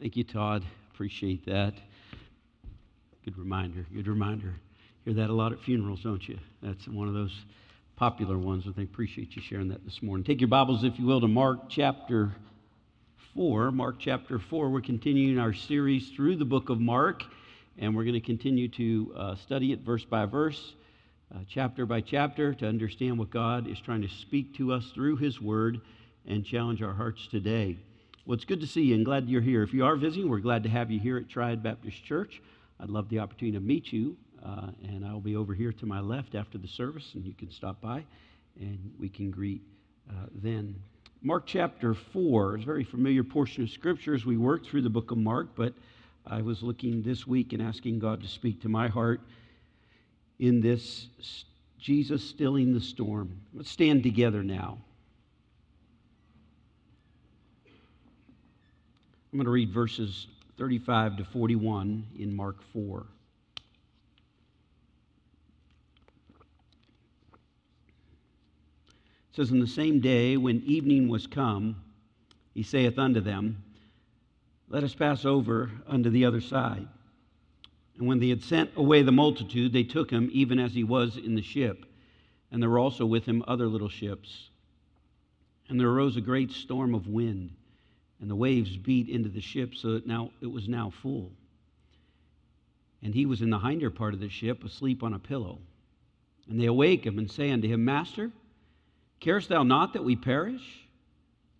Thank 0.00 0.16
you, 0.16 0.24
Todd. 0.24 0.64
Appreciate 0.94 1.44
that. 1.44 1.74
Good 3.22 3.36
reminder. 3.36 3.84
Good 3.94 4.08
reminder. 4.08 4.54
Hear 5.04 5.12
that 5.12 5.28
a 5.28 5.32
lot 5.34 5.52
at 5.52 5.60
funerals, 5.60 6.00
don't 6.02 6.26
you? 6.26 6.38
That's 6.62 6.88
one 6.88 7.06
of 7.06 7.12
those 7.12 7.38
popular 7.96 8.38
ones. 8.38 8.64
I 8.66 8.72
think 8.72 8.88
appreciate 8.88 9.36
you 9.36 9.42
sharing 9.42 9.68
that 9.68 9.84
this 9.84 10.02
morning. 10.02 10.24
Take 10.24 10.40
your 10.40 10.48
Bibles, 10.48 10.84
if 10.84 10.98
you 10.98 11.04
will, 11.04 11.20
to 11.20 11.28
Mark 11.28 11.68
chapter 11.68 12.34
4. 13.34 13.72
Mark 13.72 13.96
chapter 13.98 14.38
4. 14.38 14.70
We're 14.70 14.80
continuing 14.80 15.38
our 15.38 15.52
series 15.52 16.08
through 16.16 16.36
the 16.36 16.46
book 16.46 16.70
of 16.70 16.80
Mark, 16.80 17.22
and 17.76 17.94
we're 17.94 18.04
going 18.04 18.14
to 18.14 18.20
continue 18.22 18.68
to 18.68 19.12
uh, 19.14 19.34
study 19.36 19.72
it 19.72 19.80
verse 19.80 20.06
by 20.06 20.24
verse, 20.24 20.76
uh, 21.34 21.40
chapter 21.46 21.84
by 21.84 22.00
chapter, 22.00 22.54
to 22.54 22.66
understand 22.66 23.18
what 23.18 23.28
God 23.28 23.68
is 23.68 23.78
trying 23.78 24.00
to 24.00 24.08
speak 24.08 24.54
to 24.56 24.72
us 24.72 24.90
through 24.94 25.16
His 25.16 25.42
Word 25.42 25.82
and 26.26 26.42
challenge 26.42 26.80
our 26.80 26.94
hearts 26.94 27.26
today. 27.30 27.76
Well, 28.26 28.34
it's 28.34 28.44
good 28.44 28.60
to 28.60 28.66
see 28.66 28.82
you 28.82 28.94
and 28.94 29.04
glad 29.04 29.28
you're 29.28 29.40
here. 29.40 29.62
If 29.62 29.72
you 29.72 29.84
are 29.84 29.96
visiting, 29.96 30.28
we're 30.28 30.40
glad 30.40 30.62
to 30.64 30.68
have 30.68 30.90
you 30.90 31.00
here 31.00 31.16
at 31.16 31.28
Triad 31.28 31.62
Baptist 31.62 32.04
Church. 32.04 32.42
I'd 32.78 32.90
love 32.90 33.08
the 33.08 33.18
opportunity 33.18 33.56
to 33.56 33.64
meet 33.64 33.92
you, 33.92 34.16
uh, 34.44 34.68
and 34.84 35.06
I'll 35.06 35.20
be 35.20 35.36
over 35.36 35.54
here 35.54 35.72
to 35.72 35.86
my 35.86 36.00
left 36.00 36.34
after 36.34 36.58
the 36.58 36.68
service, 36.68 37.12
and 37.14 37.24
you 37.24 37.32
can 37.32 37.50
stop 37.50 37.80
by 37.80 38.04
and 38.58 38.92
we 38.98 39.08
can 39.08 39.30
greet 39.30 39.62
uh, 40.10 40.26
then. 40.34 40.74
Mark 41.22 41.44
chapter 41.46 41.94
4 41.94 42.58
is 42.58 42.62
a 42.62 42.66
very 42.66 42.84
familiar 42.84 43.24
portion 43.24 43.62
of 43.62 43.70
Scripture 43.70 44.14
as 44.14 44.26
we 44.26 44.36
work 44.36 44.66
through 44.66 44.82
the 44.82 44.90
book 44.90 45.10
of 45.10 45.18
Mark, 45.18 45.48
but 45.54 45.72
I 46.26 46.42
was 46.42 46.62
looking 46.62 47.02
this 47.02 47.26
week 47.26 47.52
and 47.54 47.62
asking 47.62 48.00
God 48.00 48.22
to 48.22 48.28
speak 48.28 48.60
to 48.62 48.68
my 48.68 48.88
heart 48.88 49.20
in 50.38 50.60
this 50.60 51.06
Jesus 51.78 52.22
stilling 52.22 52.74
the 52.74 52.80
storm. 52.80 53.40
Let's 53.54 53.70
stand 53.70 54.02
together 54.02 54.42
now. 54.42 54.78
I'm 59.32 59.38
going 59.38 59.44
to 59.44 59.52
read 59.52 59.70
verses 59.70 60.26
35 60.58 61.18
to 61.18 61.24
41 61.24 62.04
in 62.18 62.34
Mark 62.34 62.60
4. 62.72 63.06
It 69.28 69.36
says, 69.36 69.52
In 69.52 69.60
the 69.60 69.68
same 69.68 70.00
day, 70.00 70.36
when 70.36 70.64
evening 70.66 71.08
was 71.08 71.28
come, 71.28 71.76
he 72.54 72.64
saith 72.64 72.98
unto 72.98 73.20
them, 73.20 73.62
Let 74.68 74.82
us 74.82 74.96
pass 74.96 75.24
over 75.24 75.70
unto 75.86 76.10
the 76.10 76.24
other 76.24 76.40
side. 76.40 76.88
And 77.98 78.08
when 78.08 78.18
they 78.18 78.30
had 78.30 78.42
sent 78.42 78.72
away 78.74 79.02
the 79.02 79.12
multitude, 79.12 79.72
they 79.72 79.84
took 79.84 80.10
him 80.10 80.28
even 80.32 80.58
as 80.58 80.74
he 80.74 80.82
was 80.82 81.16
in 81.16 81.36
the 81.36 81.42
ship. 81.42 81.86
And 82.50 82.60
there 82.60 82.70
were 82.70 82.80
also 82.80 83.06
with 83.06 83.26
him 83.26 83.44
other 83.46 83.68
little 83.68 83.88
ships. 83.88 84.50
And 85.68 85.78
there 85.78 85.88
arose 85.88 86.16
a 86.16 86.20
great 86.20 86.50
storm 86.50 86.96
of 86.96 87.06
wind 87.06 87.52
and 88.20 88.30
the 88.30 88.36
waves 88.36 88.76
beat 88.76 89.08
into 89.08 89.28
the 89.28 89.40
ship 89.40 89.74
so 89.74 89.92
that 89.92 90.06
now 90.06 90.30
it 90.40 90.46
was 90.46 90.68
now 90.68 90.90
full. 91.02 91.32
And 93.02 93.14
he 93.14 93.24
was 93.24 93.40
in 93.40 93.50
the 93.50 93.58
hinder 93.58 93.90
part 93.90 94.12
of 94.12 94.20
the 94.20 94.28
ship, 94.28 94.62
asleep 94.62 95.02
on 95.02 95.14
a 95.14 95.18
pillow. 95.18 95.58
And 96.48 96.60
they 96.60 96.66
awake 96.66 97.06
him 97.06 97.18
and 97.18 97.30
say 97.30 97.50
unto 97.50 97.68
him, 97.68 97.84
Master, 97.84 98.30
carest 99.20 99.48
thou 99.48 99.62
not 99.62 99.94
that 99.94 100.04
we 100.04 100.16
perish? 100.16 100.86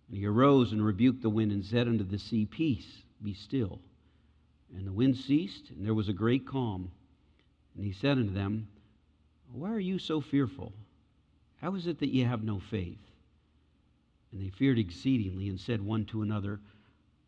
And 0.07 0.17
he 0.17 0.25
arose 0.25 0.71
and 0.71 0.85
rebuked 0.85 1.21
the 1.21 1.29
wind 1.29 1.51
and 1.51 1.65
said 1.65 1.87
unto 1.87 2.03
the 2.03 2.19
sea, 2.19 2.45
Peace, 2.45 3.01
be 3.23 3.33
still. 3.33 3.79
And 4.75 4.85
the 4.85 4.93
wind 4.93 5.17
ceased, 5.17 5.71
and 5.71 5.85
there 5.85 5.93
was 5.93 6.09
a 6.09 6.13
great 6.13 6.45
calm. 6.45 6.91
And 7.75 7.83
he 7.83 7.91
said 7.91 8.17
unto 8.17 8.33
them, 8.33 8.67
Why 9.51 9.71
are 9.71 9.79
you 9.79 9.97
so 9.97 10.21
fearful? 10.21 10.73
How 11.59 11.73
is 11.75 11.87
it 11.87 11.99
that 11.99 12.13
ye 12.13 12.23
have 12.23 12.43
no 12.43 12.59
faith? 12.59 12.99
And 14.31 14.41
they 14.41 14.49
feared 14.49 14.79
exceedingly 14.79 15.49
and 15.49 15.59
said 15.59 15.81
one 15.81 16.05
to 16.05 16.21
another, 16.21 16.59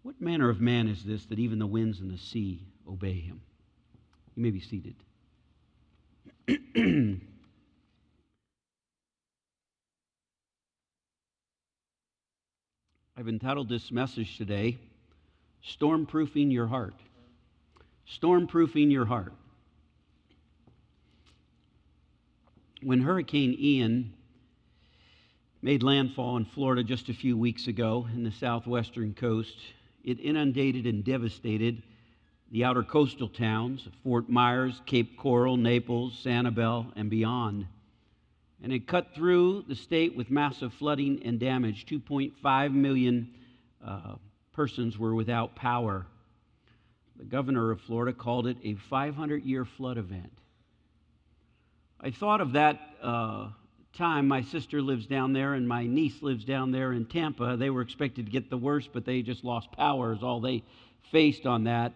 What 0.03 0.21
manner 0.21 0.49
of 0.49 0.61
man 0.61 0.87
is 0.87 1.03
this 1.03 1.25
that 1.25 1.39
even 1.39 1.59
the 1.59 1.67
winds 1.67 1.99
and 1.99 2.09
the 2.11 2.17
sea 2.17 2.61
obey 2.87 3.19
him? 3.19 3.41
You 4.35 4.43
may 4.43 4.51
be 4.51 4.61
seated. 4.61 4.95
I've 13.15 13.27
entitled 13.27 13.69
this 13.69 13.91
message 13.91 14.37
today, 14.37 14.79
Stormproofing 15.63 16.51
Your 16.51 16.67
Heart. 16.67 16.95
Stormproofing 18.09 18.91
Your 18.91 19.05
Heart. 19.05 19.33
When 22.81 23.01
Hurricane 23.01 23.55
Ian 23.57 24.13
made 25.63 25.81
landfall 25.81 26.35
in 26.35 26.43
Florida 26.43 26.83
just 26.83 27.07
a 27.07 27.13
few 27.13 27.37
weeks 27.37 27.67
ago 27.67 28.05
in 28.13 28.25
the 28.25 28.31
southwestern 28.31 29.13
coast. 29.13 29.55
It 30.03 30.19
inundated 30.19 30.85
and 30.85 31.05
devastated 31.05 31.81
the 32.51 32.65
outer 32.65 32.83
coastal 32.83 33.29
towns 33.29 33.85
of 33.85 33.93
Fort 34.03 34.27
Myers, 34.29 34.81
Cape 34.85 35.15
Coral, 35.15 35.55
Naples, 35.55 36.21
Sanibel, 36.21 36.91
and 36.97 37.09
beyond. 37.09 37.65
And 38.61 38.73
it 38.73 38.87
cut 38.87 39.15
through 39.15 39.63
the 39.69 39.75
state 39.75 40.17
with 40.17 40.29
massive 40.29 40.73
flooding 40.73 41.21
and 41.23 41.39
damage. 41.39 41.85
2.5 41.85 42.73
million 42.73 43.33
uh, 43.81 44.15
persons 44.51 44.99
were 44.99 45.15
without 45.15 45.55
power. 45.55 46.05
The 47.15 47.23
governor 47.23 47.71
of 47.71 47.79
Florida 47.79 48.11
called 48.11 48.47
it 48.47 48.57
a 48.65 48.75
500 48.89 49.45
year 49.45 49.63
flood 49.63 49.97
event. 49.97 50.33
I 52.01 52.11
thought 52.11 52.41
of 52.41 52.51
that 52.51 52.81
uh, 53.01 53.47
time, 53.93 54.27
my 54.27 54.41
sister 54.41 54.81
lives 54.81 55.05
down 55.05 55.33
there 55.33 55.53
and 55.53 55.67
my 55.67 55.85
niece 55.85 56.21
lives 56.21 56.43
down 56.45 56.71
there 56.71 56.93
in 56.93 57.05
Tampa. 57.05 57.55
They 57.57 57.69
were 57.69 57.81
expected 57.81 58.25
to 58.25 58.31
get 58.31 58.49
the 58.49 58.57
worst, 58.57 58.89
but 58.93 59.05
they 59.05 59.21
just 59.21 59.43
lost 59.43 59.71
power, 59.71 60.13
is 60.13 60.23
all 60.23 60.41
they 60.41 60.63
faced 61.11 61.45
on 61.45 61.65
that. 61.65 61.93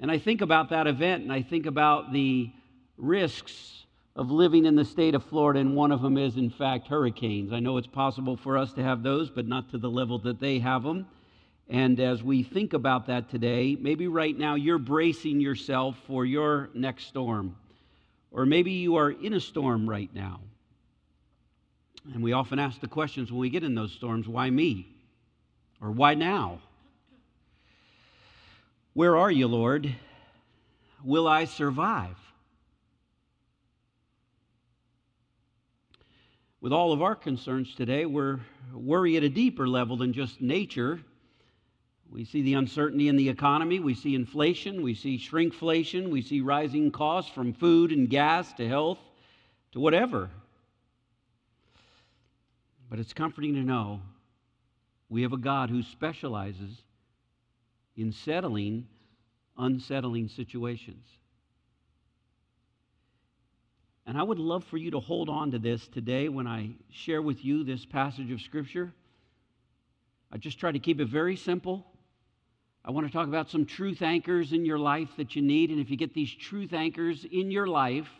And 0.00 0.10
I 0.10 0.18
think 0.18 0.40
about 0.40 0.70
that 0.70 0.86
event 0.86 1.22
and 1.22 1.32
I 1.32 1.42
think 1.42 1.66
about 1.66 2.12
the 2.12 2.50
risks 2.96 3.84
of 4.16 4.30
living 4.30 4.66
in 4.66 4.76
the 4.76 4.84
state 4.84 5.14
of 5.14 5.24
Florida, 5.24 5.60
and 5.60 5.74
one 5.74 5.90
of 5.90 6.02
them 6.02 6.18
is, 6.18 6.36
in 6.36 6.50
fact, 6.50 6.86
hurricanes. 6.88 7.52
I 7.52 7.60
know 7.60 7.78
it's 7.78 7.86
possible 7.86 8.36
for 8.36 8.58
us 8.58 8.72
to 8.74 8.82
have 8.82 9.02
those, 9.02 9.30
but 9.30 9.46
not 9.46 9.70
to 9.70 9.78
the 9.78 9.88
level 9.88 10.18
that 10.20 10.38
they 10.38 10.58
have 10.58 10.82
them. 10.82 11.06
And 11.68 11.98
as 11.98 12.22
we 12.22 12.42
think 12.42 12.74
about 12.74 13.06
that 13.06 13.30
today, 13.30 13.76
maybe 13.80 14.08
right 14.08 14.36
now 14.36 14.56
you're 14.56 14.78
bracing 14.78 15.40
yourself 15.40 15.96
for 16.06 16.26
your 16.26 16.68
next 16.74 17.06
storm. 17.06 17.56
Or 18.30 18.44
maybe 18.44 18.72
you 18.72 18.96
are 18.96 19.10
in 19.10 19.32
a 19.32 19.40
storm 19.40 19.88
right 19.88 20.12
now. 20.14 20.40
And 22.12 22.22
we 22.22 22.32
often 22.32 22.58
ask 22.58 22.80
the 22.80 22.88
questions 22.88 23.30
when 23.30 23.40
we 23.40 23.50
get 23.50 23.62
in 23.62 23.74
those 23.74 23.92
storms 23.92 24.26
why 24.26 24.50
me? 24.50 24.88
Or 25.80 25.90
why 25.90 26.14
now? 26.14 26.60
Where 28.94 29.16
are 29.16 29.30
you, 29.30 29.46
Lord? 29.46 29.94
Will 31.04 31.26
I 31.26 31.44
survive? 31.44 32.16
With 36.60 36.72
all 36.72 36.92
of 36.92 37.02
our 37.02 37.16
concerns 37.16 37.74
today, 37.74 38.06
we're 38.06 38.40
worried 38.72 39.16
at 39.16 39.24
a 39.24 39.28
deeper 39.28 39.66
level 39.66 39.96
than 39.96 40.12
just 40.12 40.40
nature. 40.40 41.00
We 42.08 42.24
see 42.24 42.42
the 42.42 42.54
uncertainty 42.54 43.08
in 43.08 43.16
the 43.16 43.28
economy, 43.28 43.80
we 43.80 43.94
see 43.94 44.14
inflation, 44.14 44.82
we 44.82 44.94
see 44.94 45.18
shrinkflation, 45.18 46.10
we 46.10 46.22
see 46.22 46.40
rising 46.40 46.92
costs 46.92 47.32
from 47.32 47.52
food 47.54 47.90
and 47.90 48.08
gas 48.08 48.52
to 48.54 48.68
health 48.68 48.98
to 49.72 49.80
whatever. 49.80 50.30
But 52.92 53.00
it's 53.00 53.14
comforting 53.14 53.54
to 53.54 53.62
know 53.62 54.02
we 55.08 55.22
have 55.22 55.32
a 55.32 55.38
God 55.38 55.70
who 55.70 55.82
specializes 55.82 56.82
in 57.96 58.12
settling 58.12 58.86
unsettling 59.56 60.28
situations. 60.28 61.06
And 64.04 64.18
I 64.18 64.22
would 64.22 64.38
love 64.38 64.62
for 64.64 64.76
you 64.76 64.90
to 64.90 65.00
hold 65.00 65.30
on 65.30 65.52
to 65.52 65.58
this 65.58 65.88
today 65.88 66.28
when 66.28 66.46
I 66.46 66.72
share 66.90 67.22
with 67.22 67.42
you 67.42 67.64
this 67.64 67.86
passage 67.86 68.30
of 68.30 68.42
Scripture. 68.42 68.92
I 70.30 70.36
just 70.36 70.60
try 70.60 70.70
to 70.70 70.78
keep 70.78 71.00
it 71.00 71.08
very 71.08 71.36
simple. 71.36 71.86
I 72.84 72.90
want 72.90 73.06
to 73.06 73.12
talk 73.12 73.26
about 73.26 73.48
some 73.48 73.64
truth 73.64 74.02
anchors 74.02 74.52
in 74.52 74.66
your 74.66 74.78
life 74.78 75.16
that 75.16 75.34
you 75.34 75.40
need. 75.40 75.70
And 75.70 75.80
if 75.80 75.88
you 75.88 75.96
get 75.96 76.12
these 76.12 76.34
truth 76.34 76.74
anchors 76.74 77.24
in 77.24 77.50
your 77.50 77.68
life, 77.68 78.10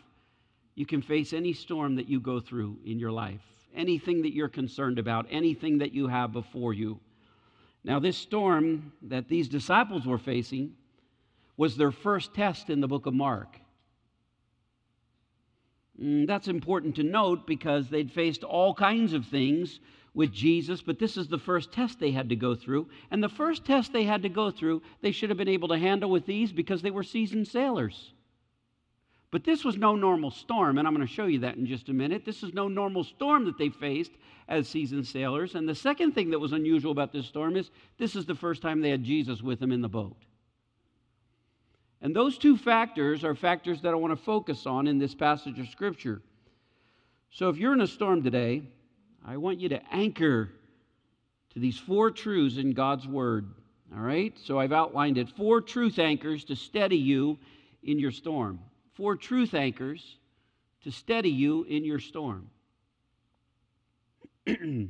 you 0.73 0.87
can 0.87 1.03
face 1.03 1.31
any 1.31 1.53
storm 1.53 1.97
that 1.97 2.09
you 2.09 2.19
go 2.19 2.39
through 2.39 2.79
in 2.83 2.97
your 2.97 3.11
life 3.11 3.41
anything 3.75 4.21
that 4.23 4.33
you're 4.33 4.49
concerned 4.49 4.99
about, 4.99 5.27
anything 5.29 5.79
that 5.79 5.93
you 5.93 6.07
have 6.07 6.31
before 6.31 6.73
you. 6.73 6.99
Now, 7.83 7.99
this 7.99 8.17
storm 8.17 8.93
that 9.03 9.27
these 9.27 9.47
disciples 9.47 10.05
were 10.05 10.17
facing 10.17 10.73
was 11.57 11.75
their 11.75 11.91
first 11.91 12.33
test 12.33 12.69
in 12.69 12.79
the 12.79 12.87
book 12.87 13.05
of 13.05 13.13
Mark. 13.13 13.59
Mm, 16.01 16.25
that's 16.25 16.47
important 16.47 16.95
to 16.95 17.03
note 17.03 17.45
because 17.45 17.89
they'd 17.89 18.11
faced 18.11 18.43
all 18.43 18.73
kinds 18.73 19.13
of 19.13 19.25
things 19.27 19.79
with 20.13 20.31
Jesus, 20.31 20.81
but 20.81 20.99
this 20.99 21.17
is 21.17 21.27
the 21.27 21.37
first 21.37 21.71
test 21.71 21.99
they 21.99 22.11
had 22.11 22.29
to 22.29 22.35
go 22.35 22.55
through. 22.55 22.87
And 23.11 23.21
the 23.21 23.29
first 23.29 23.65
test 23.65 23.93
they 23.93 24.03
had 24.03 24.23
to 24.23 24.29
go 24.29 24.51
through, 24.51 24.81
they 25.01 25.11
should 25.11 25.29
have 25.29 25.37
been 25.37 25.47
able 25.47 25.67
to 25.69 25.77
handle 25.77 26.09
with 26.09 26.29
ease 26.29 26.51
because 26.51 26.81
they 26.81 26.91
were 26.91 27.03
seasoned 27.03 27.47
sailors. 27.47 28.12
But 29.33 29.43
this 29.43 29.65
was 29.65 29.77
no 29.77 29.95
normal 29.95 30.29
storm, 30.29 30.77
and 30.77 30.87
I'm 30.87 30.93
going 30.93 31.07
to 31.07 31.11
show 31.11 31.25
you 31.25 31.39
that 31.39 31.55
in 31.55 31.65
just 31.65 31.89
a 31.89 31.93
minute. 31.93 32.23
This 32.23 32.43
is 32.43 32.53
no 32.53 32.67
normal 32.67 33.03
storm 33.03 33.45
that 33.45 33.57
they 33.57 33.69
faced 33.69 34.11
as 34.47 34.67
seasoned 34.67 35.07
sailors. 35.07 35.55
And 35.55 35.67
the 35.67 35.73
second 35.73 36.11
thing 36.11 36.29
that 36.29 36.37
was 36.37 36.51
unusual 36.51 36.91
about 36.91 37.11
this 37.11 37.25
storm 37.25 37.55
is 37.55 37.71
this 37.97 38.15
is 38.15 38.27
the 38.27 38.35
first 38.35 38.61
time 38.61 38.79
they 38.79 38.91
had 38.91 39.03
Jesus 39.03 39.41
with 39.41 39.59
them 39.59 39.71
in 39.71 39.81
the 39.81 39.89
boat. 39.89 40.17
And 41.99 42.15
those 42.15 42.37
two 42.37 42.55
factors 42.55 43.23
are 43.23 43.33
factors 43.33 43.81
that 43.81 43.89
I 43.89 43.95
want 43.95 44.15
to 44.15 44.23
focus 44.23 44.67
on 44.67 44.85
in 44.85 44.99
this 44.99 45.15
passage 45.15 45.57
of 45.57 45.67
Scripture. 45.67 46.21
So 47.31 47.49
if 47.49 47.57
you're 47.57 47.73
in 47.73 47.81
a 47.81 47.87
storm 47.87 48.21
today, 48.21 48.61
I 49.25 49.37
want 49.37 49.59
you 49.59 49.69
to 49.69 49.81
anchor 49.91 50.51
to 51.55 51.59
these 51.59 51.79
four 51.79 52.11
truths 52.11 52.57
in 52.57 52.73
God's 52.73 53.07
Word. 53.07 53.49
All 53.95 54.03
right? 54.03 54.37
So 54.37 54.59
I've 54.59 54.73
outlined 54.73 55.17
it 55.17 55.27
four 55.27 55.59
truth 55.59 55.97
anchors 55.97 56.43
to 56.43 56.55
steady 56.55 56.97
you 56.97 57.39
in 57.81 57.97
your 57.97 58.11
storm. 58.11 58.59
Four 58.93 59.15
truth 59.15 59.53
anchors 59.53 60.17
to 60.83 60.91
steady 60.91 61.29
you 61.29 61.63
in 61.63 61.83
your 61.85 61.99
storm. 61.99 62.49
you 64.45 64.89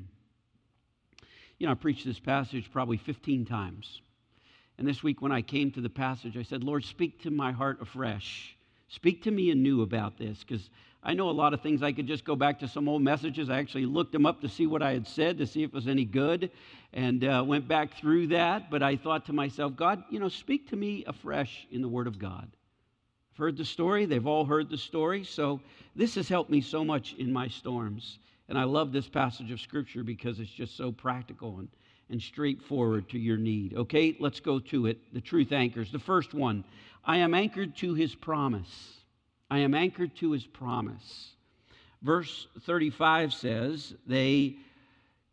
know, 1.61 1.71
I 1.71 1.75
preached 1.75 2.05
this 2.05 2.19
passage 2.19 2.69
probably 2.71 2.97
15 2.97 3.45
times. 3.45 4.01
And 4.77 4.87
this 4.87 5.03
week, 5.03 5.21
when 5.21 5.31
I 5.31 5.41
came 5.41 5.71
to 5.71 5.81
the 5.81 5.89
passage, 5.89 6.35
I 6.35 6.43
said, 6.43 6.63
Lord, 6.63 6.83
speak 6.83 7.21
to 7.23 7.31
my 7.31 7.51
heart 7.51 7.81
afresh. 7.81 8.57
Speak 8.89 9.23
to 9.23 9.31
me 9.31 9.51
anew 9.51 9.81
about 9.81 10.17
this, 10.17 10.43
because 10.43 10.69
I 11.03 11.13
know 11.13 11.29
a 11.29 11.31
lot 11.31 11.53
of 11.53 11.61
things. 11.61 11.83
I 11.83 11.91
could 11.91 12.07
just 12.07 12.25
go 12.25 12.35
back 12.35 12.59
to 12.59 12.67
some 12.67 12.89
old 12.89 13.01
messages. 13.01 13.49
I 13.49 13.59
actually 13.59 13.85
looked 13.85 14.11
them 14.11 14.25
up 14.25 14.41
to 14.41 14.49
see 14.49 14.67
what 14.67 14.81
I 14.81 14.93
had 14.93 15.07
said, 15.07 15.37
to 15.37 15.45
see 15.45 15.63
if 15.63 15.69
it 15.69 15.73
was 15.73 15.87
any 15.87 16.05
good, 16.05 16.51
and 16.91 17.23
uh, 17.23 17.43
went 17.45 17.67
back 17.67 17.97
through 17.97 18.27
that. 18.27 18.71
But 18.71 18.81
I 18.81 18.95
thought 18.95 19.25
to 19.27 19.33
myself, 19.33 19.75
God, 19.75 20.03
you 20.09 20.19
know, 20.19 20.29
speak 20.29 20.69
to 20.69 20.75
me 20.75 21.03
afresh 21.05 21.67
in 21.71 21.81
the 21.81 21.87
Word 21.87 22.07
of 22.07 22.17
God. 22.17 22.49
Heard 23.37 23.57
the 23.57 23.65
story. 23.65 24.05
They've 24.05 24.27
all 24.27 24.45
heard 24.45 24.69
the 24.69 24.77
story. 24.77 25.23
So 25.23 25.59
this 25.95 26.15
has 26.15 26.29
helped 26.29 26.49
me 26.49 26.61
so 26.61 26.85
much 26.85 27.13
in 27.13 27.33
my 27.33 27.47
storms. 27.47 28.19
And 28.49 28.57
I 28.57 28.63
love 28.63 28.91
this 28.91 29.09
passage 29.09 29.51
of 29.51 29.59
Scripture 29.59 30.03
because 30.03 30.39
it's 30.39 30.51
just 30.51 30.77
so 30.77 30.91
practical 30.91 31.57
and, 31.59 31.67
and 32.09 32.21
straightforward 32.21 33.09
to 33.09 33.17
your 33.17 33.37
need. 33.37 33.75
Okay, 33.75 34.15
let's 34.19 34.39
go 34.39 34.59
to 34.59 34.85
it. 34.85 34.99
The 35.13 35.21
truth 35.21 35.51
anchors. 35.51 35.91
The 35.91 35.99
first 35.99 36.33
one 36.33 36.63
I 37.03 37.17
am 37.17 37.33
anchored 37.33 37.75
to 37.77 37.93
his 37.93 38.15
promise. 38.15 38.97
I 39.49 39.59
am 39.59 39.73
anchored 39.73 40.15
to 40.17 40.31
his 40.31 40.45
promise. 40.45 41.31
Verse 42.01 42.47
35 42.61 43.33
says, 43.33 43.93
They 44.05 44.57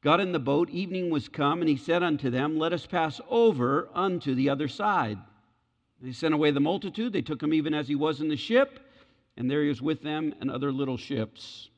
got 0.02 0.20
in 0.20 0.32
the 0.32 0.38
boat, 0.38 0.70
evening 0.70 1.10
was 1.10 1.28
come, 1.28 1.60
and 1.60 1.68
he 1.68 1.76
said 1.76 2.02
unto 2.02 2.30
them, 2.30 2.58
Let 2.58 2.72
us 2.72 2.86
pass 2.86 3.20
over 3.28 3.88
unto 3.94 4.34
the 4.34 4.48
other 4.48 4.68
side. 4.68 5.18
They 6.00 6.12
sent 6.12 6.34
away 6.34 6.50
the 6.50 6.60
multitude. 6.60 7.12
They 7.12 7.22
took 7.22 7.42
him 7.42 7.52
even 7.52 7.74
as 7.74 7.88
he 7.88 7.94
was 7.94 8.20
in 8.20 8.28
the 8.28 8.36
ship, 8.36 8.80
and 9.36 9.50
there 9.50 9.62
he 9.62 9.68
was 9.68 9.82
with 9.82 10.02
them 10.02 10.34
and 10.40 10.50
other 10.50 10.72
little 10.72 10.96
ships. 10.96 11.68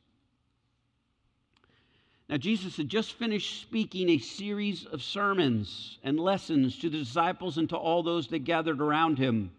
Now, 2.28 2.36
Jesus 2.38 2.76
had 2.76 2.88
just 2.88 3.12
finished 3.14 3.60
speaking 3.60 4.08
a 4.08 4.18
series 4.18 4.86
of 4.86 5.02
sermons 5.02 5.98
and 6.02 6.18
lessons 6.18 6.78
to 6.78 6.88
the 6.88 6.98
disciples 6.98 7.58
and 7.58 7.68
to 7.68 7.76
all 7.76 8.02
those 8.02 8.28
that 8.28 8.44
gathered 8.44 8.80
around 8.80 9.18
him. 9.18 9.50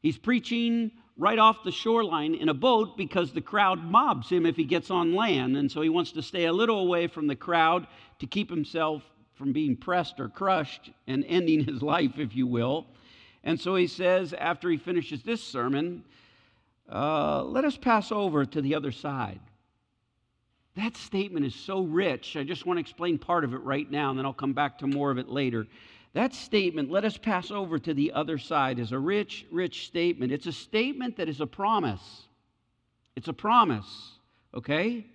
He's 0.00 0.18
preaching 0.18 0.92
right 1.16 1.38
off 1.38 1.64
the 1.64 1.72
shoreline 1.72 2.34
in 2.34 2.48
a 2.48 2.54
boat 2.54 2.96
because 2.96 3.32
the 3.32 3.40
crowd 3.40 3.82
mobs 3.82 4.30
him 4.30 4.46
if 4.46 4.56
he 4.56 4.64
gets 4.64 4.90
on 4.90 5.14
land. 5.14 5.56
And 5.56 5.70
so 5.70 5.80
he 5.80 5.88
wants 5.88 6.12
to 6.12 6.22
stay 6.22 6.44
a 6.44 6.52
little 6.52 6.78
away 6.78 7.08
from 7.08 7.26
the 7.26 7.34
crowd 7.34 7.86
to 8.20 8.26
keep 8.26 8.50
himself 8.50 9.02
from 9.34 9.52
being 9.52 9.76
pressed 9.76 10.20
or 10.20 10.28
crushed 10.28 10.90
and 11.06 11.24
ending 11.26 11.64
his 11.64 11.82
life, 11.82 12.18
if 12.18 12.36
you 12.36 12.46
will. 12.46 12.86
And 13.44 13.60
so 13.60 13.74
he 13.74 13.86
says, 13.86 14.32
after 14.34 14.68
he 14.70 14.76
finishes 14.76 15.22
this 15.22 15.42
sermon, 15.42 16.04
uh, 16.90 17.42
let 17.44 17.64
us 17.64 17.76
pass 17.76 18.12
over 18.12 18.44
to 18.44 18.60
the 18.60 18.74
other 18.74 18.92
side. 18.92 19.40
That 20.76 20.96
statement 20.96 21.46
is 21.46 21.54
so 21.54 21.82
rich. 21.82 22.36
I 22.36 22.44
just 22.44 22.66
want 22.66 22.76
to 22.76 22.80
explain 22.80 23.18
part 23.18 23.44
of 23.44 23.54
it 23.54 23.62
right 23.62 23.90
now, 23.90 24.10
and 24.10 24.18
then 24.18 24.26
I'll 24.26 24.32
come 24.32 24.52
back 24.52 24.78
to 24.78 24.86
more 24.86 25.10
of 25.10 25.18
it 25.18 25.28
later. 25.28 25.66
That 26.12 26.34
statement, 26.34 26.90
let 26.90 27.04
us 27.04 27.16
pass 27.16 27.50
over 27.50 27.78
to 27.78 27.94
the 27.94 28.12
other 28.12 28.38
side, 28.38 28.78
is 28.78 28.92
a 28.92 28.98
rich, 28.98 29.46
rich 29.50 29.86
statement. 29.86 30.32
It's 30.32 30.46
a 30.46 30.52
statement 30.52 31.16
that 31.16 31.28
is 31.28 31.40
a 31.40 31.46
promise. 31.46 32.22
It's 33.16 33.28
a 33.28 33.32
promise, 33.32 34.12
okay? 34.54 35.06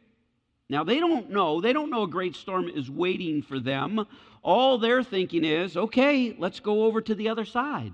Now, 0.70 0.84
they 0.84 1.00
don't 1.00 1.30
know. 1.30 1.62
They 1.62 1.74
don't 1.74 1.90
know 1.90 2.04
a 2.04 2.08
great 2.08 2.36
storm 2.36 2.68
is 2.70 2.90
waiting 2.90 3.42
for 3.42 3.60
them. 3.60 4.06
All 4.42 4.78
they're 4.78 5.04
thinking 5.04 5.44
is, 5.44 5.76
okay, 5.76 6.36
let's 6.38 6.60
go 6.60 6.86
over 6.86 7.02
to 7.02 7.16
the 7.16 7.30
other 7.30 7.46
side. 7.46 7.94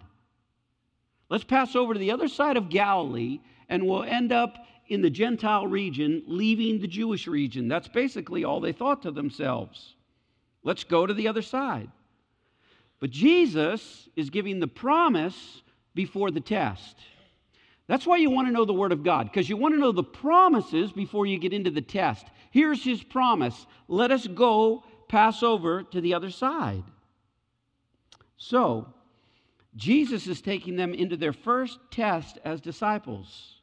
Let's 1.31 1.45
pass 1.45 1.77
over 1.77 1.93
to 1.93 1.99
the 1.99 2.11
other 2.11 2.27
side 2.27 2.57
of 2.57 2.67
Galilee, 2.67 3.39
and 3.69 3.87
we'll 3.87 4.03
end 4.03 4.33
up 4.33 4.67
in 4.89 5.01
the 5.01 5.09
Gentile 5.09 5.65
region, 5.65 6.23
leaving 6.27 6.81
the 6.81 6.89
Jewish 6.89 7.25
region. 7.25 7.69
That's 7.69 7.87
basically 7.87 8.43
all 8.43 8.59
they 8.59 8.73
thought 8.73 9.03
to 9.03 9.11
themselves. 9.11 9.95
Let's 10.61 10.83
go 10.83 11.05
to 11.05 11.13
the 11.13 11.29
other 11.29 11.41
side. 11.41 11.89
But 12.99 13.11
Jesus 13.11 14.09
is 14.17 14.29
giving 14.29 14.59
the 14.59 14.67
promise 14.67 15.61
before 15.95 16.31
the 16.31 16.41
test. 16.41 16.97
That's 17.87 18.05
why 18.05 18.17
you 18.17 18.29
want 18.29 18.49
to 18.49 18.53
know 18.53 18.65
the 18.65 18.73
Word 18.73 18.91
of 18.91 19.01
God, 19.01 19.27
because 19.27 19.47
you 19.47 19.55
want 19.55 19.73
to 19.73 19.79
know 19.79 19.93
the 19.93 20.03
promises 20.03 20.91
before 20.91 21.25
you 21.25 21.39
get 21.39 21.53
into 21.53 21.71
the 21.71 21.81
test. 21.81 22.25
Here's 22.51 22.83
His 22.83 23.03
promise 23.03 23.65
let 23.87 24.11
us 24.11 24.27
go 24.27 24.83
pass 25.07 25.43
over 25.43 25.83
to 25.83 26.01
the 26.01 26.13
other 26.13 26.29
side. 26.29 26.83
So, 28.35 28.93
Jesus 29.75 30.27
is 30.27 30.41
taking 30.41 30.75
them 30.75 30.93
into 30.93 31.15
their 31.15 31.33
first 31.33 31.79
test 31.91 32.37
as 32.43 32.59
disciples. 32.61 33.55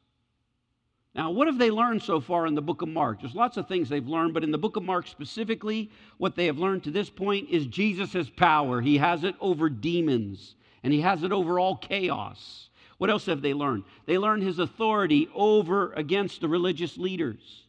Now, 1.15 1.31
what 1.31 1.47
have 1.47 1.57
they 1.57 1.71
learned 1.71 2.03
so 2.03 2.19
far 2.19 2.45
in 2.45 2.55
the 2.55 2.61
book 2.61 2.81
of 2.81 2.89
Mark? 2.89 3.21
There's 3.21 3.35
lots 3.35 3.57
of 3.57 3.67
things 3.67 3.89
they've 3.89 4.07
learned, 4.07 4.33
but 4.33 4.43
in 4.43 4.51
the 4.51 4.57
book 4.57 4.75
of 4.75 4.83
Mark 4.83 5.07
specifically, 5.07 5.91
what 6.17 6.35
they 6.35 6.45
have 6.45 6.59
learned 6.59 6.83
to 6.83 6.91
this 6.91 7.09
point 7.09 7.49
is 7.49 7.65
Jesus' 7.65 8.13
has 8.13 8.29
power. 8.29 8.79
He 8.79 8.97
has 8.97 9.23
it 9.23 9.35
over 9.39 9.69
demons, 9.69 10.55
and 10.83 10.93
he 10.93 11.01
has 11.01 11.23
it 11.23 11.31
over 11.31 11.59
all 11.59 11.75
chaos. 11.75 12.69
What 12.99 13.09
else 13.09 13.25
have 13.25 13.41
they 13.41 13.53
learned? 13.53 13.83
They 14.05 14.17
learned 14.17 14.43
his 14.43 14.59
authority 14.59 15.29
over 15.33 15.93
against 15.93 16.41
the 16.41 16.47
religious 16.47 16.97
leaders. 16.97 17.65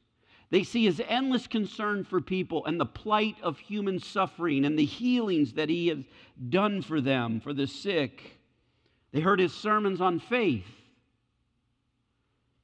They 0.50 0.64
see 0.64 0.84
his 0.84 1.00
endless 1.08 1.46
concern 1.46 2.04
for 2.04 2.20
people 2.20 2.66
and 2.66 2.78
the 2.78 2.86
plight 2.86 3.36
of 3.40 3.58
human 3.58 4.00
suffering 4.00 4.64
and 4.64 4.76
the 4.76 4.84
healings 4.84 5.52
that 5.52 5.68
he 5.68 5.88
has 5.88 6.04
done 6.48 6.82
for 6.82 7.00
them, 7.00 7.40
for 7.40 7.52
the 7.52 7.68
sick. 7.68 8.38
They 9.12 9.20
heard 9.20 9.38
his 9.38 9.54
sermons 9.54 10.00
on 10.00 10.18
faith. 10.18 10.66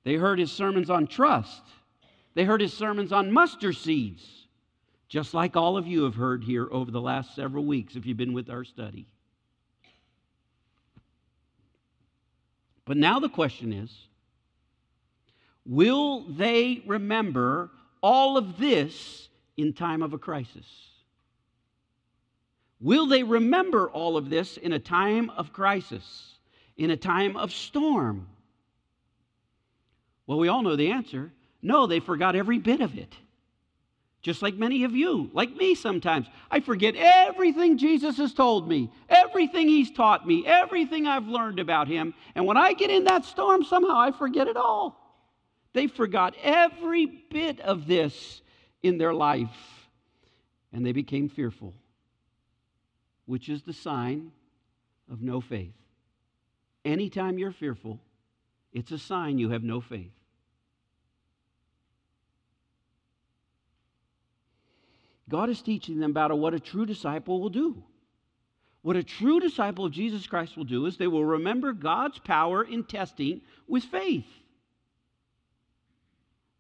They 0.02 0.14
heard 0.14 0.38
his 0.38 0.50
sermons 0.50 0.90
on 0.90 1.06
trust. 1.06 1.62
They 2.34 2.44
heard 2.44 2.60
his 2.60 2.72
sermons 2.72 3.12
on 3.12 3.32
mustard 3.32 3.76
seeds, 3.76 4.46
just 5.08 5.32
like 5.32 5.56
all 5.56 5.76
of 5.76 5.86
you 5.86 6.04
have 6.04 6.16
heard 6.16 6.44
here 6.44 6.68
over 6.70 6.90
the 6.90 7.00
last 7.00 7.34
several 7.34 7.64
weeks 7.64 7.96
if 7.96 8.04
you've 8.04 8.16
been 8.16 8.32
with 8.32 8.50
our 8.50 8.64
study. 8.64 9.06
But 12.84 12.96
now 12.96 13.18
the 13.20 13.28
question 13.28 13.72
is 13.72 13.90
will 15.68 16.22
they 16.22 16.82
remember 16.86 17.70
all 18.00 18.36
of 18.36 18.58
this 18.58 19.28
in 19.56 19.72
time 19.72 20.02
of 20.02 20.12
a 20.12 20.18
crisis? 20.18 20.66
Will 22.80 23.06
they 23.06 23.22
remember 23.22 23.88
all 23.88 24.16
of 24.16 24.28
this 24.28 24.56
in 24.58 24.72
a 24.72 24.78
time 24.78 25.30
of 25.30 25.52
crisis, 25.52 26.34
in 26.76 26.90
a 26.90 26.96
time 26.96 27.36
of 27.36 27.52
storm? 27.52 28.28
Well, 30.26 30.38
we 30.38 30.48
all 30.48 30.62
know 30.62 30.76
the 30.76 30.90
answer. 30.90 31.32
No, 31.62 31.86
they 31.86 32.00
forgot 32.00 32.36
every 32.36 32.58
bit 32.58 32.80
of 32.80 32.96
it. 32.98 33.14
Just 34.20 34.42
like 34.42 34.54
many 34.56 34.84
of 34.84 34.92
you, 34.92 35.30
like 35.32 35.54
me 35.54 35.74
sometimes. 35.74 36.26
I 36.50 36.60
forget 36.60 36.96
everything 36.96 37.78
Jesus 37.78 38.16
has 38.18 38.34
told 38.34 38.68
me, 38.68 38.90
everything 39.08 39.68
he's 39.68 39.90
taught 39.90 40.26
me, 40.26 40.44
everything 40.44 41.06
I've 41.06 41.28
learned 41.28 41.60
about 41.60 41.86
him. 41.86 42.12
And 42.34 42.44
when 42.44 42.56
I 42.56 42.72
get 42.72 42.90
in 42.90 43.04
that 43.04 43.24
storm, 43.24 43.62
somehow 43.62 43.98
I 43.98 44.10
forget 44.10 44.48
it 44.48 44.56
all. 44.56 45.05
They 45.76 45.88
forgot 45.88 46.34
every 46.42 47.04
bit 47.04 47.60
of 47.60 47.86
this 47.86 48.40
in 48.82 48.96
their 48.96 49.12
life, 49.12 49.86
and 50.72 50.86
they 50.86 50.92
became 50.92 51.28
fearful, 51.28 51.74
which 53.26 53.50
is 53.50 53.60
the 53.60 53.74
sign 53.74 54.32
of 55.12 55.20
no 55.20 55.42
faith. 55.42 55.74
Anytime 56.86 57.38
you're 57.38 57.52
fearful, 57.52 58.00
it's 58.72 58.90
a 58.90 58.98
sign 58.98 59.36
you 59.36 59.50
have 59.50 59.62
no 59.62 59.82
faith. 59.82 60.14
God 65.28 65.50
is 65.50 65.60
teaching 65.60 66.00
them 66.00 66.12
about 66.12 66.38
what 66.38 66.54
a 66.54 66.58
true 66.58 66.86
disciple 66.86 67.38
will 67.38 67.50
do. 67.50 67.84
What 68.80 68.96
a 68.96 69.02
true 69.02 69.40
disciple 69.40 69.84
of 69.84 69.92
Jesus 69.92 70.26
Christ 70.26 70.56
will 70.56 70.64
do 70.64 70.86
is 70.86 70.96
they 70.96 71.06
will 71.06 71.26
remember 71.26 71.74
God's 71.74 72.18
power 72.18 72.64
in 72.64 72.84
testing 72.84 73.42
with 73.68 73.84
faith. 73.84 74.24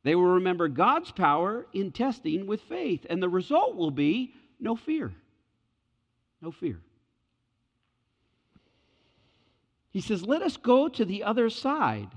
They 0.06 0.14
will 0.14 0.34
remember 0.34 0.68
God's 0.68 1.10
power 1.10 1.66
in 1.72 1.90
testing 1.90 2.46
with 2.46 2.60
faith, 2.60 3.04
and 3.10 3.20
the 3.20 3.28
result 3.28 3.74
will 3.74 3.90
be 3.90 4.34
no 4.60 4.76
fear. 4.76 5.12
No 6.40 6.52
fear. 6.52 6.78
He 9.90 10.00
says, 10.00 10.24
Let 10.24 10.42
us 10.42 10.56
go 10.56 10.86
to 10.88 11.04
the 11.04 11.24
other 11.24 11.50
side. 11.50 12.10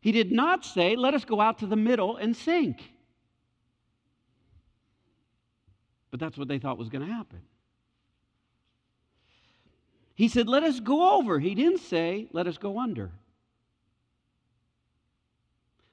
He 0.00 0.12
did 0.12 0.32
not 0.32 0.64
say, 0.64 0.96
Let 0.96 1.12
us 1.12 1.26
go 1.26 1.42
out 1.42 1.58
to 1.58 1.66
the 1.66 1.76
middle 1.76 2.16
and 2.16 2.34
sink. 2.34 2.82
But 6.10 6.20
that's 6.20 6.38
what 6.38 6.48
they 6.48 6.58
thought 6.58 6.78
was 6.78 6.88
going 6.88 7.06
to 7.06 7.12
happen. 7.12 7.42
He 10.14 10.28
said, 10.28 10.48
Let 10.48 10.62
us 10.62 10.80
go 10.80 11.18
over. 11.18 11.38
He 11.38 11.54
didn't 11.54 11.80
say, 11.80 12.28
Let 12.32 12.46
us 12.46 12.56
go 12.56 12.78
under. 12.78 13.10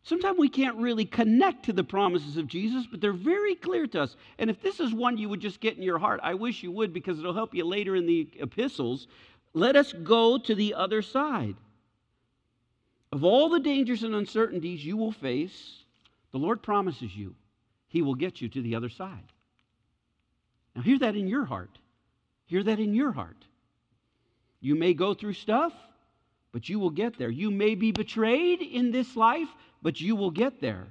Sometimes 0.05 0.37
we 0.37 0.49
can't 0.49 0.77
really 0.77 1.05
connect 1.05 1.65
to 1.65 1.73
the 1.73 1.83
promises 1.83 2.37
of 2.37 2.45
Jesus, 2.45 2.85
but 2.85 3.01
they're 3.01 3.11
very 3.11 3.55
clear 3.55 3.87
to 3.87 4.03
us. 4.03 4.15
And 4.37 4.51
if 4.51 4.61
this 4.61 4.79
is 4.79 4.93
one 4.93 5.17
you 5.17 5.27
would 5.29 5.39
just 5.39 5.59
get 5.59 5.77
in 5.77 5.81
your 5.81 5.97
heart, 5.97 6.19
I 6.21 6.35
wish 6.35 6.61
you 6.61 6.71
would 6.71 6.93
because 6.93 7.17
it'll 7.17 7.33
help 7.33 7.55
you 7.55 7.65
later 7.65 7.95
in 7.95 8.05
the 8.05 8.29
epistles. 8.39 9.07
Let 9.55 9.75
us 9.75 9.93
go 9.93 10.37
to 10.37 10.53
the 10.53 10.75
other 10.75 11.01
side. 11.01 11.55
Of 13.11 13.23
all 13.23 13.49
the 13.49 13.59
dangers 13.59 14.03
and 14.03 14.13
uncertainties 14.13 14.85
you 14.85 14.95
will 14.95 15.11
face, 15.11 15.79
the 16.31 16.37
Lord 16.37 16.61
promises 16.61 17.15
you 17.15 17.33
He 17.87 18.03
will 18.03 18.13
get 18.13 18.41
you 18.41 18.49
to 18.49 18.61
the 18.61 18.75
other 18.75 18.89
side. 18.89 19.31
Now, 20.75 20.83
hear 20.83 20.99
that 20.99 21.15
in 21.15 21.27
your 21.27 21.45
heart. 21.45 21.79
Hear 22.45 22.61
that 22.61 22.79
in 22.79 22.93
your 22.93 23.11
heart. 23.11 23.43
You 24.59 24.75
may 24.75 24.93
go 24.93 25.15
through 25.15 25.33
stuff, 25.33 25.73
but 26.51 26.69
you 26.69 26.79
will 26.79 26.89
get 26.89 27.17
there. 27.17 27.29
You 27.29 27.51
may 27.51 27.75
be 27.75 27.91
betrayed 27.91 28.61
in 28.61 28.91
this 28.91 29.15
life, 29.15 29.49
but 29.85 30.01
you 30.01 30.15
will 30.15 30.31
get 30.31 30.61
there. 30.61 30.87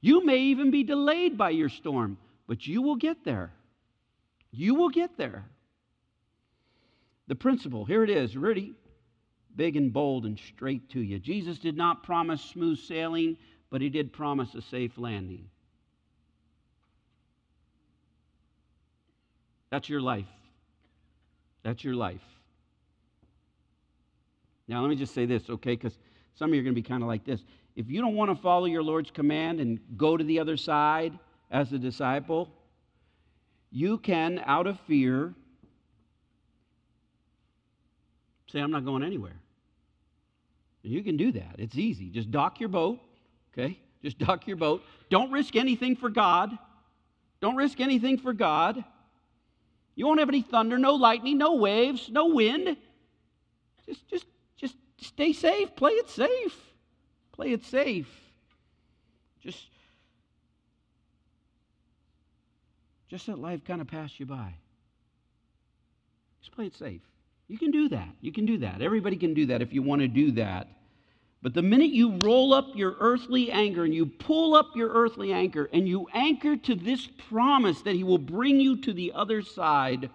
You 0.00 0.24
may 0.24 0.36
even 0.36 0.70
be 0.70 0.84
delayed 0.84 1.36
by 1.36 1.50
your 1.50 1.68
storm, 1.68 2.16
but 2.46 2.64
you 2.64 2.80
will 2.80 2.94
get 2.94 3.24
there. 3.24 3.52
You 4.52 4.76
will 4.76 4.88
get 4.88 5.18
there. 5.18 5.46
The 7.26 7.34
principle, 7.34 7.84
here 7.84 8.04
it 8.04 8.08
is, 8.08 8.36
ready, 8.36 8.74
big 9.56 9.76
and 9.76 9.92
bold 9.92 10.26
and 10.26 10.38
straight 10.38 10.88
to 10.90 11.00
you. 11.00 11.18
Jesus 11.18 11.58
did 11.58 11.76
not 11.76 12.04
promise 12.04 12.40
smooth 12.40 12.78
sailing, 12.78 13.36
but 13.68 13.80
he 13.80 13.88
did 13.88 14.12
promise 14.12 14.54
a 14.54 14.62
safe 14.62 14.96
landing. 14.96 15.50
That's 19.70 19.88
your 19.88 20.00
life. 20.00 20.30
That's 21.64 21.82
your 21.82 21.96
life. 21.96 22.22
Now, 24.70 24.82
let 24.82 24.88
me 24.88 24.94
just 24.94 25.12
say 25.12 25.26
this, 25.26 25.50
okay? 25.50 25.74
Because 25.74 25.98
some 26.36 26.50
of 26.50 26.54
you 26.54 26.60
are 26.60 26.62
going 26.62 26.76
to 26.76 26.80
be 26.80 26.88
kind 26.88 27.02
of 27.02 27.08
like 27.08 27.24
this. 27.24 27.40
If 27.74 27.90
you 27.90 28.00
don't 28.00 28.14
want 28.14 28.30
to 28.30 28.40
follow 28.40 28.66
your 28.66 28.84
Lord's 28.84 29.10
command 29.10 29.58
and 29.58 29.80
go 29.96 30.16
to 30.16 30.22
the 30.22 30.38
other 30.38 30.56
side 30.56 31.18
as 31.50 31.72
a 31.72 31.78
disciple, 31.78 32.48
you 33.72 33.98
can, 33.98 34.40
out 34.46 34.68
of 34.68 34.78
fear, 34.86 35.34
say, 38.46 38.60
I'm 38.60 38.70
not 38.70 38.84
going 38.84 39.02
anywhere. 39.02 39.34
You 40.82 41.02
can 41.02 41.16
do 41.16 41.32
that. 41.32 41.56
It's 41.58 41.76
easy. 41.76 42.08
Just 42.08 42.30
dock 42.30 42.60
your 42.60 42.68
boat, 42.68 43.00
okay? 43.52 43.76
Just 44.04 44.18
dock 44.20 44.46
your 44.46 44.56
boat. 44.56 44.84
Don't 45.10 45.32
risk 45.32 45.56
anything 45.56 45.96
for 45.96 46.10
God. 46.10 46.56
Don't 47.40 47.56
risk 47.56 47.80
anything 47.80 48.18
for 48.18 48.32
God. 48.32 48.84
You 49.96 50.06
won't 50.06 50.20
have 50.20 50.28
any 50.28 50.42
thunder, 50.42 50.78
no 50.78 50.94
lightning, 50.94 51.38
no 51.38 51.56
waves, 51.56 52.08
no 52.08 52.28
wind. 52.28 52.76
Just, 53.84 54.08
just, 54.08 54.26
stay 55.10 55.32
safe. 55.32 55.74
Play 55.76 55.92
it 55.92 56.08
safe. 56.08 56.56
Play 57.32 57.52
it 57.52 57.64
safe. 57.64 58.08
Just, 59.42 59.66
just 63.08 63.28
let 63.28 63.38
life 63.38 63.64
kind 63.64 63.80
of 63.80 63.86
pass 63.86 64.18
you 64.18 64.26
by. 64.26 64.54
Just 66.40 66.52
play 66.52 66.66
it 66.66 66.74
safe. 66.74 67.02
You 67.48 67.58
can 67.58 67.70
do 67.70 67.88
that. 67.88 68.08
You 68.20 68.32
can 68.32 68.46
do 68.46 68.58
that. 68.58 68.80
Everybody 68.80 69.16
can 69.16 69.34
do 69.34 69.46
that 69.46 69.60
if 69.60 69.72
you 69.72 69.82
want 69.82 70.02
to 70.02 70.08
do 70.08 70.30
that. 70.32 70.68
But 71.42 71.54
the 71.54 71.62
minute 71.62 71.90
you 71.90 72.18
roll 72.22 72.52
up 72.52 72.76
your 72.76 72.96
earthly 73.00 73.50
anchor 73.50 73.84
and 73.84 73.94
you 73.94 74.06
pull 74.06 74.54
up 74.54 74.76
your 74.76 74.90
earthly 74.90 75.32
anchor 75.32 75.68
and 75.72 75.88
you 75.88 76.06
anchor 76.12 76.56
to 76.56 76.74
this 76.74 77.08
promise 77.28 77.80
that 77.82 77.94
He 77.94 78.04
will 78.04 78.18
bring 78.18 78.60
you 78.60 78.76
to 78.82 78.92
the 78.92 79.12
other 79.14 79.40
side, 79.42 80.10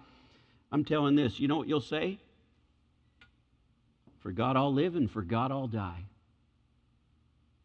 I'm 0.70 0.84
telling 0.84 1.16
this, 1.16 1.40
you 1.40 1.48
know 1.48 1.56
what 1.56 1.68
you'll 1.68 1.80
say? 1.80 2.20
For 4.26 4.32
God 4.32 4.56
I'll 4.56 4.74
live 4.74 4.96
and 4.96 5.08
for 5.08 5.22
God 5.22 5.52
I'll 5.52 5.68
die. 5.68 6.02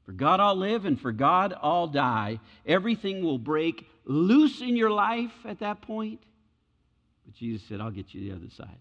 For 0.05 0.11
God 0.11 0.39
I'll 0.39 0.55
live 0.55 0.85
and 0.85 1.01
for 1.01 1.11
God 1.11 1.55
I'll 1.59 1.87
die. 1.87 2.39
Everything 2.67 3.23
will 3.23 3.39
break 3.39 3.87
loose 4.05 4.61
in 4.61 4.75
your 4.75 4.91
life 4.91 5.31
at 5.43 5.61
that 5.61 5.81
point. 5.81 6.21
But 7.25 7.33
Jesus 7.33 7.67
said, 7.67 7.81
I'll 7.81 7.89
get 7.89 8.13
you 8.13 8.29
the 8.29 8.35
other 8.35 8.51
side. 8.51 8.77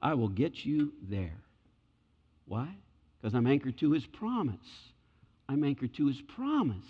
I 0.00 0.14
will 0.14 0.30
get 0.30 0.64
you 0.64 0.94
there. 1.10 1.36
Why? 2.46 2.68
Because 3.20 3.34
I'm 3.34 3.46
anchored 3.46 3.76
to 3.80 3.90
his 3.90 4.06
promise. 4.06 4.56
I'm 5.50 5.64
anchored 5.64 5.92
to 5.96 6.06
his 6.06 6.22
promise. 6.22 6.86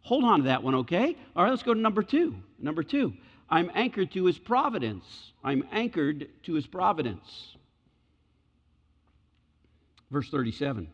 Hold 0.00 0.24
on 0.24 0.38
to 0.38 0.44
that 0.44 0.62
one, 0.62 0.76
okay? 0.76 1.14
All 1.36 1.44
right, 1.44 1.50
let's 1.50 1.62
go 1.62 1.74
to 1.74 1.80
number 1.80 2.02
two. 2.02 2.36
Number 2.58 2.82
two, 2.82 3.12
I'm 3.50 3.70
anchored 3.74 4.12
to 4.12 4.24
his 4.24 4.38
providence. 4.38 5.04
I'm 5.44 5.62
anchored 5.72 6.30
to 6.44 6.54
his 6.54 6.66
providence. 6.66 7.52
Verse 10.12 10.28
37 10.28 10.88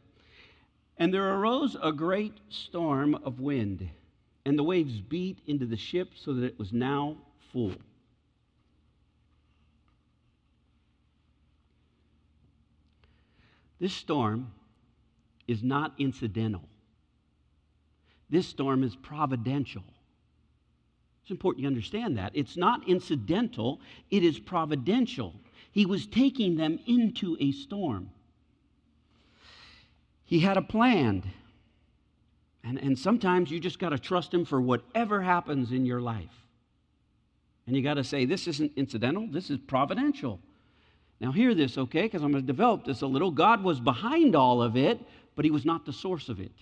And 0.97 1.13
there 1.13 1.35
arose 1.35 1.77
a 1.83 1.93
great 1.93 2.35
storm 2.49 3.17
of 3.17 3.41
wind, 3.41 3.91
and 4.47 4.57
the 4.57 4.63
waves 4.63 5.01
beat 5.01 5.41
into 5.49 5.67
the 5.67 5.77
ship 5.77 6.13
so 6.15 6.33
that 6.35 6.45
it 6.45 6.57
was 6.57 6.73
now 6.73 7.17
full. 7.53 7.75
This 13.81 13.93
storm 13.93 14.53
is 15.49 15.65
not 15.65 15.95
incidental. 15.99 16.63
This 18.31 18.47
storm 18.47 18.85
is 18.85 18.95
providential. 18.95 19.85
It's 21.23 21.31
important 21.33 21.63
you 21.63 21.69
understand 21.69 22.19
that. 22.19 22.33
It's 22.35 22.57
not 22.57 22.89
incidental, 22.89 23.81
it 24.11 24.23
is 24.23 24.39
providential. 24.39 25.35
He 25.73 25.87
was 25.87 26.07
taking 26.07 26.57
them 26.57 26.79
into 26.87 27.37
a 27.41 27.51
storm. 27.51 28.11
He 30.29 30.41
had 30.41 30.59
a 30.59 30.63
plan. 30.63 31.23
And, 32.63 32.79
and 32.79 32.99
sometimes 32.99 33.51
you 33.51 33.59
just 33.59 33.79
got 33.79 33.89
to 33.91 33.99
trust 33.99 34.33
Him 34.33 34.45
for 34.45 34.61
whatever 34.61 35.23
happens 35.23 35.73
in 35.73 35.87
your 35.87 36.03
life. 36.03 36.45
And 37.67 37.75
you 37.75 37.83
got 37.83 37.95
to 37.95 38.05
say, 38.05 38.27
this 38.27 38.47
isn't 38.47 38.73
incidental, 38.77 39.27
this 39.27 39.49
is 39.49 39.57
providential. 39.57 40.39
Now, 41.19 41.33
hear 41.33 41.55
this, 41.55 41.79
okay, 41.79 42.03
because 42.03 42.23
I'm 42.23 42.31
going 42.31 42.43
to 42.43 42.47
develop 42.47 42.85
this 42.85 43.01
a 43.01 43.07
little. 43.07 43.31
God 43.31 43.65
was 43.65 43.81
behind 43.81 44.37
all 44.37 44.61
of 44.61 44.77
it, 44.77 45.01
but 45.35 45.47
He 45.47 45.51
was 45.51 45.65
not 45.65 45.87
the 45.87 45.95
source 45.95 46.29
of 46.29 46.41
it. 46.41 46.53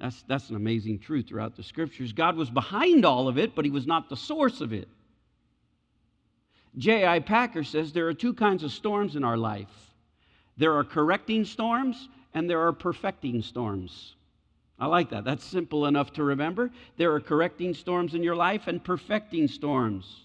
That's, 0.00 0.22
that's 0.22 0.48
an 0.48 0.56
amazing 0.56 1.00
truth 1.00 1.28
throughout 1.28 1.56
the 1.56 1.62
scriptures. 1.62 2.14
God 2.14 2.36
was 2.36 2.48
behind 2.48 3.04
all 3.04 3.28
of 3.28 3.36
it, 3.36 3.54
but 3.54 3.66
He 3.66 3.70
was 3.70 3.86
not 3.86 4.08
the 4.08 4.16
source 4.16 4.62
of 4.62 4.72
it. 4.72 4.88
J.I. 6.78 7.18
Packer 7.18 7.64
says 7.64 7.92
there 7.92 8.08
are 8.08 8.14
two 8.14 8.32
kinds 8.32 8.64
of 8.64 8.72
storms 8.72 9.14
in 9.14 9.24
our 9.24 9.36
life 9.36 9.93
there 10.56 10.74
are 10.74 10.84
correcting 10.84 11.44
storms, 11.44 12.08
and 12.32 12.48
there 12.48 12.60
are 12.66 12.72
perfecting 12.72 13.42
storms. 13.42 14.14
I 14.78 14.86
like 14.86 15.10
that. 15.10 15.24
That's 15.24 15.44
simple 15.44 15.86
enough 15.86 16.12
to 16.14 16.24
remember. 16.24 16.70
There 16.96 17.12
are 17.14 17.20
correcting 17.20 17.74
storms 17.74 18.14
in 18.14 18.22
your 18.22 18.36
life 18.36 18.66
and 18.66 18.82
perfecting 18.82 19.48
storms 19.48 20.23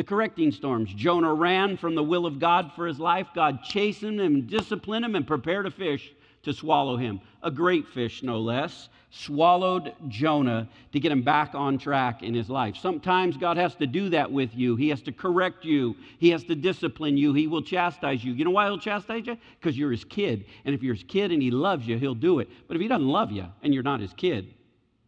the 0.00 0.04
correcting 0.04 0.50
storms. 0.50 0.90
Jonah 0.94 1.34
ran 1.34 1.76
from 1.76 1.94
the 1.94 2.02
will 2.02 2.24
of 2.24 2.38
God 2.38 2.72
for 2.74 2.86
his 2.86 2.98
life. 2.98 3.26
God 3.34 3.62
chastened 3.62 4.18
him 4.18 4.46
disciplined 4.46 5.04
him 5.04 5.14
and 5.14 5.26
prepared 5.26 5.66
a 5.66 5.70
fish 5.70 6.14
to 6.42 6.54
swallow 6.54 6.96
him. 6.96 7.20
A 7.42 7.50
great 7.50 7.86
fish, 7.86 8.22
no 8.22 8.40
less, 8.40 8.88
swallowed 9.10 9.92
Jonah 10.08 10.70
to 10.92 11.00
get 11.00 11.12
him 11.12 11.20
back 11.20 11.54
on 11.54 11.76
track 11.76 12.22
in 12.22 12.32
his 12.32 12.48
life. 12.48 12.76
Sometimes 12.78 13.36
God 13.36 13.58
has 13.58 13.74
to 13.74 13.86
do 13.86 14.08
that 14.08 14.32
with 14.32 14.54
you. 14.54 14.74
He 14.74 14.88
has 14.88 15.02
to 15.02 15.12
correct 15.12 15.66
you, 15.66 15.94
He 16.18 16.30
has 16.30 16.44
to 16.44 16.54
discipline 16.54 17.18
you, 17.18 17.34
He 17.34 17.46
will 17.46 17.60
chastise 17.60 18.24
you. 18.24 18.32
You 18.32 18.46
know 18.46 18.52
why 18.52 18.64
He'll 18.68 18.78
chastise 18.78 19.26
you? 19.26 19.36
Because 19.60 19.76
you're 19.76 19.90
His 19.90 20.04
kid. 20.04 20.46
And 20.64 20.74
if 20.74 20.82
you're 20.82 20.94
His 20.94 21.04
kid 21.04 21.30
and 21.30 21.42
He 21.42 21.50
loves 21.50 21.86
you, 21.86 21.98
He'll 21.98 22.14
do 22.14 22.38
it. 22.38 22.48
But 22.68 22.76
if 22.78 22.80
He 22.80 22.88
doesn't 22.88 23.06
love 23.06 23.32
you 23.32 23.44
and 23.62 23.74
you're 23.74 23.82
not 23.82 24.00
His 24.00 24.14
kid, 24.14 24.54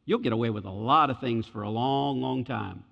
you'll 0.05 0.19
get 0.19 0.35
away 0.35 0.51
with 0.51 0.67
a 0.67 0.71
lot 0.71 1.09
of 1.09 1.19
things 1.19 1.47
for 1.47 1.63
a 1.63 1.71
long, 1.71 2.21
long 2.21 2.45
time. 2.45 2.85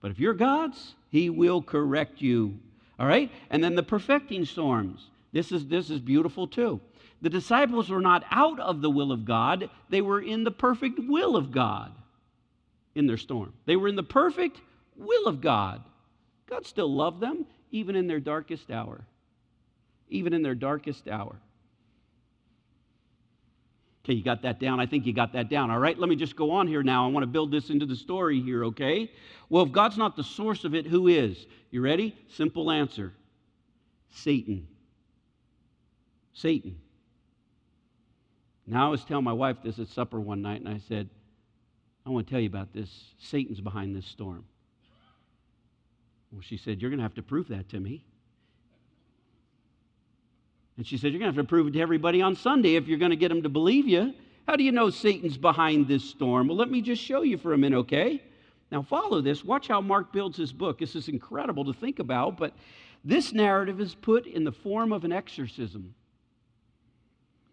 But 0.00 0.10
if 0.10 0.18
you're 0.18 0.34
God's, 0.34 0.94
He 1.10 1.30
will 1.30 1.62
correct 1.62 2.20
you. 2.20 2.58
All 2.98 3.06
right? 3.06 3.30
And 3.50 3.62
then 3.62 3.74
the 3.74 3.82
perfecting 3.82 4.44
storms. 4.44 5.08
This 5.32 5.52
is, 5.52 5.66
this 5.66 5.90
is 5.90 6.00
beautiful 6.00 6.46
too. 6.46 6.80
The 7.22 7.30
disciples 7.30 7.90
were 7.90 8.00
not 8.00 8.24
out 8.30 8.58
of 8.60 8.80
the 8.80 8.90
will 8.90 9.12
of 9.12 9.24
God, 9.24 9.68
they 9.90 10.00
were 10.00 10.20
in 10.20 10.44
the 10.44 10.50
perfect 10.50 10.98
will 10.98 11.36
of 11.36 11.52
God 11.52 11.92
in 12.94 13.06
their 13.06 13.18
storm. 13.18 13.52
They 13.66 13.76
were 13.76 13.88
in 13.88 13.96
the 13.96 14.02
perfect 14.02 14.60
will 14.96 15.26
of 15.26 15.40
God. 15.40 15.82
God 16.48 16.66
still 16.66 16.92
loved 16.92 17.20
them 17.20 17.46
even 17.70 17.94
in 17.94 18.06
their 18.06 18.20
darkest 18.20 18.70
hour. 18.70 19.04
Even 20.08 20.32
in 20.32 20.42
their 20.42 20.54
darkest 20.54 21.08
hour. 21.08 21.36
Okay, 24.04 24.14
you 24.14 24.24
got 24.24 24.42
that 24.42 24.58
down? 24.58 24.80
I 24.80 24.86
think 24.86 25.04
you 25.04 25.12
got 25.12 25.32
that 25.34 25.50
down. 25.50 25.70
All 25.70 25.78
right, 25.78 25.98
let 25.98 26.08
me 26.08 26.16
just 26.16 26.34
go 26.34 26.50
on 26.50 26.66
here 26.66 26.82
now. 26.82 27.04
I 27.04 27.10
want 27.10 27.22
to 27.22 27.28
build 27.28 27.50
this 27.50 27.68
into 27.68 27.84
the 27.84 27.96
story 27.96 28.40
here, 28.40 28.64
okay? 28.66 29.10
Well, 29.50 29.64
if 29.64 29.72
God's 29.72 29.98
not 29.98 30.16
the 30.16 30.24
source 30.24 30.64
of 30.64 30.74
it, 30.74 30.86
who 30.86 31.08
is? 31.08 31.46
You 31.70 31.82
ready? 31.82 32.16
Simple 32.28 32.70
answer 32.70 33.12
Satan. 34.10 34.66
Satan. 36.32 36.76
Now, 38.66 38.86
I 38.86 38.88
was 38.88 39.04
telling 39.04 39.24
my 39.24 39.32
wife 39.32 39.58
this 39.62 39.78
at 39.78 39.88
supper 39.88 40.20
one 40.20 40.40
night, 40.42 40.60
and 40.60 40.68
I 40.68 40.78
said, 40.88 41.10
I 42.06 42.10
want 42.10 42.26
to 42.26 42.30
tell 42.30 42.40
you 42.40 42.48
about 42.48 42.72
this. 42.72 42.88
Satan's 43.18 43.60
behind 43.60 43.94
this 43.94 44.06
storm. 44.06 44.44
Well, 46.32 46.40
she 46.40 46.56
said, 46.56 46.80
You're 46.80 46.90
going 46.90 46.98
to 46.98 47.04
have 47.04 47.14
to 47.14 47.22
prove 47.22 47.48
that 47.48 47.68
to 47.70 47.80
me. 47.80 48.04
And 50.80 50.86
she 50.86 50.96
said, 50.96 51.12
You're 51.12 51.18
going 51.18 51.30
to 51.30 51.36
have 51.36 51.44
to 51.44 51.46
prove 51.46 51.66
it 51.66 51.72
to 51.72 51.80
everybody 51.82 52.22
on 52.22 52.34
Sunday 52.34 52.76
if 52.76 52.88
you're 52.88 52.96
going 52.96 53.10
to 53.10 53.16
get 53.16 53.28
them 53.28 53.42
to 53.42 53.50
believe 53.50 53.86
you. 53.86 54.14
How 54.48 54.56
do 54.56 54.64
you 54.64 54.72
know 54.72 54.88
Satan's 54.88 55.36
behind 55.36 55.86
this 55.86 56.02
storm? 56.02 56.48
Well, 56.48 56.56
let 56.56 56.70
me 56.70 56.80
just 56.80 57.02
show 57.02 57.20
you 57.20 57.36
for 57.36 57.52
a 57.52 57.58
minute, 57.58 57.76
okay? 57.80 58.22
Now, 58.72 58.80
follow 58.80 59.20
this. 59.20 59.44
Watch 59.44 59.68
how 59.68 59.82
Mark 59.82 60.10
builds 60.10 60.38
his 60.38 60.54
book. 60.54 60.78
This 60.78 60.96
is 60.96 61.08
incredible 61.08 61.66
to 61.66 61.74
think 61.74 61.98
about, 61.98 62.38
but 62.38 62.54
this 63.04 63.34
narrative 63.34 63.78
is 63.78 63.94
put 63.94 64.26
in 64.26 64.42
the 64.42 64.52
form 64.52 64.90
of 64.90 65.04
an 65.04 65.12
exorcism. 65.12 65.94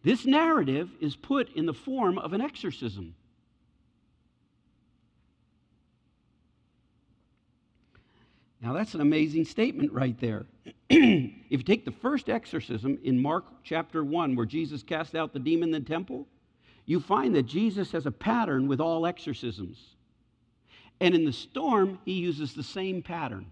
This 0.03 0.25
narrative 0.25 0.89
is 1.01 1.17
put 1.17 1.53
in 1.53 1.65
the 1.65 1.74
form 1.74 2.17
of 2.17 2.31
an 2.31 2.39
exorcism. 2.39 3.13
Now, 8.62 8.74
that's 8.74 8.96
an 8.96 9.02
amazing 9.02 9.46
statement 9.46 9.94
right 9.94 10.18
there. 10.20 10.46
if 10.90 11.32
you 11.50 11.64
take 11.64 11.86
the 11.86 11.92
first 11.92 12.30
exorcism 12.30 12.98
in 13.04 13.20
Mark 13.20 13.46
chapter 13.64 14.04
1, 14.04 14.36
where 14.36 14.46
Jesus 14.46 14.82
cast 14.82 15.16
out 15.16 15.32
the 15.32 15.40
demon 15.40 15.74
in 15.74 15.84
the 15.84 15.88
temple, 15.88 16.28
you 16.86 17.00
find 17.00 17.36
that 17.36 17.44
Jesus 17.44 17.92
has 17.92 18.06
a 18.06 18.12
pattern 18.12 18.68
with 18.68 18.80
all 18.80 19.06
exorcisms. 19.06 19.96
And 21.00 21.14
in 21.14 21.26
the 21.26 21.34
storm, 21.34 22.00
he 22.06 22.14
uses 22.14 22.54
the 22.54 22.64
same 22.64 23.04
pattern 23.04 23.46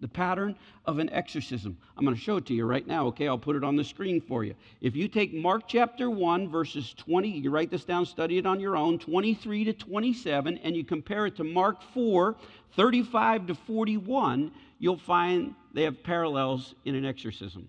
the 0.00 0.08
pattern 0.08 0.56
of 0.86 0.98
an 0.98 1.10
exorcism. 1.10 1.76
I'm 1.96 2.04
going 2.04 2.16
to 2.16 2.22
show 2.22 2.38
it 2.38 2.46
to 2.46 2.54
you 2.54 2.64
right 2.64 2.86
now, 2.86 3.06
okay? 3.08 3.28
I'll 3.28 3.38
put 3.38 3.56
it 3.56 3.64
on 3.64 3.76
the 3.76 3.84
screen 3.84 4.20
for 4.20 4.44
you. 4.44 4.54
If 4.80 4.96
you 4.96 5.08
take 5.08 5.34
Mark 5.34 5.64
chapter 5.68 6.10
1, 6.10 6.48
verses 6.48 6.94
20, 6.96 7.28
you 7.28 7.50
write 7.50 7.70
this 7.70 7.84
down, 7.84 8.06
study 8.06 8.38
it 8.38 8.46
on 8.46 8.60
your 8.60 8.76
own, 8.76 8.98
23 8.98 9.64
to 9.64 9.72
27, 9.72 10.58
and 10.58 10.74
you 10.74 10.84
compare 10.84 11.26
it 11.26 11.36
to 11.36 11.44
Mark 11.44 11.82
4, 11.94 12.36
35 12.76 13.46
to 13.48 13.54
41, 13.54 14.50
you'll 14.78 14.96
find 14.96 15.54
they 15.74 15.82
have 15.82 16.02
parallels 16.02 16.74
in 16.84 16.94
an 16.94 17.04
exorcism. 17.04 17.68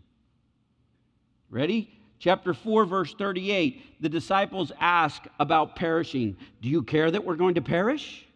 Ready? 1.50 1.98
Chapter 2.20 2.54
4, 2.54 2.86
verse 2.86 3.14
38, 3.16 4.02
the 4.02 4.08
disciples 4.08 4.72
ask 4.80 5.24
about 5.40 5.76
perishing. 5.76 6.38
Do 6.62 6.70
you 6.70 6.84
care 6.84 7.10
that 7.10 7.26
we're 7.26 7.36
going 7.36 7.56
to 7.56 7.62
perish? 7.62 8.28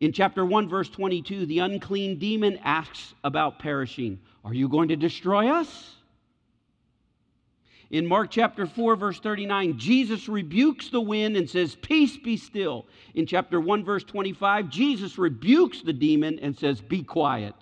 In 0.00 0.12
chapter 0.12 0.44
1, 0.44 0.68
verse 0.68 0.88
22, 0.88 1.46
the 1.46 1.58
unclean 1.58 2.18
demon 2.18 2.58
asks 2.62 3.14
about 3.24 3.58
perishing. 3.58 4.20
Are 4.44 4.54
you 4.54 4.68
going 4.68 4.88
to 4.88 4.96
destroy 4.96 5.48
us? 5.48 5.94
In 7.90 8.06
Mark 8.06 8.30
chapter 8.30 8.66
4, 8.66 8.96
verse 8.96 9.18
39, 9.18 9.78
Jesus 9.78 10.28
rebukes 10.28 10.90
the 10.90 11.00
wind 11.00 11.36
and 11.36 11.48
says, 11.48 11.74
Peace 11.74 12.16
be 12.16 12.36
still. 12.36 12.86
In 13.14 13.26
chapter 13.26 13.60
1, 13.60 13.84
verse 13.84 14.04
25, 14.04 14.68
Jesus 14.68 15.18
rebukes 15.18 15.82
the 15.82 15.94
demon 15.94 16.38
and 16.38 16.56
says, 16.56 16.80
Be 16.80 17.02
quiet. 17.02 17.54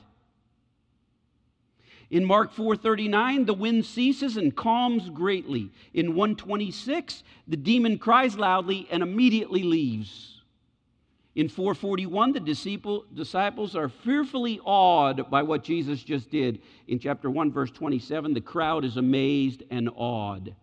In 2.10 2.24
Mark 2.24 2.54
4:39, 2.54 3.46
the 3.46 3.54
wind 3.54 3.84
ceases 3.84 4.36
and 4.36 4.54
calms 4.54 5.10
greatly. 5.10 5.72
In 5.92 6.14
126, 6.14 7.24
the 7.48 7.56
demon 7.56 7.98
cries 7.98 8.36
loudly 8.36 8.86
and 8.92 9.02
immediately 9.02 9.64
leaves. 9.64 10.35
In 11.36 11.50
441, 11.50 12.32
the 12.32 13.04
disciples 13.14 13.76
are 13.76 13.90
fearfully 13.90 14.58
awed 14.64 15.30
by 15.30 15.42
what 15.42 15.62
Jesus 15.62 16.02
just 16.02 16.30
did. 16.30 16.62
In 16.88 16.98
chapter 16.98 17.28
1, 17.28 17.52
verse 17.52 17.70
27, 17.70 18.32
the 18.32 18.40
crowd 18.40 18.86
is 18.86 18.96
amazed 18.96 19.62
and 19.70 19.90
awed. 19.94 20.56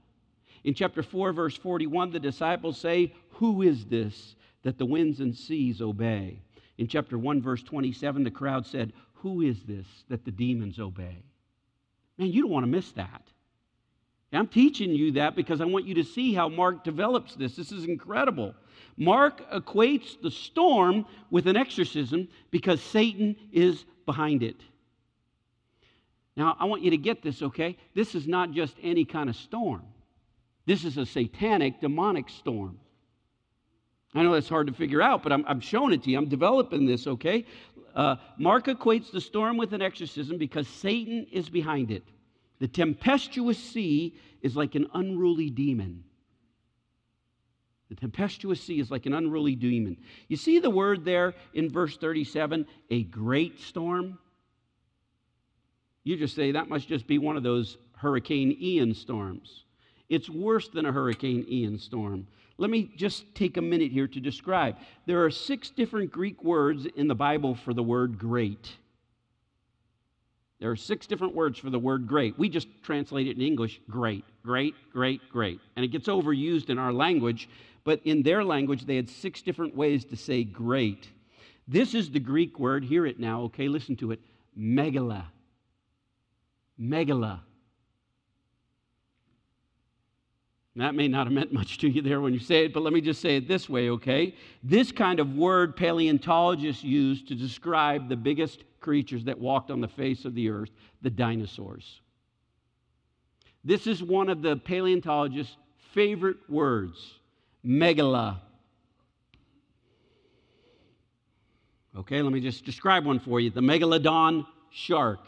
In 0.64 0.74
chapter 0.74 1.04
4, 1.04 1.32
verse 1.32 1.56
41, 1.56 2.10
the 2.10 2.20
disciples 2.20 2.80
say, 2.80 3.14
Who 3.34 3.62
is 3.62 3.86
this 3.86 4.36
that 4.64 4.80
the 4.80 4.86
winds 4.88 5.20
and 5.20 5.36
seas 5.36 5.80
obey? 5.80 6.42
In 6.80 6.88
chapter 6.88 7.20
1, 7.20 7.40
verse 7.40 7.62
27, 7.62 8.24
the 8.24 8.32
crowd 8.32 8.66
said, 8.66 8.94
Who 9.18 9.42
is 9.42 9.62
this 9.68 9.86
that 10.10 10.26
the 10.26 10.32
demons 10.32 10.80
obey? 10.80 11.24
Man, 12.18 12.32
you 12.32 12.42
don't 12.42 12.52
want 12.52 12.64
to 12.64 12.72
miss 12.72 12.92
that. 12.94 13.22
I'm 14.32 14.48
teaching 14.48 14.90
you 14.96 15.12
that 15.12 15.36
because 15.36 15.62
I 15.62 15.66
want 15.66 15.86
you 15.86 15.94
to 15.94 16.04
see 16.04 16.34
how 16.34 16.50
Mark 16.50 16.84
develops 16.84 17.36
this. 17.36 17.56
This 17.56 17.72
is 17.72 17.86
incredible. 17.86 18.56
Mark 18.98 19.50
equates 19.52 20.22
the 20.22 20.32
storm 20.32 21.06
with 21.30 21.48
an 21.48 21.58
exorcism 21.58 22.28
because 22.52 22.82
Satan 22.82 23.36
is 23.52 23.86
behind 24.06 24.44
it. 24.44 24.62
Now, 26.36 26.58
I 26.60 26.66
want 26.66 26.82
you 26.82 26.92
to 26.92 26.98
get 26.98 27.22
this, 27.22 27.42
okay? 27.42 27.78
This 27.94 28.16
is 28.16 28.28
not 28.28 28.52
just 28.52 28.76
any 28.82 29.06
kind 29.06 29.30
of 29.30 29.36
storm. 29.36 29.84
This 30.66 30.84
is 30.84 30.98
a 30.98 31.06
satanic, 31.06 31.82
demonic 31.82 32.30
storm. 32.30 32.80
I 34.16 34.24
know 34.24 34.34
that's 34.34 34.50
hard 34.50 34.68
to 34.68 34.74
figure 34.74 35.02
out, 35.02 35.24
but 35.24 35.32
I'm, 35.32 35.44
I'm 35.48 35.60
showing 35.60 35.94
it 35.94 36.04
to 36.04 36.12
you. 36.12 36.18
I'm 36.18 36.30
developing 36.30 36.86
this, 36.86 37.08
okay? 37.08 37.46
Uh, 37.96 38.16
Mark 38.38 38.66
equates 38.66 39.12
the 39.12 39.22
storm 39.22 39.58
with 39.58 39.74
an 39.74 39.82
exorcism 39.82 40.38
because 40.38 40.68
Satan 40.68 41.28
is 41.32 41.50
behind 41.50 41.92
it. 41.92 42.04
The 42.60 42.68
tempestuous 42.68 43.58
sea 43.58 44.16
is 44.42 44.56
like 44.56 44.76
an 44.76 44.88
unruly 44.94 45.50
demon. 45.50 46.04
The 47.90 47.96
tempestuous 47.96 48.62
sea 48.62 48.80
is 48.80 48.90
like 48.90 49.06
an 49.06 49.14
unruly 49.14 49.56
demon. 49.56 49.98
You 50.28 50.38
see 50.38 50.60
the 50.60 50.70
word 50.70 51.06
there 51.06 51.36
in 51.54 51.70
verse 51.70 51.98
37 51.98 52.66
a 52.90 53.04
great 53.04 53.60
storm? 53.60 54.18
You 56.04 56.18
just 56.18 56.36
say 56.36 56.52
that 56.52 56.70
must 56.70 56.88
just 56.88 57.08
be 57.08 57.18
one 57.18 57.38
of 57.38 57.44
those 57.44 57.78
Hurricane 57.96 58.58
Ian 58.60 58.94
storms. 58.94 59.64
It's 60.10 60.30
worse 60.30 60.68
than 60.68 60.86
a 60.86 60.92
Hurricane 60.92 61.46
Ian 61.50 61.78
storm. 61.80 62.28
Let 62.58 62.70
me 62.70 62.92
just 62.96 63.34
take 63.34 63.58
a 63.58 63.62
minute 63.62 63.92
here 63.92 64.08
to 64.08 64.20
describe. 64.20 64.78
There 65.06 65.24
are 65.24 65.32
six 65.32 65.70
different 65.70 66.12
Greek 66.12 66.44
words 66.44 66.86
in 66.86 67.08
the 67.08 67.16
Bible 67.16 67.56
for 67.56 67.74
the 67.74 67.84
word 67.84 68.20
great. 68.20 68.72
There 70.60 70.72
are 70.72 70.76
six 70.76 71.08
different 71.08 71.36
words 71.36 71.60
for 71.60 71.70
the 71.70 71.80
word 71.80 72.08
great. 72.08 72.38
We 72.38 72.48
just 72.48 72.68
translate 72.84 73.28
it 73.28 73.36
in 73.36 73.42
English 73.42 73.82
great, 73.90 74.24
great, 74.44 74.76
great, 74.94 75.22
great. 75.30 75.60
And 75.76 75.84
it 75.84 75.90
gets 75.90 76.08
overused 76.08 76.70
in 76.70 76.78
our 76.78 76.94
language, 76.94 77.50
but 77.84 78.02
in 78.06 78.24
their 78.24 78.44
language, 78.44 78.86
they 78.86 78.96
had 78.96 79.10
six 79.10 79.42
different 79.42 79.76
ways 79.76 80.06
to 80.06 80.16
say 80.16 80.44
great. 80.44 81.10
This 81.68 81.94
is 81.94 82.12
the 82.12 82.20
Greek 82.20 82.60
word, 82.60 82.84
hear 82.84 83.06
it 83.06 83.20
now, 83.20 83.42
okay, 83.44 83.68
listen 83.68 83.96
to 83.98 84.12
it 84.12 84.20
megala. 84.58 85.26
Megala. 86.80 87.40
That 90.76 90.96
may 90.96 91.08
not 91.08 91.28
have 91.28 91.34
meant 91.34 91.54
much 91.54 91.78
to 91.80 91.90
you 91.90 92.02
there 92.02 92.20
when 92.20 92.34
you 92.34 92.40
say 92.40 92.66
it, 92.66 92.74
but 92.74 92.82
let 92.82 92.94
me 92.94 93.02
just 93.02 93.22
say 93.22 93.38
it 93.38 93.48
this 93.48 93.70
way, 93.70 93.90
okay? 93.92 94.34
This 94.64 94.92
kind 94.92 95.20
of 95.20 95.36
word 95.36 95.76
paleontologists 95.76 96.84
use 96.84 97.22
to 97.24 97.36
describe 97.36 98.10
the 98.10 98.16
biggest 98.16 98.64
creatures 98.80 99.24
that 99.26 99.40
walked 99.40 99.70
on 99.70 99.82
the 99.82 99.88
face 99.88 100.26
of 100.26 100.34
the 100.34 100.50
earth, 100.50 100.72
the 101.04 101.12
dinosaurs. 101.12 102.02
This 103.64 103.86
is 103.86 104.02
one 104.02 104.30
of 104.30 104.42
the 104.42 104.58
paleontologists' 104.58 105.58
favorite 105.94 106.38
words 106.50 107.20
megala. 107.66 108.40
Okay, 111.96 112.22
let 112.22 112.34
me 112.34 112.40
just 112.40 112.66
describe 112.66 113.06
one 113.06 113.20
for 113.20 113.40
you 113.40 113.50
the 113.50 113.62
megalodon 113.62 114.46
shark. 114.72 115.28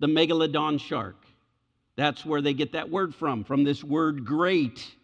The 0.00 0.06
megalodon 0.06 0.80
shark. 0.80 1.16
That's 1.96 2.24
where 2.24 2.40
they 2.40 2.54
get 2.54 2.72
that 2.72 2.90
word 2.90 3.14
from, 3.14 3.44
from 3.44 3.62
this 3.64 3.84
word 3.84 4.24
great. 4.24 4.94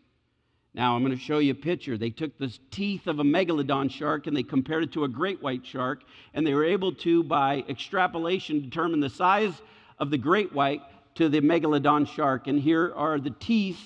Now, 0.75 0.95
I'm 0.95 1.03
going 1.03 1.17
to 1.17 1.23
show 1.23 1.39
you 1.39 1.53
a 1.53 1.55
picture. 1.55 1.97
They 1.97 2.11
took 2.11 2.37
the 2.39 2.55
teeth 2.71 3.07
of 3.07 3.19
a 3.19 3.25
megalodon 3.25 3.91
shark 3.91 4.27
and 4.27 4.37
they 4.37 4.43
compared 4.43 4.83
it 4.85 4.93
to 4.93 5.05
a 5.05 5.09
great 5.09 5.43
white 5.43 5.65
shark, 5.65 6.03
and 6.35 6.47
they 6.47 6.53
were 6.53 6.65
able 6.65 6.93
to, 6.97 7.23
by 7.23 7.65
extrapolation, 7.69 8.61
determine 8.61 9.01
the 9.01 9.09
size 9.09 9.55
of 9.99 10.11
the 10.11 10.19
great 10.19 10.53
white 10.53 10.83
to 11.15 11.29
the 11.29 11.41
megalodon 11.41 12.07
shark. 12.07 12.47
And 12.47 12.61
here 12.61 12.93
are 12.95 13.19
the 13.19 13.31
teeth 13.31 13.81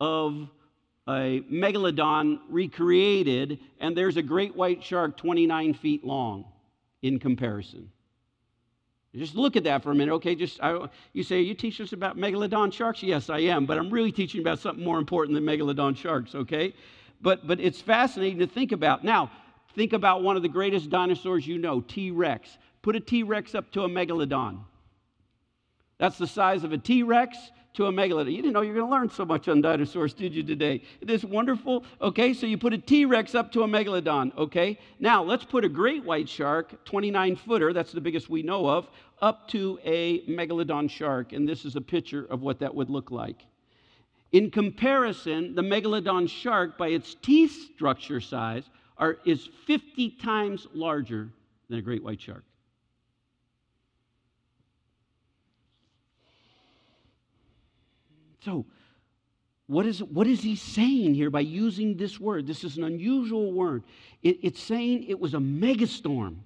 of 0.00 0.48
a 1.08 1.42
megalodon 1.50 2.38
recreated, 2.50 3.58
and 3.80 3.96
there's 3.96 4.18
a 4.18 4.22
great 4.22 4.54
white 4.54 4.84
shark 4.84 5.16
29 5.16 5.74
feet 5.74 6.04
long 6.04 6.44
in 7.00 7.18
comparison. 7.18 7.90
Just 9.14 9.34
look 9.34 9.56
at 9.56 9.64
that 9.64 9.82
for 9.82 9.90
a 9.90 9.94
minute, 9.94 10.12
okay? 10.12 10.34
Just 10.34 10.62
I, 10.62 10.86
you 11.14 11.22
say 11.22 11.40
you 11.40 11.54
teach 11.54 11.80
us 11.80 11.92
about 11.92 12.18
megalodon 12.18 12.72
sharks. 12.72 13.02
Yes, 13.02 13.30
I 13.30 13.38
am, 13.38 13.64
but 13.64 13.78
I'm 13.78 13.90
really 13.90 14.12
teaching 14.12 14.42
about 14.42 14.58
something 14.58 14.84
more 14.84 14.98
important 14.98 15.34
than 15.34 15.44
megalodon 15.44 15.96
sharks, 15.96 16.34
okay? 16.34 16.74
But 17.22 17.46
but 17.46 17.58
it's 17.58 17.80
fascinating 17.80 18.38
to 18.40 18.46
think 18.46 18.72
about. 18.72 19.02
Now, 19.02 19.30
think 19.74 19.94
about 19.94 20.22
one 20.22 20.36
of 20.36 20.42
the 20.42 20.48
greatest 20.48 20.90
dinosaurs 20.90 21.46
you 21.46 21.56
know, 21.56 21.80
T-Rex. 21.80 22.58
Put 22.82 22.96
a 22.96 23.00
T-Rex 23.00 23.54
up 23.54 23.72
to 23.72 23.82
a 23.82 23.88
megalodon. 23.88 24.60
That's 25.98 26.18
the 26.18 26.26
size 26.26 26.62
of 26.62 26.72
a 26.72 26.78
T-Rex 26.78 27.50
to 27.78 27.86
a 27.86 27.92
megalodon. 27.92 28.32
You 28.32 28.42
didn't 28.42 28.54
know 28.54 28.62
you 28.62 28.72
were 28.72 28.80
going 28.80 28.90
to 28.90 28.96
learn 28.96 29.08
so 29.08 29.24
much 29.24 29.46
on 29.46 29.60
dinosaurs, 29.60 30.12
did 30.12 30.34
you, 30.34 30.42
today? 30.42 30.82
It 31.00 31.08
is 31.08 31.24
wonderful. 31.24 31.84
Okay, 32.02 32.34
so 32.34 32.44
you 32.44 32.58
put 32.58 32.72
a 32.72 32.78
T 32.78 33.04
Rex 33.04 33.36
up 33.36 33.52
to 33.52 33.62
a 33.62 33.68
megalodon. 33.68 34.36
Okay, 34.36 34.80
now 34.98 35.22
let's 35.22 35.44
put 35.44 35.64
a 35.64 35.68
great 35.68 36.04
white 36.04 36.28
shark, 36.28 36.84
29 36.84 37.36
footer, 37.36 37.72
that's 37.72 37.92
the 37.92 38.00
biggest 38.00 38.28
we 38.28 38.42
know 38.42 38.68
of, 38.68 38.88
up 39.22 39.46
to 39.50 39.78
a 39.84 40.22
megalodon 40.26 40.90
shark, 40.90 41.32
and 41.32 41.48
this 41.48 41.64
is 41.64 41.76
a 41.76 41.80
picture 41.80 42.26
of 42.30 42.42
what 42.42 42.58
that 42.58 42.74
would 42.74 42.90
look 42.90 43.12
like. 43.12 43.46
In 44.32 44.50
comparison, 44.50 45.54
the 45.54 45.62
megalodon 45.62 46.28
shark, 46.28 46.76
by 46.76 46.88
its 46.88 47.14
teeth 47.22 47.70
structure 47.76 48.20
size, 48.20 48.64
are, 48.96 49.18
is 49.24 49.48
50 49.68 50.16
times 50.20 50.66
larger 50.74 51.28
than 51.70 51.78
a 51.78 51.82
great 51.82 52.02
white 52.02 52.20
shark. 52.20 52.42
So, 58.48 58.64
what 59.66 59.84
is, 59.84 60.02
what 60.02 60.26
is 60.26 60.40
he 60.40 60.56
saying 60.56 61.14
here 61.14 61.28
by 61.28 61.40
using 61.40 61.98
this 61.98 62.18
word? 62.18 62.46
This 62.46 62.64
is 62.64 62.78
an 62.78 62.84
unusual 62.84 63.52
word. 63.52 63.82
It, 64.22 64.38
it's 64.42 64.62
saying 64.62 65.04
it 65.04 65.20
was 65.20 65.34
a 65.34 65.38
megastorm. 65.38 66.36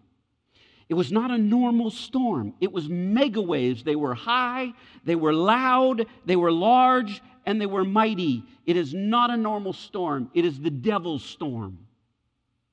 It 0.89 0.95
was 0.95 1.13
not 1.13 1.31
a 1.31 1.39
normal 1.39 1.93
storm. 1.93 2.55
It 2.61 2.73
was 2.73 2.89
mega 2.89 3.41
waves. 3.41 3.85
They 3.85 3.95
were 3.95 4.15
high, 4.15 4.73
they 5.05 5.15
were 5.15 5.33
loud, 5.33 6.07
they 6.27 6.35
were 6.35 6.51
large, 6.51 7.23
and 7.47 7.61
they 7.61 7.67
were 7.67 7.85
mighty. 7.85 8.43
It 8.67 8.77
is 8.77 8.93
not 8.93 9.31
a 9.31 9.37
normal 9.37 9.73
storm. 9.73 10.29
It 10.35 10.45
is 10.45 10.59
the 10.59 10.71
devil's 10.71 11.23
storm. 11.23 11.79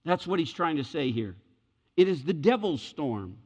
That's 0.05 0.25
what 0.25 0.39
he's 0.39 0.51
trying 0.51 0.77
to 0.77 0.83
say 0.83 1.11
here. 1.11 1.35
It 1.95 2.07
is 2.07 2.23
the 2.23 2.33
devil's 2.33 2.81
storm. 2.81 3.37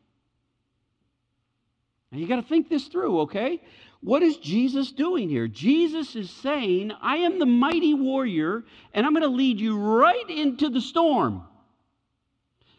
Now 2.09 2.19
you 2.19 2.27
got 2.27 2.37
to 2.37 2.43
think 2.43 2.69
this 2.69 2.87
through, 2.87 3.21
okay? 3.21 3.59
What 4.03 4.21
is 4.21 4.35
Jesus 4.35 4.91
doing 4.91 5.29
here? 5.29 5.47
Jesus 5.47 6.17
is 6.17 6.29
saying, 6.29 6.91
I 7.01 7.17
am 7.17 7.39
the 7.39 7.45
mighty 7.45 7.93
warrior, 7.93 8.65
and 8.93 9.05
I'm 9.05 9.13
going 9.13 9.23
to 9.23 9.29
lead 9.29 9.61
you 9.61 9.77
right 9.77 10.29
into 10.29 10.69
the 10.69 10.81
storm. 10.81 11.43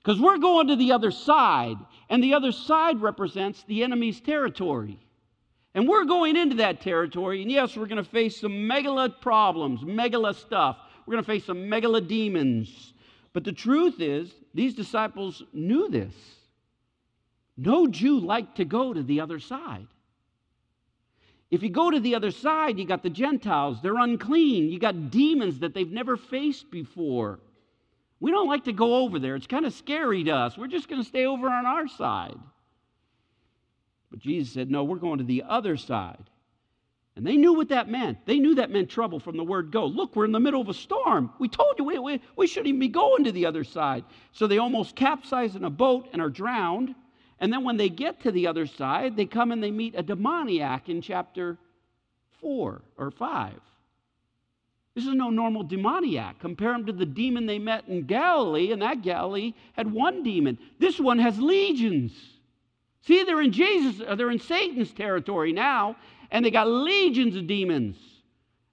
Because 0.02 0.20
we're 0.20 0.36
going 0.36 0.68
to 0.68 0.76
the 0.76 0.92
other 0.92 1.10
side, 1.10 1.76
and 2.10 2.22
the 2.22 2.34
other 2.34 2.52
side 2.52 3.00
represents 3.00 3.64
the 3.66 3.84
enemy's 3.84 4.20
territory. 4.20 4.98
And 5.74 5.88
we're 5.88 6.04
going 6.04 6.36
into 6.36 6.56
that 6.56 6.82
territory, 6.82 7.40
and 7.40 7.50
yes, 7.50 7.74
we're 7.74 7.86
going 7.86 8.04
to 8.04 8.10
face 8.10 8.38
some 8.38 8.52
megala 8.52 9.18
problems, 9.22 9.80
megala 9.80 10.34
stuff. 10.34 10.76
We're 11.06 11.12
going 11.12 11.24
to 11.24 11.32
face 11.32 11.46
some 11.46 11.70
megala 11.70 12.06
demons. 12.06 12.92
But 13.32 13.44
the 13.44 13.52
truth 13.52 13.98
is, 13.98 14.30
these 14.52 14.74
disciples 14.74 15.42
knew 15.54 15.88
this. 15.88 16.14
No 17.56 17.86
Jew 17.86 18.20
liked 18.20 18.58
to 18.58 18.66
go 18.66 18.92
to 18.92 19.02
the 19.02 19.20
other 19.20 19.38
side. 19.38 19.86
If 21.50 21.62
you 21.62 21.70
go 21.70 21.90
to 21.90 22.00
the 22.00 22.14
other 22.14 22.30
side, 22.30 22.78
you 22.78 22.84
got 22.84 23.02
the 23.02 23.10
Gentiles, 23.10 23.78
they're 23.82 23.98
unclean. 23.98 24.70
You 24.70 24.78
got 24.78 25.10
demons 25.10 25.60
that 25.60 25.74
they've 25.74 25.90
never 25.90 26.16
faced 26.16 26.70
before. 26.70 27.40
We 28.20 28.30
don't 28.30 28.48
like 28.48 28.64
to 28.64 28.72
go 28.72 28.96
over 28.96 29.18
there. 29.18 29.36
It's 29.36 29.46
kind 29.46 29.66
of 29.66 29.72
scary 29.74 30.24
to 30.24 30.30
us. 30.30 30.56
We're 30.56 30.66
just 30.66 30.88
going 30.88 31.02
to 31.02 31.08
stay 31.08 31.26
over 31.26 31.48
on 31.48 31.66
our 31.66 31.86
side. 31.86 32.38
But 34.10 34.20
Jesus 34.20 34.54
said, 34.54 34.70
No, 34.70 34.84
we're 34.84 34.96
going 34.96 35.18
to 35.18 35.24
the 35.24 35.44
other 35.46 35.76
side. 35.76 36.30
And 37.16 37.26
they 37.26 37.36
knew 37.36 37.52
what 37.52 37.68
that 37.68 37.88
meant. 37.88 38.26
They 38.26 38.38
knew 38.38 38.56
that 38.56 38.70
meant 38.70 38.90
trouble 38.90 39.20
from 39.20 39.36
the 39.36 39.44
word 39.44 39.70
go. 39.70 39.86
Look, 39.86 40.16
we're 40.16 40.24
in 40.24 40.32
the 40.32 40.40
middle 40.40 40.60
of 40.60 40.68
a 40.68 40.74
storm. 40.74 41.30
We 41.38 41.48
told 41.48 41.74
you 41.78 41.84
we, 41.84 41.98
we, 41.98 42.20
we 42.34 42.46
shouldn't 42.46 42.68
even 42.68 42.80
be 42.80 42.88
going 42.88 43.24
to 43.24 43.32
the 43.32 43.46
other 43.46 43.62
side. 43.62 44.04
So 44.32 44.46
they 44.46 44.58
almost 44.58 44.96
capsize 44.96 45.54
in 45.54 45.64
a 45.64 45.70
boat 45.70 46.08
and 46.12 46.20
are 46.20 46.30
drowned. 46.30 46.94
And 47.40 47.52
then 47.52 47.64
when 47.64 47.76
they 47.76 47.88
get 47.88 48.22
to 48.22 48.32
the 48.32 48.46
other 48.46 48.66
side, 48.66 49.16
they 49.16 49.26
come 49.26 49.52
and 49.52 49.62
they 49.62 49.70
meet 49.70 49.94
a 49.96 50.02
demoniac 50.02 50.88
in 50.88 51.02
chapter 51.02 51.58
4 52.40 52.82
or 52.96 53.10
5. 53.10 53.52
This 54.94 55.06
is 55.06 55.14
no 55.14 55.30
normal 55.30 55.64
demoniac. 55.64 56.38
Compare 56.38 56.74
him 56.74 56.86
to 56.86 56.92
the 56.92 57.06
demon 57.06 57.46
they 57.46 57.58
met 57.58 57.88
in 57.88 58.02
Galilee, 58.06 58.70
and 58.70 58.80
that 58.82 59.02
Galilee 59.02 59.54
had 59.72 59.92
one 59.92 60.22
demon. 60.22 60.58
This 60.78 61.00
one 61.00 61.18
has 61.18 61.38
legions. 61.40 62.12
See, 63.02 63.24
they're 63.24 63.42
in 63.42 63.52
Jesus, 63.52 64.00
uh, 64.06 64.14
they're 64.14 64.30
in 64.30 64.38
Satan's 64.38 64.92
territory 64.92 65.52
now, 65.52 65.96
and 66.30 66.44
they 66.44 66.50
got 66.50 66.68
legions 66.68 67.34
of 67.34 67.48
demons. 67.48 67.96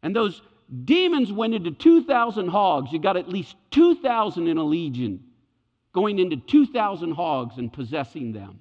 And 0.03 0.15
those 0.15 0.41
demons 0.85 1.31
went 1.31 1.55
into 1.55 1.71
2,000 1.71 2.47
hogs. 2.47 2.93
You 2.93 2.99
got 2.99 3.17
at 3.17 3.27
least 3.27 3.55
2,000 3.71 4.47
in 4.47 4.57
a 4.57 4.63
legion 4.63 5.23
going 5.93 6.19
into 6.19 6.37
2,000 6.37 7.11
hogs 7.11 7.57
and 7.57 7.71
possessing 7.71 8.31
them. 8.31 8.59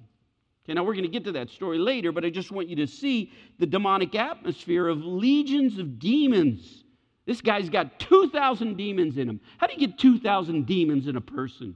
Okay, 0.63 0.73
now 0.73 0.83
we're 0.83 0.93
going 0.93 1.03
to 1.03 1.09
get 1.09 1.23
to 1.25 1.31
that 1.33 1.49
story 1.49 1.79
later, 1.79 2.11
but 2.11 2.23
I 2.23 2.29
just 2.29 2.51
want 2.51 2.69
you 2.69 2.75
to 2.77 2.87
see 2.87 3.31
the 3.57 3.65
demonic 3.65 4.13
atmosphere 4.15 4.87
of 4.87 5.03
legions 5.03 5.79
of 5.79 5.97
demons. 5.97 6.83
This 7.25 7.41
guy's 7.41 7.69
got 7.69 7.99
2,000 7.99 8.77
demons 8.77 9.17
in 9.17 9.27
him. 9.29 9.39
How 9.57 9.67
do 9.67 9.73
you 9.73 9.79
get 9.79 9.97
2,000 9.97 10.65
demons 10.65 11.07
in 11.07 11.15
a 11.15 11.21
person? 11.21 11.75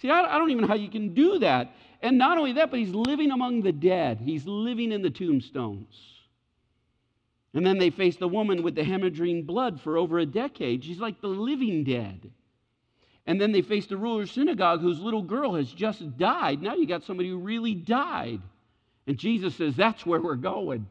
See, 0.00 0.10
I, 0.10 0.38
don't 0.38 0.50
even 0.50 0.62
know 0.62 0.68
how 0.68 0.74
you 0.74 0.88
can 0.88 1.12
do 1.12 1.40
that. 1.40 1.74
And 2.00 2.16
not 2.16 2.38
only 2.38 2.52
that, 2.52 2.70
but 2.70 2.78
he's 2.78 2.94
living 2.94 3.32
among 3.32 3.62
the 3.62 3.72
dead, 3.72 4.20
he's 4.24 4.46
living 4.46 4.92
in 4.92 5.02
the 5.02 5.10
tombstones. 5.10 5.96
And 7.54 7.66
then 7.66 7.78
they 7.78 7.90
face 7.90 8.16
the 8.16 8.28
woman 8.28 8.62
with 8.62 8.74
the 8.74 8.82
hemorrhaging 8.82 9.46
blood 9.46 9.80
for 9.80 9.96
over 9.96 10.18
a 10.18 10.26
decade. 10.26 10.84
She's 10.84 11.00
like 11.00 11.20
the 11.20 11.28
living 11.28 11.82
dead. 11.82 12.30
And 13.28 13.38
then 13.38 13.52
they 13.52 13.60
face 13.60 13.86
the 13.86 13.98
ruler 13.98 14.22
of 14.22 14.30
synagogue 14.30 14.80
whose 14.80 15.00
little 15.00 15.20
girl 15.20 15.54
has 15.56 15.70
just 15.70 16.16
died. 16.16 16.62
Now 16.62 16.74
you 16.74 16.86
got 16.86 17.04
somebody 17.04 17.28
who 17.28 17.36
really 17.36 17.74
died. 17.74 18.40
And 19.06 19.18
Jesus 19.18 19.54
says, 19.54 19.76
That's 19.76 20.06
where 20.06 20.18
we're 20.18 20.34
going. 20.34 20.88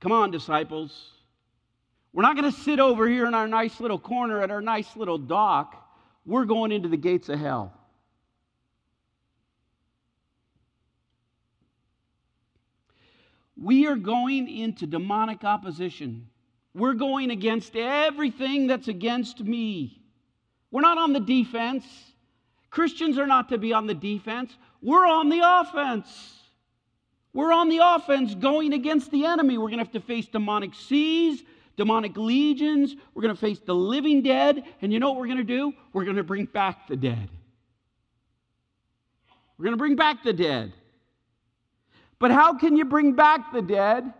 Come 0.00 0.12
on, 0.12 0.30
disciples. 0.30 0.92
We're 2.12 2.22
not 2.22 2.36
going 2.36 2.52
to 2.52 2.60
sit 2.60 2.80
over 2.80 3.08
here 3.08 3.24
in 3.24 3.32
our 3.32 3.48
nice 3.48 3.80
little 3.80 3.98
corner 3.98 4.42
at 4.42 4.50
our 4.50 4.60
nice 4.60 4.94
little 4.94 5.16
dock. 5.16 5.74
We're 6.26 6.44
going 6.44 6.70
into 6.70 6.90
the 6.90 6.98
gates 6.98 7.30
of 7.30 7.38
hell. 7.38 7.72
We 13.56 13.86
are 13.86 13.96
going 13.96 14.50
into 14.50 14.86
demonic 14.86 15.44
opposition. 15.44 16.26
We're 16.74 16.94
going 16.94 17.30
against 17.30 17.76
everything 17.76 18.66
that's 18.66 18.88
against 18.88 19.40
me. 19.40 20.00
We're 20.70 20.80
not 20.80 20.98
on 20.98 21.12
the 21.12 21.20
defense. 21.20 21.84
Christians 22.70 23.18
are 23.18 23.26
not 23.26 23.50
to 23.50 23.58
be 23.58 23.74
on 23.74 23.86
the 23.86 23.94
defense. 23.94 24.56
We're 24.80 25.06
on 25.06 25.28
the 25.28 25.40
offense. 25.44 26.08
We're 27.34 27.52
on 27.52 27.68
the 27.68 27.80
offense 27.82 28.34
going 28.34 28.72
against 28.72 29.10
the 29.10 29.26
enemy. 29.26 29.58
We're 29.58 29.68
going 29.68 29.78
to 29.78 29.84
have 29.84 29.92
to 29.92 30.00
face 30.00 30.26
demonic 30.26 30.74
seas, 30.74 31.42
demonic 31.76 32.16
legions. 32.16 32.94
We're 33.14 33.22
going 33.22 33.34
to 33.34 33.40
face 33.40 33.60
the 33.60 33.74
living 33.74 34.22
dead. 34.22 34.64
And 34.80 34.92
you 34.92 34.98
know 34.98 35.10
what 35.10 35.18
we're 35.18 35.26
going 35.26 35.38
to 35.38 35.44
do? 35.44 35.72
We're 35.92 36.04
going 36.04 36.16
to 36.16 36.24
bring 36.24 36.46
back 36.46 36.88
the 36.88 36.96
dead. 36.96 37.28
We're 39.58 39.64
going 39.64 39.74
to 39.74 39.78
bring 39.78 39.96
back 39.96 40.24
the 40.24 40.32
dead. 40.32 40.72
But 42.18 42.30
how 42.30 42.56
can 42.56 42.76
you 42.76 42.84
bring 42.84 43.12
back 43.12 43.52
the 43.52 43.62
dead 43.62 44.12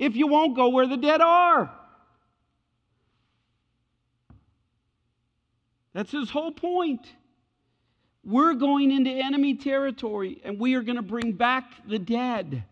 if 0.00 0.16
you 0.16 0.26
won't 0.26 0.56
go 0.56 0.70
where 0.70 0.86
the 0.86 0.96
dead 0.96 1.20
are. 1.20 1.70
That's 5.92 6.10
his 6.10 6.30
whole 6.30 6.52
point. 6.52 7.06
We're 8.24 8.54
going 8.54 8.90
into 8.90 9.10
enemy 9.10 9.54
territory 9.54 10.40
and 10.42 10.58
we 10.58 10.74
are 10.74 10.82
going 10.82 10.96
to 10.96 11.02
bring 11.02 11.32
back 11.32 11.86
the 11.86 11.98
dead. 11.98 12.64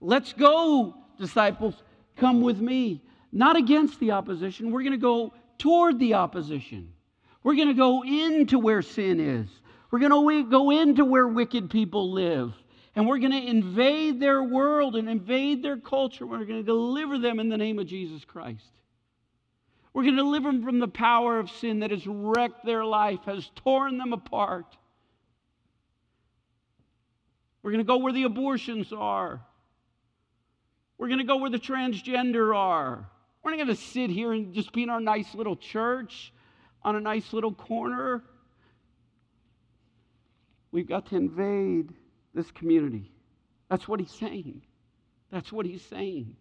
Let's 0.00 0.34
go, 0.34 0.94
disciples. 1.18 1.74
Come 2.16 2.42
with 2.42 2.60
me. 2.60 3.02
Not 3.32 3.56
against 3.56 3.98
the 3.98 4.10
opposition. 4.10 4.70
We're 4.70 4.82
going 4.82 4.92
to 4.92 4.98
go 4.98 5.32
toward 5.56 5.98
the 5.98 6.14
opposition. 6.14 6.92
We're 7.42 7.56
going 7.56 7.68
to 7.68 7.74
go 7.74 8.04
into 8.04 8.58
where 8.58 8.82
sin 8.82 9.20
is. 9.20 9.48
We're 9.90 10.00
going 10.00 10.12
to 10.12 10.50
go 10.50 10.70
into 10.70 11.06
where 11.06 11.28
wicked 11.28 11.70
people 11.70 12.12
live 12.12 12.52
and 12.96 13.06
we're 13.06 13.18
going 13.18 13.32
to 13.32 13.46
invade 13.46 14.20
their 14.20 14.42
world 14.42 14.94
and 14.94 15.08
invade 15.08 15.62
their 15.62 15.76
culture. 15.76 16.26
We're 16.26 16.44
going 16.44 16.60
to 16.60 16.62
deliver 16.62 17.18
them 17.18 17.40
in 17.40 17.48
the 17.48 17.56
name 17.56 17.78
of 17.78 17.86
Jesus 17.86 18.24
Christ. 18.24 18.70
We're 19.92 20.02
going 20.04 20.16
to 20.16 20.22
deliver 20.22 20.50
them 20.50 20.62
from 20.62 20.78
the 20.78 20.88
power 20.88 21.38
of 21.38 21.50
sin 21.50 21.80
that 21.80 21.90
has 21.90 22.06
wrecked 22.06 22.64
their 22.64 22.84
life, 22.84 23.20
has 23.26 23.50
torn 23.56 23.98
them 23.98 24.12
apart. 24.12 24.76
We're 27.62 27.70
going 27.70 27.84
to 27.84 27.84
go 27.84 27.96
where 27.96 28.12
the 28.12 28.24
abortions 28.24 28.92
are. 28.92 29.40
We're 30.98 31.08
going 31.08 31.18
to 31.18 31.24
go 31.24 31.38
where 31.38 31.50
the 31.50 31.58
transgender 31.58 32.56
are. 32.56 33.08
We're 33.42 33.50
not 33.50 33.56
going 33.56 33.68
to 33.68 33.82
sit 33.82 34.10
here 34.10 34.32
and 34.32 34.54
just 34.54 34.72
be 34.72 34.84
in 34.84 34.90
our 34.90 35.00
nice 35.00 35.34
little 35.34 35.56
church 35.56 36.32
on 36.82 36.96
a 36.96 37.00
nice 37.00 37.32
little 37.32 37.52
corner. 37.52 38.22
We've 40.70 40.88
got 40.88 41.06
to 41.06 41.16
invade 41.16 41.92
this 42.34 42.50
community. 42.50 43.10
That's 43.70 43.86
what 43.88 44.00
he's 44.00 44.10
saying. 44.10 44.62
That's 45.30 45.52
what 45.52 45.66
he's 45.66 45.82
saying. 45.82 46.36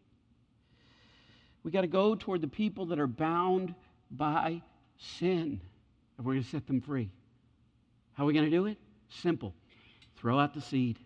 We 1.64 1.72
got 1.72 1.82
to 1.82 1.88
go 1.88 2.16
toward 2.16 2.42
the 2.42 2.48
people 2.48 2.88
that 2.88 3.00
are 3.00 3.08
bound 3.08 3.74
by 4.12 4.62
sin, 4.98 5.62
and 6.18 6.26
we're 6.26 6.34
going 6.34 6.44
to 6.44 6.50
set 6.50 6.68
them 6.68 6.82
free. 6.82 7.10
How 8.14 8.24
are 8.24 8.28
we 8.28 8.34
going 8.34 8.46
to 8.46 8.52
do 8.52 8.66
it? 8.66 8.78
Simple. 9.10 9.56
Throw 10.18 10.38
out 10.38 10.54
the 10.54 10.62
seed. 10.62 11.00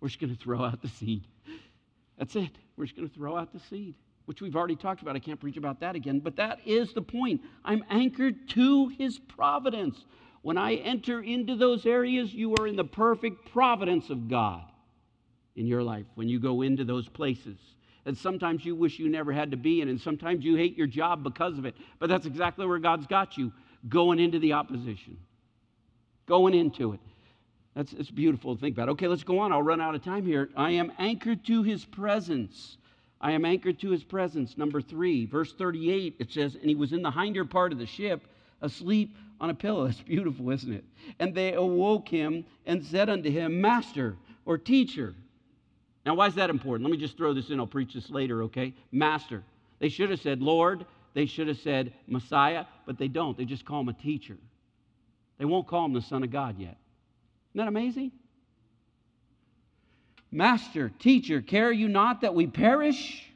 We're 0.00 0.08
just 0.08 0.20
going 0.20 0.34
to 0.34 0.42
throw 0.42 0.64
out 0.64 0.80
the 0.82 0.88
seed. 0.88 1.26
That's 2.18 2.34
it. 2.36 2.50
We're 2.76 2.86
just 2.86 2.96
going 2.96 3.08
to 3.08 3.14
throw 3.14 3.36
out 3.36 3.52
the 3.52 3.60
seed. 3.60 3.94
which 4.26 4.40
we've 4.40 4.56
already 4.56 4.76
talked 4.76 5.02
about. 5.02 5.16
I 5.16 5.18
can't 5.18 5.40
preach 5.40 5.56
about 5.56 5.80
that 5.80 5.94
again, 5.96 6.20
but 6.20 6.36
that 6.36 6.60
is 6.64 6.92
the 6.92 7.02
point. 7.02 7.40
I'm 7.64 7.84
anchored 7.90 8.48
to 8.50 8.88
his 8.88 9.18
providence. 9.18 10.04
When 10.42 10.58
I 10.58 10.74
enter 10.74 11.22
into 11.22 11.56
those 11.56 11.86
areas, 11.86 12.34
you 12.34 12.54
are 12.56 12.66
in 12.66 12.76
the 12.76 12.84
perfect 12.84 13.50
providence 13.52 14.10
of 14.10 14.28
God 14.28 14.64
in 15.54 15.66
your 15.66 15.82
life 15.82 16.06
when 16.14 16.28
you 16.28 16.40
go 16.40 16.62
into 16.62 16.84
those 16.84 17.08
places. 17.08 17.58
And 18.04 18.18
sometimes 18.18 18.64
you 18.64 18.74
wish 18.74 18.98
you 18.98 19.08
never 19.08 19.32
had 19.32 19.52
to 19.52 19.56
be 19.56 19.80
in, 19.80 19.88
and 19.88 20.00
sometimes 20.00 20.44
you 20.44 20.56
hate 20.56 20.76
your 20.76 20.88
job 20.88 21.22
because 21.22 21.58
of 21.58 21.64
it. 21.64 21.76
But 22.00 22.08
that's 22.08 22.26
exactly 22.26 22.66
where 22.66 22.80
God's 22.80 23.06
got 23.06 23.38
you 23.38 23.52
going 23.88 24.18
into 24.18 24.40
the 24.40 24.54
opposition, 24.54 25.16
going 26.26 26.54
into 26.54 26.92
it. 26.92 27.00
That's 27.74 27.92
it's 27.92 28.10
beautiful 28.10 28.54
to 28.54 28.60
think 28.60 28.76
about. 28.76 28.90
Okay, 28.90 29.06
let's 29.06 29.22
go 29.22 29.38
on. 29.38 29.52
I'll 29.52 29.62
run 29.62 29.80
out 29.80 29.94
of 29.94 30.02
time 30.02 30.26
here. 30.26 30.50
I 30.56 30.72
am 30.72 30.92
anchored 30.98 31.44
to 31.46 31.62
his 31.62 31.84
presence. 31.84 32.76
I 33.20 33.32
am 33.32 33.44
anchored 33.44 33.78
to 33.80 33.90
his 33.90 34.02
presence. 34.02 34.58
Number 34.58 34.82
three, 34.82 35.26
verse 35.26 35.52
38, 35.54 36.16
it 36.18 36.32
says, 36.32 36.56
And 36.56 36.64
he 36.64 36.74
was 36.74 36.92
in 36.92 37.02
the 37.02 37.10
hinder 37.10 37.44
part 37.44 37.72
of 37.72 37.78
the 37.78 37.86
ship, 37.86 38.26
asleep 38.60 39.16
on 39.42 39.50
a 39.50 39.54
pillow. 39.54 39.86
It's 39.90 40.00
beautiful, 40.00 40.50
isn't 40.50 40.72
it? 40.72 40.84
And 41.18 41.34
they 41.34 41.52
awoke 41.52 42.08
him 42.08 42.46
and 42.64 42.82
said 42.82 43.10
unto 43.10 43.30
him, 43.30 43.60
Master 43.60 44.16
or 44.46 44.56
teacher. 44.56 45.14
Now, 46.06 46.14
why 46.14 46.28
is 46.28 46.36
that 46.36 46.48
important? 46.48 46.88
Let 46.88 46.92
me 46.92 47.04
just 47.04 47.16
throw 47.16 47.34
this 47.34 47.50
in. 47.50 47.60
I'll 47.60 47.66
preach 47.66 47.92
this 47.92 48.08
later, 48.08 48.44
okay? 48.44 48.72
Master. 48.90 49.42
They 49.80 49.88
should 49.88 50.10
have 50.10 50.20
said 50.20 50.40
Lord. 50.40 50.86
They 51.14 51.26
should 51.26 51.48
have 51.48 51.58
said 51.58 51.92
Messiah, 52.06 52.64
but 52.86 52.96
they 52.96 53.08
don't. 53.08 53.36
They 53.36 53.44
just 53.44 53.66
call 53.66 53.82
him 53.82 53.88
a 53.88 53.92
teacher. 53.92 54.38
They 55.38 55.44
won't 55.44 55.66
call 55.66 55.84
him 55.84 55.92
the 55.92 56.00
Son 56.00 56.22
of 56.22 56.30
God 56.30 56.58
yet. 56.58 56.76
Isn't 57.50 57.58
that 57.58 57.68
amazing? 57.68 58.12
Master, 60.30 60.90
teacher, 60.98 61.42
care 61.42 61.70
you 61.70 61.88
not 61.88 62.22
that 62.22 62.34
we 62.34 62.46
perish? 62.46 63.26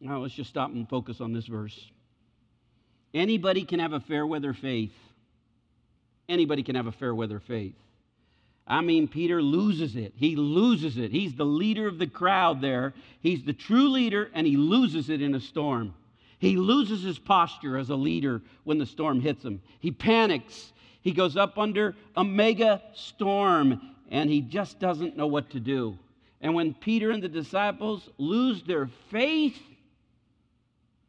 Now, 0.00 0.18
let's 0.18 0.34
just 0.34 0.50
stop 0.50 0.70
and 0.70 0.88
focus 0.88 1.20
on 1.20 1.32
this 1.32 1.46
verse. 1.46 1.90
Anybody 3.14 3.64
can 3.64 3.80
have 3.80 3.92
a 3.92 4.00
fair 4.00 4.26
weather 4.26 4.54
faith. 4.54 4.94
Anybody 6.28 6.62
can 6.62 6.76
have 6.76 6.86
a 6.86 6.92
fair 6.92 7.14
weather 7.14 7.40
faith. 7.40 7.74
I 8.66 8.80
mean, 8.80 9.08
Peter 9.08 9.42
loses 9.42 9.96
it. 9.96 10.12
He 10.16 10.36
loses 10.36 10.96
it. 10.96 11.10
He's 11.10 11.34
the 11.34 11.44
leader 11.44 11.88
of 11.88 11.98
the 11.98 12.06
crowd 12.06 12.60
there. 12.60 12.94
He's 13.20 13.42
the 13.42 13.52
true 13.52 13.88
leader, 13.88 14.30
and 14.34 14.46
he 14.46 14.56
loses 14.56 15.10
it 15.10 15.20
in 15.20 15.34
a 15.34 15.40
storm. 15.40 15.94
He 16.38 16.56
loses 16.56 17.02
his 17.02 17.18
posture 17.18 17.76
as 17.76 17.90
a 17.90 17.96
leader 17.96 18.40
when 18.64 18.78
the 18.78 18.86
storm 18.86 19.20
hits 19.20 19.44
him. 19.44 19.60
He 19.80 19.90
panics. 19.90 20.72
He 21.00 21.12
goes 21.12 21.36
up 21.36 21.58
under 21.58 21.96
a 22.16 22.24
mega 22.24 22.82
storm, 22.94 23.80
and 24.10 24.30
he 24.30 24.40
just 24.40 24.78
doesn't 24.78 25.16
know 25.16 25.26
what 25.26 25.50
to 25.50 25.60
do. 25.60 25.98
And 26.40 26.54
when 26.54 26.74
Peter 26.74 27.10
and 27.10 27.22
the 27.22 27.28
disciples 27.28 28.08
lose 28.18 28.62
their 28.62 28.88
faith, 29.10 29.58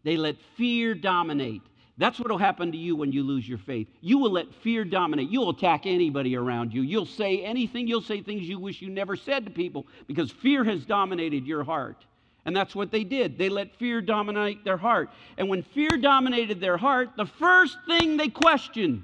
they 0.04 0.18
let 0.18 0.36
fear 0.58 0.94
dominate. 0.96 1.62
That's 1.98 2.20
what 2.20 2.30
will 2.30 2.40
happen 2.40 2.72
to 2.72 2.78
you 2.78 2.96
when 2.96 3.12
you 3.12 3.24
lose 3.24 3.48
your 3.48 3.60
faith. 3.60 3.88
You 4.02 4.18
will 4.18 4.32
let 4.32 4.52
fear 4.64 4.84
dominate. 4.84 5.30
You'll 5.30 5.52
attack 5.52 5.86
anybody 5.86 6.36
around 6.36 6.74
you. 6.74 6.82
You'll 6.82 7.06
say 7.06 7.44
anything. 7.44 7.88
You'll 7.88 8.02
say 8.02 8.22
things 8.22 8.48
you 8.48 8.58
wish 8.58 8.82
you 8.82 8.90
never 8.90 9.16
said 9.16 9.46
to 9.46 9.52
people 9.52 9.86
because 10.08 10.32
fear 10.32 10.64
has 10.64 10.86
dominated 10.86 11.46
your 11.46 11.64
heart. 11.64 12.04
And 12.46 12.56
that's 12.56 12.76
what 12.76 12.92
they 12.92 13.04
did. 13.04 13.38
They 13.38 13.48
let 13.48 13.76
fear 13.76 14.02
dominate 14.02 14.66
their 14.66 14.76
heart. 14.76 15.12
And 15.38 15.48
when 15.50 15.62
fear 15.62 15.90
dominated 16.02 16.60
their 16.60 16.78
heart, 16.78 17.12
the 17.16 17.28
first 17.28 17.78
thing 17.88 18.18
they 18.18 18.28
questioned 18.28 19.04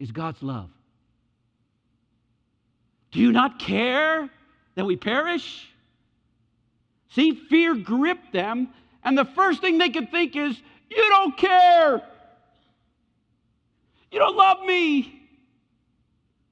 is 0.00 0.10
God's 0.10 0.42
love. 0.42 0.70
Do 3.12 3.20
you 3.20 3.32
not 3.32 3.58
care 3.58 4.28
that 4.74 4.84
we 4.84 4.96
perish? 4.96 5.68
See, 7.10 7.34
fear 7.34 7.74
gripped 7.74 8.32
them 8.32 8.68
and 9.06 9.16
the 9.16 9.24
first 9.24 9.60
thing 9.60 9.78
they 9.78 9.88
could 9.88 10.10
think 10.10 10.34
is, 10.34 10.60
You 10.90 11.08
don't 11.08 11.36
care. 11.38 12.02
You 14.10 14.18
don't 14.18 14.36
love 14.36 14.66
me. 14.66 15.22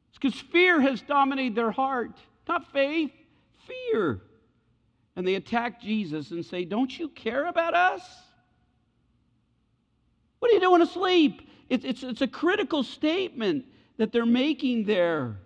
It's 0.08 0.18
because 0.20 0.40
fear 0.40 0.80
has 0.80 1.02
dominated 1.02 1.56
their 1.56 1.72
heart, 1.72 2.16
not 2.48 2.72
faith, 2.72 3.10
fear. 3.66 4.20
And 5.16 5.26
they 5.26 5.34
attack 5.34 5.82
Jesus 5.82 6.30
and 6.30 6.46
say, 6.46 6.64
Don't 6.64 6.96
you 6.96 7.08
care 7.08 7.46
about 7.46 7.74
us? 7.74 8.02
What 10.38 10.52
are 10.52 10.54
you 10.54 10.60
doing 10.60 10.82
asleep? 10.82 11.48
It's, 11.68 11.84
it's, 11.84 12.02
it's 12.04 12.20
a 12.20 12.28
critical 12.28 12.84
statement 12.84 13.64
that 13.96 14.12
they're 14.12 14.26
making 14.26 14.84
there. 14.84 15.38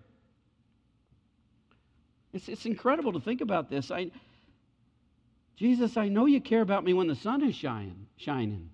It's, 2.35 2.49
it's 2.49 2.67
incredible 2.67 3.15
to 3.15 3.21
think 3.21 3.41
about 3.41 3.71
this. 3.71 3.91
I, 3.91 4.11
Jesus, 5.59 5.97
I 5.97 6.09
know 6.09 6.27
you 6.27 6.41
care 6.41 6.61
about 6.61 6.85
me 6.85 6.95
when 6.95 7.09
the 7.09 7.17
sun 7.17 7.43
is 7.43 7.57
shining, 7.57 8.07
shining. 8.17 8.71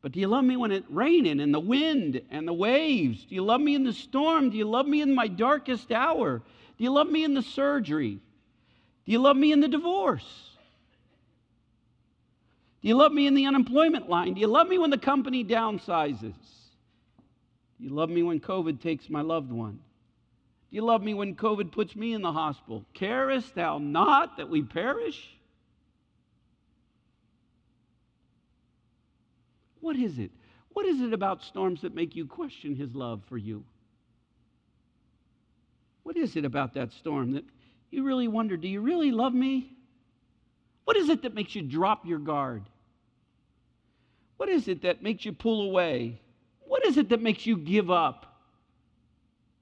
But 0.00 0.12
do 0.12 0.20
you 0.20 0.26
love 0.26 0.44
me 0.44 0.56
when 0.56 0.72
it's 0.72 0.88
raining 0.88 1.38
and 1.38 1.52
the 1.52 1.60
wind 1.60 2.22
and 2.30 2.48
the 2.48 2.52
waves? 2.52 3.26
Do 3.26 3.34
you 3.34 3.44
love 3.44 3.60
me 3.60 3.74
in 3.74 3.84
the 3.84 3.92
storm? 3.92 4.48
Do 4.48 4.56
you 4.56 4.64
love 4.64 4.86
me 4.86 5.02
in 5.02 5.14
my 5.14 5.28
darkest 5.28 5.92
hour? 5.92 6.38
Do 6.78 6.84
you 6.84 6.90
love 6.90 7.10
me 7.10 7.24
in 7.24 7.34
the 7.34 7.42
surgery? 7.42 8.20
Do 9.04 9.12
you 9.12 9.18
love 9.18 9.36
me 9.36 9.52
in 9.52 9.60
the 9.60 9.68
divorce? 9.68 10.24
Do 12.80 12.88
you 12.88 12.96
love 12.96 13.12
me 13.12 13.26
in 13.26 13.34
the 13.34 13.44
unemployment 13.44 14.08
line? 14.08 14.32
Do 14.32 14.40
you 14.40 14.46
love 14.46 14.68
me 14.68 14.78
when 14.78 14.90
the 14.90 14.96
company 14.96 15.44
downsizes? 15.44 16.20
Do 16.22 17.84
you 17.84 17.90
love 17.90 18.08
me 18.08 18.22
when 18.22 18.40
COVID 18.40 18.80
takes 18.80 19.10
my 19.10 19.20
loved 19.20 19.52
one? 19.52 19.80
Do 20.70 20.76
you 20.76 20.82
love 20.82 21.02
me 21.02 21.12
when 21.12 21.34
COVID 21.34 21.70
puts 21.70 21.94
me 21.94 22.14
in 22.14 22.22
the 22.22 22.32
hospital? 22.32 22.86
Carest 22.94 23.54
thou 23.54 23.76
not 23.76 24.38
that 24.38 24.48
we 24.48 24.62
perish? 24.62 25.37
What 29.80 29.96
is 29.96 30.18
it? 30.18 30.30
What 30.72 30.86
is 30.86 31.00
it 31.00 31.12
about 31.12 31.42
storms 31.42 31.82
that 31.82 31.94
make 31.94 32.14
you 32.14 32.26
question 32.26 32.74
his 32.74 32.94
love 32.94 33.22
for 33.28 33.36
you? 33.36 33.64
What 36.02 36.16
is 36.16 36.36
it 36.36 36.44
about 36.44 36.74
that 36.74 36.92
storm 36.92 37.32
that 37.32 37.44
you 37.90 38.04
really 38.04 38.28
wonder, 38.28 38.56
do 38.56 38.68
you 38.68 38.80
really 38.80 39.10
love 39.10 39.34
me? 39.34 39.76
What 40.84 40.96
is 40.96 41.08
it 41.08 41.22
that 41.22 41.34
makes 41.34 41.54
you 41.54 41.62
drop 41.62 42.06
your 42.06 42.18
guard? 42.18 42.64
What 44.36 44.48
is 44.48 44.68
it 44.68 44.82
that 44.82 45.02
makes 45.02 45.24
you 45.24 45.32
pull 45.32 45.62
away? 45.62 46.20
What 46.60 46.84
is 46.86 46.96
it 46.96 47.08
that 47.10 47.22
makes 47.22 47.44
you 47.44 47.56
give 47.56 47.90
up? 47.90 48.40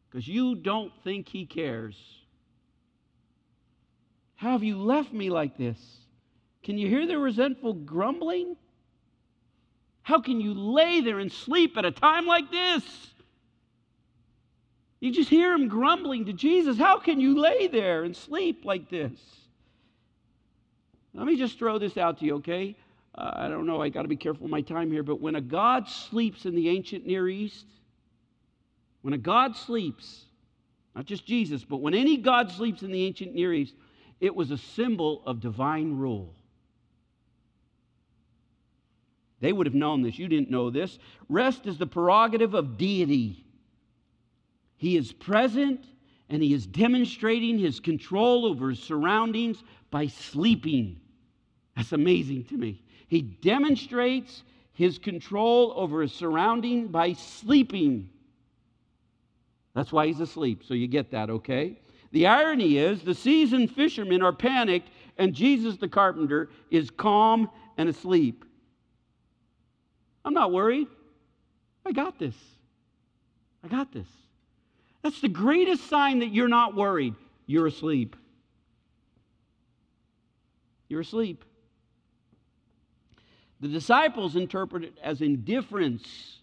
Because 0.09 0.27
you 0.27 0.55
don't 0.55 0.93
think 1.03 1.29
he 1.29 1.47
cares. 1.47 1.97
How 4.35 4.53
have 4.53 4.63
you 4.63 4.77
left 4.77 5.13
me 5.13 5.31
like 5.31 5.57
this? 5.57 5.79
Can 6.63 6.79
you 6.79 6.89
hear 6.89 7.07
the 7.07 7.19
resentful 7.19 7.73
grumbling? 7.73 8.57
How 10.07 10.21
can 10.21 10.41
you 10.41 10.55
lay 10.55 11.01
there 11.01 11.19
and 11.19 11.33
sleep 11.33 11.77
at 11.77 11.85
a 11.85 11.91
time 11.91 12.27
like 12.27 12.49
this? 12.53 12.85
You 15.01 15.11
just 15.11 15.29
hear 15.29 15.53
him 15.53 15.67
grumbling 15.67 16.27
to 16.27 16.33
Jesus. 16.33 16.79
How 16.79 17.01
can 17.01 17.19
you 17.19 17.37
lay 17.37 17.67
there 17.67 18.05
and 18.05 18.17
sleep 18.17 18.65
like 18.65 18.89
this? 18.89 19.19
Let 21.13 21.27
me 21.27 21.37
just 21.37 21.59
throw 21.59 21.81
this 21.81 21.97
out 21.97 22.21
to 22.21 22.25
you, 22.25 22.37
okay? 22.37 22.77
Uh, 23.17 23.33
I 23.35 23.49
don't 23.49 23.67
know, 23.67 23.83
I 23.83 23.89
got 23.89 24.03
to 24.03 24.09
be 24.09 24.15
careful 24.15 24.45
with 24.45 24.53
my 24.53 24.61
time 24.61 24.93
here, 24.93 25.03
but 25.03 25.21
when 25.21 25.35
a 25.35 25.41
God 25.41 25.89
sleeps 25.89 26.45
in 26.45 26.55
the 26.55 26.69
ancient 26.69 27.05
Near 27.05 27.29
East, 27.29 27.67
when 29.03 29.13
a 29.13 29.19
God 29.19 29.57
sleeps, 29.57 30.27
not 30.95 31.07
just 31.07 31.27
Jesus, 31.27 31.65
but 31.65 31.79
when 31.79 31.95
any 31.95 32.17
God 32.17 32.53
sleeps 32.53 32.85
in 32.85 32.93
the 32.93 33.05
ancient 33.05 33.35
Near 33.35 33.53
East, 33.53 33.75
it 34.21 34.37
was 34.37 34.53
a 34.53 34.59
symbol 34.59 35.25
of 35.27 35.41
divine 35.41 35.97
rule. 35.97 36.36
They 39.41 39.53
would 39.53 39.67
have 39.67 39.75
known 39.75 40.03
this. 40.03 40.19
You 40.19 40.29
didn't 40.29 40.51
know 40.51 40.71
this. 40.71 40.99
Rest 41.29 41.67
is 41.67 41.79
the 41.79 41.87
prerogative 41.87 42.55
of 42.55 42.79
deity. 42.79 43.45
He 44.77 44.97
is 44.97 45.13
present 45.13 45.85
and 46.29 46.43
he 46.43 46.53
is 46.53 46.67
demonstrating 46.67 47.59
his 47.59 47.79
control 47.79 48.47
over 48.47 48.71
his 48.71 48.83
surroundings 48.83 49.63
by 49.91 50.07
sleeping. 50.09 51.01
That's 51.77 51.93
amazing 51.93 52.45
to 52.45 52.57
me. 52.57 52.83
He 53.09 53.23
demonstrates 53.23 54.43
his 54.73 54.99
control 54.99 55.73
over 55.77 56.03
his 56.03 56.13
surrounding 56.13 56.89
by 56.89 57.13
sleeping. 57.13 58.11
That's 59.75 59.93
why 59.93 60.07
he's 60.07 60.21
asleep. 60.21 60.65
So 60.65 60.75
you 60.75 60.89
get 60.89 61.11
that, 61.11 61.31
okay? 61.31 61.79
The 62.13 62.27
irony 62.27 62.79
is 62.79 63.03
the 63.03 63.15
seasoned 63.15 63.71
fishermen 63.71 64.23
are 64.23 64.33
panicked, 64.33 64.89
and 65.19 65.35
Jesus 65.35 65.77
the 65.77 65.89
carpenter 65.89 66.49
is 66.71 66.91
calm 66.91 67.51
and 67.77 67.89
asleep. 67.89 68.46
I'm 70.27 70.35
not 70.35 70.53
worried. 70.53 70.89
I 71.87 71.93
got 71.93 72.19
this. 72.19 72.35
I 73.65 73.69
got 73.69 73.93
this. 73.93 74.09
That's 75.03 75.21
the 75.21 75.29
greatest 75.29 75.89
sign 75.89 76.19
that 76.19 76.35
you're 76.35 76.49
not 76.49 76.75
worried. 76.75 77.15
You're 77.47 77.69
asleep. 77.69 78.17
You're 80.89 81.03
asleep. 81.03 81.45
The 83.61 83.69
disciples 83.69 84.35
interpret 84.35 84.83
it 84.83 84.99
as 85.01 85.21
indifference. 85.21 86.41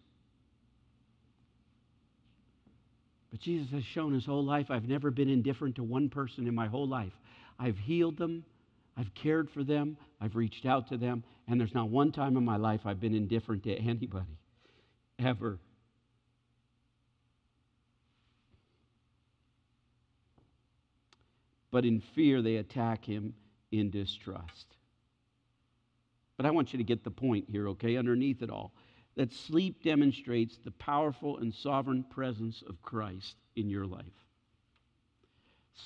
But 3.31 3.41
Jesus 3.41 3.69
has 3.71 3.83
shown 3.83 4.13
his 4.13 4.25
whole 4.25 4.45
life 4.45 4.71
I've 4.71 4.87
never 4.87 5.11
been 5.11 5.29
indifferent 5.29 5.75
to 5.75 5.83
one 5.83 6.07
person 6.07 6.47
in 6.47 6.55
my 6.55 6.67
whole 6.67 6.87
life. 6.87 7.13
I've 7.59 7.77
healed 7.77 8.17
them, 8.17 8.45
I've 8.97 9.13
cared 9.13 9.49
for 9.49 9.63
them, 9.63 9.97
I've 10.21 10.35
reached 10.35 10.65
out 10.65 10.87
to 10.89 10.97
them, 10.97 11.23
and 11.47 11.59
there's 11.59 11.73
not 11.73 11.89
one 11.89 12.11
time 12.11 12.37
in 12.37 12.45
my 12.45 12.57
life 12.57 12.81
I've 12.85 12.99
been 12.99 13.15
indifferent 13.15 13.63
to 13.63 13.75
anybody, 13.75 14.37
ever. 15.19 15.59
But 21.71 21.85
in 21.85 22.01
fear, 22.15 22.41
they 22.41 22.57
attack 22.57 23.03
him 23.03 23.33
in 23.71 23.89
distrust. 23.89 24.75
But 26.37 26.45
I 26.45 26.51
want 26.51 26.73
you 26.73 26.77
to 26.77 26.83
get 26.83 27.03
the 27.03 27.11
point 27.11 27.45
here, 27.49 27.67
okay, 27.69 27.97
underneath 27.97 28.41
it 28.41 28.49
all. 28.49 28.73
That 29.15 29.31
sleep 29.31 29.83
demonstrates 29.83 30.57
the 30.63 30.71
powerful 30.71 31.37
and 31.37 31.53
sovereign 31.53 32.03
presence 32.03 32.63
of 32.67 32.81
Christ 32.81 33.35
in 33.55 33.69
your 33.69 33.85
life. 33.85 34.05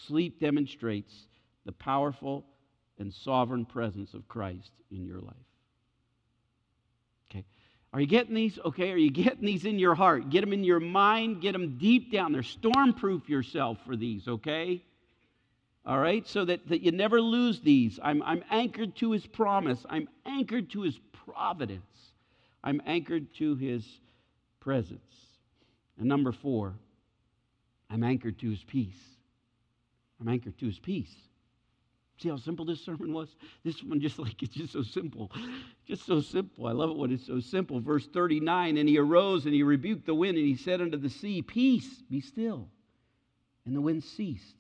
Sleep 0.08 0.40
demonstrates 0.40 1.28
the 1.66 1.72
powerful 1.72 2.46
and 3.00 3.14
sovereign 3.14 3.66
presence 3.66 4.14
of 4.14 4.28
Christ 4.28 4.72
in 4.92 5.06
your 5.06 5.20
life. 5.20 5.36
Okay. 7.30 7.46
Are 7.94 8.02
you 8.02 8.08
getting 8.08 8.36
these? 8.36 8.60
Okay. 8.64 8.92
Are 8.92 8.98
you 8.98 9.12
getting 9.12 9.46
these 9.46 9.66
in 9.66 9.80
your 9.80 9.96
heart? 9.96 10.30
Get 10.30 10.42
them 10.42 10.54
in 10.54 10.64
your 10.64 10.80
mind. 10.80 11.42
Get 11.42 11.54
them 11.54 11.78
deep 11.78 12.12
down 12.12 12.32
there. 12.32 12.42
Stormproof 12.42 13.30
yourself 13.30 13.78
for 13.86 13.96
these, 13.96 14.28
okay? 14.28 14.84
All 15.86 16.00
right? 16.00 16.28
So 16.28 16.46
that, 16.46 16.68
that 16.68 16.82
you 16.82 16.92
never 16.92 17.22
lose 17.22 17.62
these. 17.62 18.00
I'm, 18.04 18.22
I'm 18.24 18.44
anchored 18.50 18.96
to 18.98 19.12
his 19.12 19.26
promise, 19.26 19.86
I'm 19.90 20.10
anchored 20.26 20.70
to 20.72 20.82
his 20.82 21.00
providence, 21.26 22.12
I'm 22.64 22.82
anchored 22.86 23.34
to 23.36 23.56
his 23.56 23.86
presence. 24.60 25.00
And 25.98 26.08
number 26.08 26.32
four, 26.32 26.76
I'm 27.90 28.04
anchored 28.04 28.38
to 28.40 28.50
his 28.50 28.64
peace. 28.64 29.00
I'm 30.20 30.28
anchored 30.28 30.58
to 30.60 30.66
his 30.66 30.80
peace. 30.80 31.14
See 32.18 32.30
how 32.30 32.38
simple 32.38 32.66
this 32.66 32.84
sermon 32.84 33.14
was? 33.14 33.36
This 33.64 33.84
one 33.84 34.02
just 34.02 34.18
like 34.20 34.42
it's 34.42 34.56
just 34.56 34.74
so 34.74 34.82
simple. 34.82 35.32
Just 35.86 36.06
so 36.06 36.20
simple. 36.20 36.68
I 36.68 36.72
love 36.72 36.90
it 36.90 36.98
when 36.98 37.12
it's 37.12 37.28
so 37.28 37.40
simple. 37.40 37.80
Verse 37.80 38.08
39, 38.08 38.78
and 38.78 38.90
he 38.90 38.98
arose 38.98 39.46
and 39.46 39.54
he 39.54 39.64
rebuked 39.64 40.06
the 40.06 40.16
wind 40.16 40.38
and 40.38 40.46
he 40.46 40.56
said 40.56 40.82
unto 40.82 40.98
the 40.98 41.10
sea, 41.10 41.42
Peace, 41.42 42.02
be 42.10 42.22
still. 42.22 42.68
And 43.66 43.76
the 43.76 43.82
wind 43.82 44.04
ceased. 44.04 44.56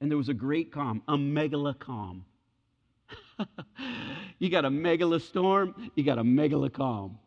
And 0.00 0.10
there 0.10 0.18
was 0.18 0.28
a 0.28 0.34
great 0.34 0.72
calm, 0.72 1.02
a 1.06 1.16
megala 1.16 1.78
calm. 1.78 2.24
you 4.38 4.50
got 4.50 4.64
a 4.64 4.70
megala 4.70 5.20
storm, 5.20 5.90
you 5.94 6.02
got 6.02 6.18
a 6.18 6.24
megala 6.24 6.72
calm. 6.72 7.18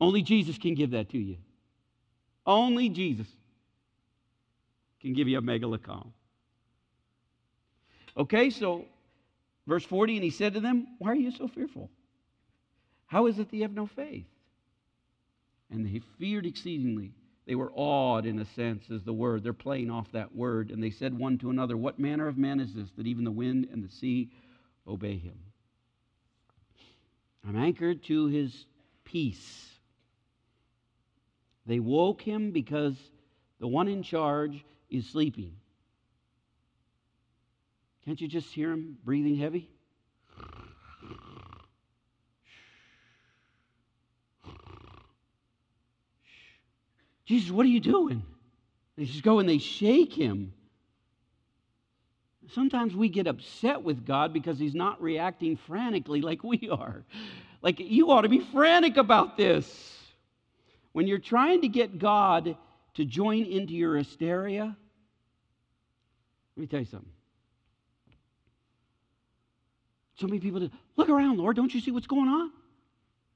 Only 0.00 0.22
Jesus 0.22 0.58
can 0.58 0.74
give 0.74 0.90
that 0.92 1.10
to 1.10 1.18
you. 1.18 1.36
Only 2.44 2.88
Jesus 2.88 3.28
can 5.00 5.12
give 5.12 5.28
you 5.28 5.38
a 5.38 5.42
megala 5.42 5.80
calm. 5.80 6.12
Okay, 8.16 8.50
so 8.50 8.86
Verse 9.66 9.84
40, 9.84 10.16
and 10.16 10.24
he 10.24 10.30
said 10.30 10.54
to 10.54 10.60
them, 10.60 10.86
Why 10.98 11.10
are 11.10 11.16
you 11.16 11.30
so 11.30 11.48
fearful? 11.48 11.90
How 13.06 13.26
is 13.26 13.38
it 13.38 13.50
that 13.50 13.56
you 13.56 13.62
have 13.62 13.74
no 13.74 13.86
faith? 13.86 14.26
And 15.70 15.86
they 15.86 16.00
feared 16.18 16.46
exceedingly. 16.46 17.12
They 17.46 17.54
were 17.54 17.72
awed, 17.74 18.26
in 18.26 18.38
a 18.38 18.44
sense, 18.44 18.90
as 18.90 19.02
the 19.02 19.12
word. 19.12 19.42
They're 19.42 19.52
playing 19.52 19.90
off 19.90 20.10
that 20.12 20.34
word. 20.34 20.70
And 20.70 20.82
they 20.82 20.90
said 20.90 21.16
one 21.16 21.38
to 21.38 21.50
another, 21.50 21.76
What 21.76 21.98
manner 21.98 22.28
of 22.28 22.38
man 22.38 22.60
is 22.60 22.74
this 22.74 22.90
that 22.96 23.06
even 23.06 23.24
the 23.24 23.30
wind 23.30 23.68
and 23.72 23.82
the 23.82 23.92
sea 23.92 24.30
obey 24.86 25.18
him? 25.18 25.38
I'm 27.46 27.56
anchored 27.56 28.04
to 28.04 28.26
his 28.26 28.66
peace. 29.04 29.68
They 31.66 31.80
woke 31.80 32.22
him 32.22 32.50
because 32.50 32.96
the 33.60 33.68
one 33.68 33.88
in 33.88 34.02
charge 34.02 34.64
is 34.90 35.06
sleeping. 35.06 35.56
Can't 38.04 38.20
you 38.20 38.28
just 38.28 38.52
hear 38.52 38.72
him 38.72 38.98
breathing 39.04 39.36
heavy? 39.36 39.68
Jesus, 47.24 47.50
what 47.50 47.64
are 47.64 47.68
you 47.68 47.80
doing? 47.80 48.22
They 48.96 49.04
just 49.04 49.22
go 49.22 49.38
and 49.38 49.48
they 49.48 49.58
shake 49.58 50.12
him. 50.12 50.52
Sometimes 52.50 52.94
we 52.94 53.08
get 53.08 53.26
upset 53.26 53.82
with 53.82 54.04
God 54.04 54.32
because 54.32 54.58
he's 54.58 54.74
not 54.74 55.00
reacting 55.00 55.56
frantically 55.56 56.20
like 56.20 56.42
we 56.42 56.68
are. 56.70 57.04
Like, 57.62 57.78
you 57.78 58.10
ought 58.10 58.22
to 58.22 58.28
be 58.28 58.40
frantic 58.40 58.96
about 58.96 59.36
this. 59.36 59.96
When 60.92 61.06
you're 61.06 61.18
trying 61.18 61.62
to 61.62 61.68
get 61.68 61.98
God 61.98 62.56
to 62.94 63.04
join 63.04 63.44
into 63.44 63.72
your 63.72 63.96
hysteria, 63.96 64.76
let 66.56 66.60
me 66.60 66.66
tell 66.66 66.80
you 66.80 66.86
something. 66.86 67.08
So 70.22 70.28
many 70.28 70.38
people 70.38 70.60
say, 70.60 70.70
Look 70.96 71.08
around, 71.08 71.38
Lord. 71.38 71.56
Don't 71.56 71.74
you 71.74 71.80
see 71.80 71.90
what's 71.90 72.06
going 72.06 72.28
on? 72.28 72.52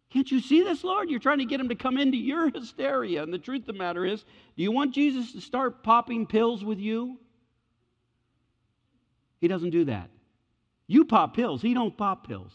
Can't 0.09 0.31
you 0.31 0.39
see 0.39 0.63
this, 0.63 0.85
Lord? 0.85 1.11
You're 1.11 1.19
trying 1.19 1.39
to 1.39 1.45
get 1.45 1.59
him 1.59 1.69
to 1.69 1.75
come 1.75 1.99
into 1.99 2.17
your 2.17 2.49
hysteria. 2.55 3.25
And 3.25 3.35
the 3.35 3.39
truth 3.39 3.63
of 3.63 3.67
the 3.67 3.73
matter 3.73 4.05
is, 4.05 4.23
do 4.57 4.63
you 4.63 4.71
want 4.71 4.95
Jesus 4.95 5.33
to 5.33 5.41
start 5.41 5.83
popping 5.83 6.27
pills 6.27 6.65
with 6.65 6.79
you? 6.79 7.19
He 9.41 9.49
doesn't 9.49 9.71
do 9.71 9.87
that. 9.87 10.11
You 10.87 11.05
pop 11.05 11.35
pills, 11.35 11.61
he 11.61 11.75
don't 11.75 11.97
pop 11.97 12.29
pills. 12.29 12.53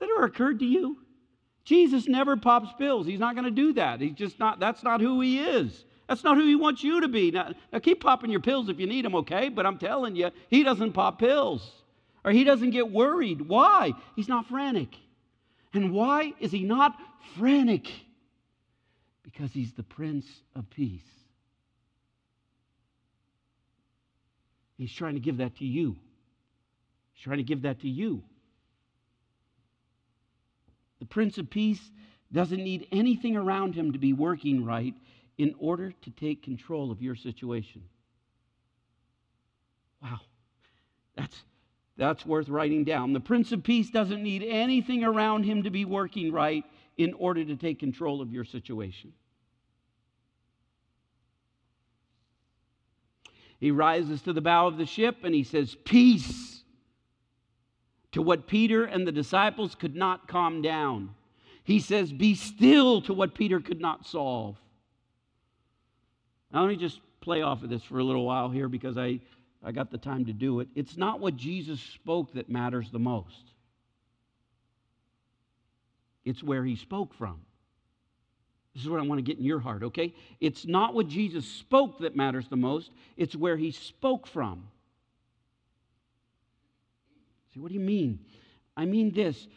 Has 0.00 0.08
that 0.08 0.14
ever 0.16 0.24
occurred 0.24 0.60
to 0.60 0.64
you? 0.64 0.96
Jesus 1.66 2.08
never 2.08 2.38
pops 2.38 2.72
pills. 2.78 3.06
He's 3.06 3.20
not 3.20 3.34
going 3.34 3.44
to 3.44 3.50
do 3.50 3.74
that. 3.74 4.00
He's 4.00 4.14
just 4.14 4.38
not, 4.38 4.60
that's 4.60 4.82
not 4.82 5.02
who 5.02 5.20
he 5.20 5.40
is. 5.40 5.84
That's 6.08 6.24
not 6.24 6.38
who 6.38 6.46
he 6.46 6.56
wants 6.56 6.82
you 6.82 7.02
to 7.02 7.08
be. 7.08 7.30
Now, 7.32 7.52
now 7.70 7.80
keep 7.80 8.00
popping 8.00 8.30
your 8.30 8.40
pills 8.40 8.70
if 8.70 8.80
you 8.80 8.86
need 8.86 9.04
them, 9.04 9.14
okay? 9.16 9.50
But 9.50 9.66
I'm 9.66 9.76
telling 9.76 10.16
you, 10.16 10.30
he 10.48 10.62
doesn't 10.62 10.94
pop 10.94 11.18
pills 11.18 11.77
or 12.28 12.30
he 12.30 12.44
doesn't 12.44 12.72
get 12.72 12.90
worried. 12.90 13.40
Why? 13.40 13.94
He's 14.14 14.28
not 14.28 14.46
frantic. 14.48 14.94
And 15.72 15.94
why 15.94 16.34
is 16.38 16.52
he 16.52 16.62
not 16.62 16.94
frantic? 17.38 17.88
Because 19.22 19.50
he's 19.50 19.72
the 19.72 19.82
Prince 19.82 20.26
of 20.54 20.68
Peace. 20.68 21.08
He's 24.76 24.92
trying 24.92 25.14
to 25.14 25.20
give 25.20 25.38
that 25.38 25.56
to 25.56 25.64
you. 25.64 25.96
He's 27.14 27.24
trying 27.24 27.38
to 27.38 27.44
give 27.44 27.62
that 27.62 27.80
to 27.80 27.88
you. 27.88 28.22
The 30.98 31.06
Prince 31.06 31.38
of 31.38 31.48
Peace 31.48 31.80
doesn't 32.30 32.62
need 32.62 32.88
anything 32.92 33.38
around 33.38 33.74
him 33.74 33.92
to 33.92 33.98
be 33.98 34.12
working 34.12 34.66
right 34.66 34.92
in 35.38 35.54
order 35.58 35.94
to 36.02 36.10
take 36.10 36.42
control 36.42 36.90
of 36.90 37.00
your 37.00 37.16
situation. 37.16 37.84
Wow. 40.02 40.20
That's 41.16 41.42
that's 41.98 42.24
worth 42.24 42.48
writing 42.48 42.84
down. 42.84 43.12
The 43.12 43.20
Prince 43.20 43.50
of 43.50 43.64
Peace 43.64 43.90
doesn't 43.90 44.22
need 44.22 44.44
anything 44.44 45.02
around 45.02 45.42
him 45.42 45.64
to 45.64 45.70
be 45.70 45.84
working 45.84 46.32
right 46.32 46.64
in 46.96 47.12
order 47.14 47.44
to 47.44 47.56
take 47.56 47.80
control 47.80 48.22
of 48.22 48.32
your 48.32 48.44
situation. 48.44 49.12
He 53.58 53.72
rises 53.72 54.22
to 54.22 54.32
the 54.32 54.40
bow 54.40 54.68
of 54.68 54.78
the 54.78 54.86
ship 54.86 55.18
and 55.24 55.34
he 55.34 55.42
says, 55.42 55.76
Peace, 55.84 56.62
to 58.12 58.22
what 58.22 58.46
Peter 58.46 58.84
and 58.84 59.04
the 59.04 59.12
disciples 59.12 59.74
could 59.74 59.96
not 59.96 60.28
calm 60.28 60.62
down. 60.62 61.10
He 61.64 61.80
says, 61.80 62.12
Be 62.12 62.36
still, 62.36 63.02
to 63.02 63.12
what 63.12 63.34
Peter 63.34 63.58
could 63.60 63.80
not 63.80 64.06
solve. 64.06 64.56
Now, 66.52 66.62
let 66.62 66.68
me 66.68 66.76
just 66.76 67.00
play 67.20 67.42
off 67.42 67.64
of 67.64 67.68
this 67.68 67.82
for 67.82 67.98
a 67.98 68.04
little 68.04 68.24
while 68.24 68.48
here 68.48 68.68
because 68.68 68.96
I, 68.96 69.20
I 69.62 69.72
got 69.72 69.90
the 69.90 69.98
time 69.98 70.26
to 70.26 70.32
do 70.32 70.60
it. 70.60 70.68
It's 70.74 70.96
not 70.96 71.20
what 71.20 71.36
Jesus 71.36 71.80
spoke 71.80 72.34
that 72.34 72.48
matters 72.48 72.90
the 72.90 72.98
most, 72.98 73.52
it's 76.24 76.42
where 76.42 76.64
he 76.64 76.76
spoke 76.76 77.14
from. 77.14 77.40
This 78.74 78.84
is 78.84 78.90
what 78.90 79.00
I 79.00 79.02
want 79.02 79.18
to 79.18 79.22
get 79.22 79.38
in 79.38 79.44
your 79.44 79.58
heart, 79.58 79.82
okay? 79.82 80.14
It's 80.40 80.64
not 80.64 80.94
what 80.94 81.08
Jesus 81.08 81.44
spoke 81.44 81.98
that 82.00 82.14
matters 82.14 82.46
the 82.48 82.56
most, 82.56 82.92
it's 83.16 83.34
where 83.34 83.56
he 83.56 83.72
spoke 83.72 84.26
from. 84.26 84.68
See, 87.52 87.60
what 87.60 87.68
do 87.68 87.74
you 87.74 87.80
mean? 87.80 88.20
I 88.76 88.84
mean 88.84 89.12
this 89.12 89.48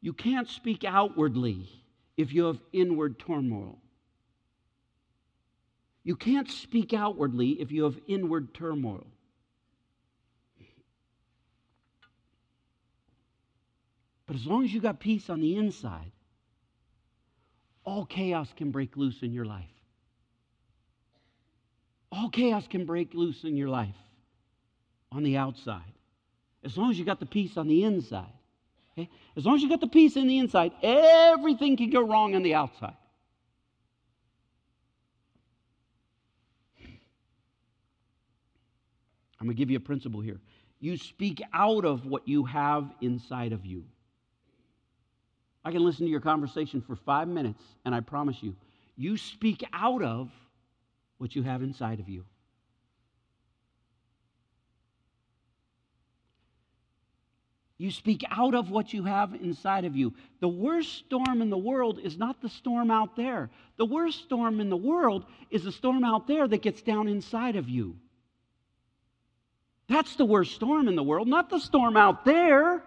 you 0.00 0.12
can't 0.12 0.48
speak 0.48 0.84
outwardly 0.84 1.68
if 2.16 2.32
you 2.32 2.44
have 2.44 2.60
inward 2.72 3.18
turmoil. 3.18 3.78
You 6.04 6.14
can't 6.14 6.48
speak 6.48 6.94
outwardly 6.94 7.60
if 7.60 7.72
you 7.72 7.82
have 7.82 7.98
inward 8.06 8.54
turmoil. 8.54 9.08
But 14.26 14.36
as 14.36 14.46
long 14.46 14.64
as 14.64 14.72
you 14.72 14.80
got 14.80 14.98
peace 14.98 15.30
on 15.30 15.40
the 15.40 15.56
inside, 15.56 16.10
all 17.84 18.04
chaos 18.04 18.48
can 18.56 18.72
break 18.72 18.96
loose 18.96 19.22
in 19.22 19.32
your 19.32 19.44
life. 19.44 19.64
All 22.10 22.30
chaos 22.30 22.66
can 22.66 22.86
break 22.86 23.14
loose 23.14 23.44
in 23.44 23.56
your 23.56 23.68
life 23.68 23.94
on 25.12 25.22
the 25.22 25.36
outside. 25.36 25.82
As 26.64 26.76
long 26.76 26.90
as 26.90 26.98
you 26.98 27.04
got 27.04 27.20
the 27.20 27.26
peace 27.26 27.56
on 27.56 27.68
the 27.68 27.84
inside. 27.84 28.26
Okay? 28.92 29.08
As 29.36 29.44
long 29.44 29.54
as 29.54 29.62
you 29.62 29.68
got 29.68 29.80
the 29.80 29.86
peace 29.86 30.16
in 30.16 30.26
the 30.26 30.38
inside, 30.38 30.72
everything 30.82 31.76
can 31.76 31.90
go 31.90 32.00
wrong 32.00 32.34
on 32.34 32.42
the 32.42 32.54
outside. 32.54 32.96
I'm 39.38 39.46
going 39.46 39.54
to 39.54 39.58
give 39.58 39.70
you 39.70 39.76
a 39.76 39.80
principle 39.80 40.20
here. 40.20 40.40
You 40.80 40.96
speak 40.96 41.42
out 41.52 41.84
of 41.84 42.06
what 42.06 42.26
you 42.26 42.44
have 42.46 42.90
inside 43.00 43.52
of 43.52 43.64
you. 43.64 43.84
I 45.66 45.72
can 45.72 45.84
listen 45.84 46.06
to 46.06 46.10
your 46.10 46.20
conversation 46.20 46.80
for 46.80 46.94
five 46.94 47.26
minutes, 47.26 47.60
and 47.84 47.92
I 47.92 47.98
promise 47.98 48.40
you, 48.40 48.54
you 48.96 49.16
speak 49.16 49.64
out 49.72 50.00
of 50.00 50.30
what 51.18 51.34
you 51.34 51.42
have 51.42 51.60
inside 51.60 51.98
of 51.98 52.08
you. 52.08 52.24
You 57.78 57.90
speak 57.90 58.24
out 58.30 58.54
of 58.54 58.70
what 58.70 58.92
you 58.92 59.02
have 59.02 59.34
inside 59.34 59.84
of 59.84 59.96
you. 59.96 60.14
The 60.38 60.46
worst 60.46 60.98
storm 60.98 61.42
in 61.42 61.50
the 61.50 61.58
world 61.58 61.98
is 61.98 62.16
not 62.16 62.40
the 62.40 62.48
storm 62.48 62.92
out 62.92 63.16
there. 63.16 63.50
The 63.76 63.86
worst 63.86 64.22
storm 64.22 64.60
in 64.60 64.70
the 64.70 64.76
world 64.76 65.24
is 65.50 65.64
the 65.64 65.72
storm 65.72 66.04
out 66.04 66.28
there 66.28 66.46
that 66.46 66.62
gets 66.62 66.80
down 66.80 67.08
inside 67.08 67.56
of 67.56 67.68
you. 67.68 67.96
That's 69.88 70.14
the 70.14 70.24
worst 70.24 70.54
storm 70.54 70.86
in 70.86 70.94
the 70.94 71.02
world, 71.02 71.26
not 71.26 71.50
the 71.50 71.58
storm 71.58 71.96
out 71.96 72.24
there. 72.24 72.84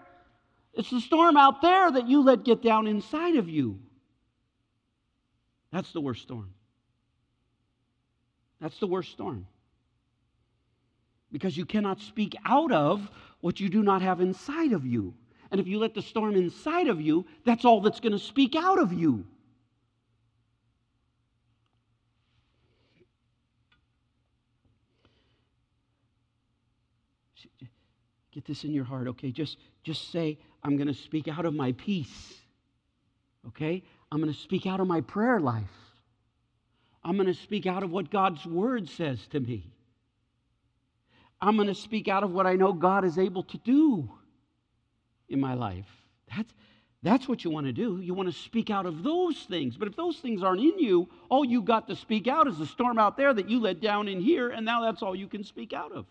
It's 0.74 0.89
the 0.89 1.01
storm 1.01 1.36
out 1.36 1.61
there 1.61 1.91
that 1.91 2.07
you 2.07 2.24
let 2.24 2.43
get 2.43 2.61
down 2.61 2.88
inside 2.88 3.36
of 3.36 3.49
you. 3.49 3.80
That's 5.72 5.91
the 5.91 6.01
worst 6.01 6.22
storm. 6.22 6.53
That's 8.61 8.80
the 8.80 8.88
worst 8.88 9.11
storm. 9.11 9.47
Because 11.32 11.55
you 11.55 11.65
cannot 11.65 11.99
speak 11.99 12.36
out 12.45 12.72
of 12.72 13.09
what 13.41 13.59
you 13.59 13.70
do 13.70 13.84
not 13.84 14.01
have 14.01 14.20
inside 14.20 14.74
of 14.74 14.86
you. 14.86 15.13
And 15.51 15.59
if 15.59 15.67
you 15.67 15.80
let 15.80 15.93
the 15.93 16.01
storm 16.01 16.36
inside 16.36 16.88
of 16.88 17.01
you, 17.01 17.26
that's 17.45 17.65
all 17.65 17.82
that's 17.82 17.99
going 17.99 18.11
to 18.13 18.20
speak 18.20 18.55
out 18.55 18.80
of 18.80 18.93
you. 18.93 19.26
Get 28.32 28.45
this 28.45 28.63
in 28.63 28.74
your 28.74 28.86
heart, 28.86 29.07
okay? 29.07 29.32
Just, 29.32 29.57
just 29.84 30.11
say, 30.11 30.38
I'm 30.64 30.76
going 30.76 30.88
to 30.88 30.93
speak 30.93 31.28
out 31.28 31.45
of 31.45 31.53
my 31.53 31.72
peace, 31.74 32.34
okay? 33.47 33.84
I'm 34.12 34.20
going 34.20 34.34
to 34.34 34.39
speak 34.39 34.66
out 34.66 34.80
of 34.80 34.88
my 34.88 35.01
prayer 35.01 35.39
life. 35.39 35.64
I'm 37.03 37.16
going 37.16 37.28
to 37.28 37.34
speak 37.34 37.66
out 37.66 37.84
of 37.84 37.91
what 37.91 38.12
God's 38.12 38.45
word 38.45 38.89
says 38.89 39.20
to 39.28 39.39
me. 39.39 39.72
I'm 41.41 41.55
going 41.55 41.70
to 41.70 41.76
speak 41.76 42.07
out 42.07 42.24
of 42.24 42.32
what 42.32 42.45
I 42.45 42.55
know 42.55 42.74
God 42.74 43.05
is 43.05 43.18
able 43.18 43.43
to 43.43 43.57
do 43.60 44.10
in 45.30 45.39
my 45.39 45.53
life. 45.53 45.88
That's, 46.36 46.53
that's 47.01 47.30
what 47.30 47.45
you 47.45 47.49
want 47.49 47.68
to 47.68 47.72
do. 47.72 48.01
You 48.01 48.14
want 48.14 48.28
to 48.28 48.38
speak 48.38 48.70
out 48.70 48.86
of 48.86 49.03
those 49.03 49.38
things. 49.43 49.78
But 49.78 49.88
if 49.88 49.95
those 49.95 50.18
things 50.18 50.43
aren't 50.43 50.62
in 50.62 50.78
you, 50.80 51.07
all 51.30 51.45
you 51.45 51.62
got 51.62 51.88
to 51.88 51.95
speak 51.95 52.28
out 52.28 52.47
is 52.47 52.57
the 52.57 52.66
storm 52.66 52.99
out 52.99 53.16
there 53.16 53.34
that 53.34 53.49
you 53.49 53.62
let 53.62 53.80
down 53.80 54.10
in 54.10 54.20
here, 54.20 54.49
and 54.49 54.66
now 54.66 54.82
that's 54.82 55.01
all 55.01 55.16
you 55.16 55.28
can 55.28 55.43
speak 55.45 55.72
out 55.72 55.93
of. 55.93 56.05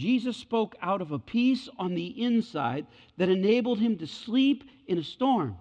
Jesus 0.00 0.36
spoke 0.36 0.76
out 0.80 1.02
of 1.02 1.12
a 1.12 1.18
peace 1.18 1.68
on 1.78 1.94
the 1.94 2.06
inside 2.22 2.86
that 3.18 3.28
enabled 3.28 3.80
him 3.80 3.98
to 3.98 4.06
sleep 4.06 4.64
in 4.86 4.98
a 4.98 5.02
storm. 5.02 5.56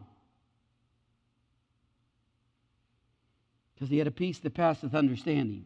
because 3.80 3.90
he 3.90 3.98
had 3.98 4.08
a 4.08 4.12
peace 4.12 4.40
that 4.40 4.54
passeth 4.54 4.94
understanding. 4.94 5.64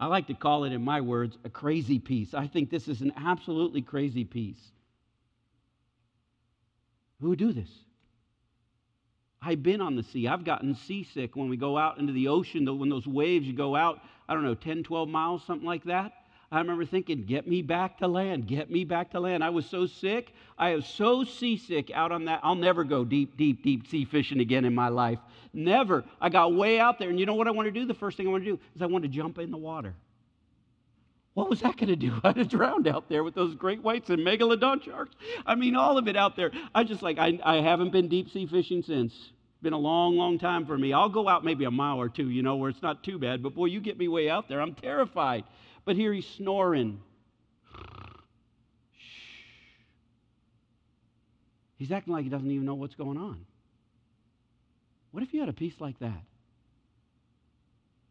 I 0.00 0.06
like 0.06 0.28
to 0.28 0.34
call 0.34 0.64
it, 0.64 0.72
in 0.72 0.82
my 0.82 1.02
words, 1.02 1.36
a 1.44 1.50
crazy 1.50 1.98
peace. 1.98 2.32
I 2.32 2.46
think 2.46 2.70
this 2.70 2.88
is 2.88 3.02
an 3.02 3.12
absolutely 3.18 3.82
crazy 3.82 4.24
peace. 4.24 4.60
Who 7.20 7.28
would 7.30 7.38
do 7.38 7.52
this? 7.52 7.68
I've 9.42 9.62
been 9.62 9.82
on 9.82 9.94
the 9.94 10.04
sea. 10.04 10.26
I've 10.26 10.44
gotten 10.44 10.74
seasick 10.74 11.36
when 11.36 11.50
we 11.50 11.58
go 11.58 11.76
out 11.76 11.98
into 11.98 12.14
the 12.14 12.28
ocean, 12.28 12.78
when 12.78 12.88
those 12.88 13.06
waves, 13.06 13.52
go 13.52 13.76
out, 13.76 14.00
I 14.26 14.32
don't 14.32 14.44
know, 14.44 14.54
10, 14.54 14.84
12 14.84 15.08
miles, 15.08 15.44
something 15.44 15.66
like 15.66 15.84
that. 15.84 16.12
I 16.50 16.58
remember 16.58 16.86
thinking, 16.86 17.24
get 17.24 17.46
me 17.46 17.60
back 17.60 17.98
to 17.98 18.08
land, 18.08 18.46
get 18.46 18.70
me 18.70 18.84
back 18.84 19.10
to 19.10 19.20
land. 19.20 19.44
I 19.44 19.50
was 19.50 19.66
so 19.66 19.86
sick. 19.86 20.32
I 20.56 20.74
was 20.74 20.86
so 20.86 21.22
seasick 21.22 21.90
out 21.90 22.10
on 22.10 22.24
that. 22.24 22.40
I'll 22.42 22.54
never 22.54 22.84
go 22.84 23.04
deep, 23.04 23.36
deep, 23.36 23.62
deep 23.62 23.86
sea 23.86 24.06
fishing 24.06 24.40
again 24.40 24.64
in 24.64 24.74
my 24.74 24.88
life. 24.88 25.18
Never. 25.52 26.04
I 26.20 26.30
got 26.30 26.54
way 26.54 26.80
out 26.80 26.98
there. 26.98 27.10
And 27.10 27.20
you 27.20 27.26
know 27.26 27.34
what 27.34 27.48
I 27.48 27.50
want 27.50 27.66
to 27.66 27.70
do? 27.70 27.84
The 27.84 27.92
first 27.92 28.16
thing 28.16 28.26
I 28.26 28.30
want 28.30 28.44
to 28.44 28.50
do 28.52 28.60
is 28.74 28.80
I 28.80 28.86
want 28.86 29.02
to 29.02 29.08
jump 29.08 29.38
in 29.38 29.50
the 29.50 29.58
water. 29.58 29.94
What 31.34 31.50
was 31.50 31.60
that 31.60 31.76
going 31.76 31.88
to 31.88 31.96
do? 31.96 32.18
I'd 32.24 32.38
have 32.38 32.48
drowned 32.48 32.88
out 32.88 33.10
there 33.10 33.22
with 33.22 33.34
those 33.34 33.54
great 33.54 33.82
whites 33.82 34.08
and 34.08 34.26
megalodon 34.26 34.82
sharks. 34.82 35.14
I 35.44 35.54
mean, 35.54 35.76
all 35.76 35.98
of 35.98 36.08
it 36.08 36.16
out 36.16 36.34
there. 36.34 36.50
I 36.74 36.82
just 36.82 37.02
like, 37.02 37.18
I, 37.18 37.38
I 37.44 37.56
haven't 37.56 37.92
been 37.92 38.08
deep 38.08 38.30
sea 38.30 38.46
fishing 38.46 38.82
since. 38.82 39.12
Been 39.60 39.74
a 39.74 39.78
long, 39.78 40.16
long 40.16 40.38
time 40.38 40.64
for 40.64 40.78
me. 40.78 40.92
I'll 40.94 41.08
go 41.08 41.28
out 41.28 41.44
maybe 41.44 41.64
a 41.64 41.70
mile 41.70 41.98
or 41.98 42.08
two, 42.08 42.30
you 42.30 42.42
know, 42.42 42.56
where 42.56 42.70
it's 42.70 42.82
not 42.82 43.04
too 43.04 43.18
bad. 43.18 43.42
But 43.42 43.54
boy, 43.54 43.66
you 43.66 43.80
get 43.80 43.98
me 43.98 44.08
way 44.08 44.30
out 44.30 44.48
there. 44.48 44.62
I'm 44.62 44.74
terrified. 44.74 45.44
But 45.88 45.96
here 45.96 46.12
he's 46.12 46.26
snoring. 46.26 47.00
He's 51.78 51.90
acting 51.90 52.12
like 52.12 52.24
he 52.24 52.28
doesn't 52.28 52.50
even 52.50 52.66
know 52.66 52.74
what's 52.74 52.94
going 52.94 53.16
on. 53.16 53.46
What 55.12 55.22
if 55.22 55.32
you 55.32 55.40
had 55.40 55.48
a 55.48 55.54
peace 55.54 55.76
like 55.80 55.98
that? 56.00 56.20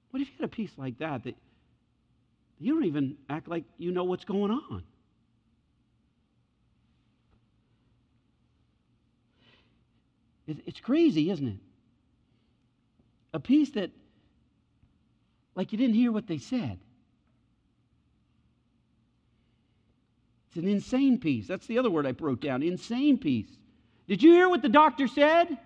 What 0.10 0.24
if 0.24 0.28
you 0.28 0.34
had 0.40 0.46
a 0.46 0.48
peace 0.48 0.72
like 0.76 0.98
that 0.98 1.26
that 1.26 1.36
you 2.60 2.74
don't 2.74 2.86
even 2.86 3.16
act 3.30 3.48
like 3.48 3.64
you 3.78 3.92
know 3.92 4.06
what's 4.06 4.26
going 4.26 4.50
on? 4.50 4.82
It's 10.48 10.80
crazy, 10.80 11.30
isn't 11.30 11.48
it? 11.48 11.60
A 13.36 13.40
peace 13.40 13.70
that, 13.74 13.92
like 15.54 15.72
you 15.72 15.78
didn't 15.78 15.94
hear 15.94 16.12
what 16.12 16.26
they 16.26 16.40
said. 16.40 16.80
It's 20.48 20.58
an 20.58 20.68
insane 20.68 21.20
peace. 21.20 21.48
That's 21.48 21.68
the 21.68 21.78
other 21.78 21.90
word 21.90 22.06
I 22.06 22.14
wrote 22.20 22.42
down 22.42 22.64
insane 22.64 23.18
peace. 23.18 23.50
Did 24.08 24.24
you 24.24 24.32
hear 24.32 24.50
what 24.50 24.62
the 24.62 24.70
doctor 24.70 25.08
said? 25.08 25.58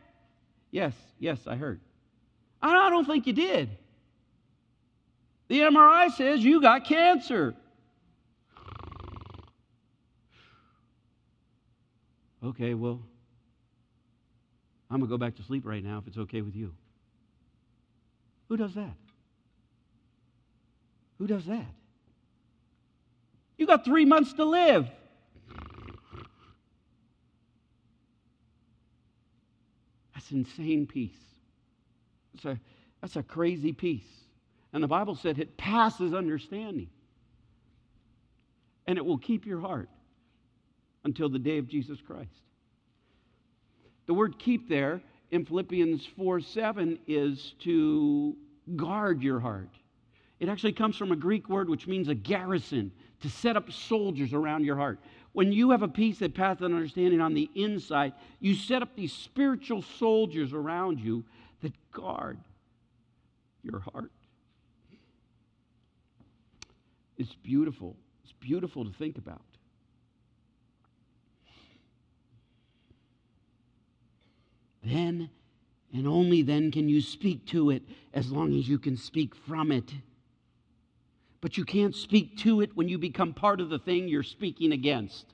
Yes, 0.71 0.93
yes, 1.19 1.39
I 1.45 1.55
heard. 1.55 1.79
I 2.61 2.89
don't 2.89 3.05
think 3.05 3.27
you 3.27 3.33
did. 3.33 3.69
The 5.47 5.59
MRI 5.61 6.11
says 6.11 6.43
you 6.43 6.61
got 6.61 6.85
cancer. 6.85 7.55
Okay, 12.43 12.73
well, 12.73 13.01
I'm 14.89 14.99
going 14.99 15.09
to 15.09 15.13
go 15.13 15.17
back 15.17 15.35
to 15.35 15.43
sleep 15.43 15.65
right 15.65 15.83
now 15.83 15.99
if 15.99 16.07
it's 16.07 16.17
okay 16.17 16.41
with 16.41 16.55
you. 16.55 16.73
Who 18.49 18.57
does 18.57 18.73
that? 18.73 18.95
Who 21.19 21.27
does 21.27 21.45
that? 21.45 21.67
You 23.61 23.67
got 23.67 23.85
three 23.85 24.05
months 24.05 24.33
to 24.33 24.43
live. 24.43 24.89
That's 30.15 30.31
insane 30.31 30.87
peace. 30.87 31.13
That's 32.33 32.45
a, 32.45 32.59
that's 33.01 33.15
a 33.17 33.21
crazy 33.21 33.71
peace. 33.71 34.09
And 34.73 34.81
the 34.81 34.87
Bible 34.87 35.13
said 35.13 35.37
it 35.37 35.57
passes 35.57 36.11
understanding. 36.11 36.89
And 38.87 38.97
it 38.97 39.05
will 39.05 39.19
keep 39.19 39.45
your 39.45 39.61
heart 39.61 39.89
until 41.03 41.29
the 41.29 41.37
day 41.37 41.59
of 41.59 41.67
Jesus 41.67 42.01
Christ. 42.01 42.41
The 44.07 44.15
word 44.15 44.39
keep 44.39 44.69
there 44.69 45.03
in 45.29 45.45
Philippians 45.45 46.03
4 46.17 46.41
7 46.41 46.97
is 47.05 47.53
to 47.59 48.35
guard 48.75 49.21
your 49.21 49.39
heart. 49.39 49.69
It 50.39 50.49
actually 50.49 50.73
comes 50.73 50.97
from 50.97 51.11
a 51.11 51.15
Greek 51.15 51.47
word 51.47 51.69
which 51.69 51.85
means 51.85 52.07
a 52.07 52.15
garrison, 52.15 52.91
to 53.21 53.29
set 53.29 53.55
up 53.55 53.71
soldiers 53.71 54.33
around 54.33 54.65
your 54.65 54.75
heart. 54.75 54.99
When 55.33 55.51
you 55.51 55.71
have 55.71 55.81
a 55.81 55.87
peace 55.87 56.19
that 56.19 56.35
passeth 56.35 56.63
understanding 56.63 57.21
on 57.21 57.33
the 57.33 57.49
inside, 57.55 58.13
you 58.39 58.55
set 58.55 58.81
up 58.81 58.95
these 58.95 59.13
spiritual 59.13 59.81
soldiers 59.81 60.53
around 60.53 60.99
you 60.99 61.23
that 61.61 61.73
guard 61.91 62.39
your 63.63 63.79
heart. 63.79 64.11
It's 67.17 67.35
beautiful. 67.35 67.95
It's 68.23 68.33
beautiful 68.33 68.83
to 68.83 68.91
think 68.91 69.17
about. 69.17 69.41
Then 74.83 75.29
and 75.93 76.07
only 76.07 76.41
then 76.41 76.71
can 76.71 76.87
you 76.87 77.01
speak 77.01 77.45
to 77.47 77.69
it 77.69 77.83
as 78.13 78.31
long 78.31 78.57
as 78.57 78.67
you 78.67 78.79
can 78.79 78.95
speak 78.95 79.35
from 79.35 79.71
it. 79.71 79.91
But 81.41 81.57
you 81.57 81.65
can't 81.65 81.95
speak 81.95 82.37
to 82.39 82.61
it 82.61 82.75
when 82.75 82.87
you 82.87 82.97
become 82.97 83.33
part 83.33 83.59
of 83.59 83.69
the 83.69 83.79
thing 83.79 84.07
you're 84.07 84.23
speaking 84.23 84.71
against. 84.71 85.25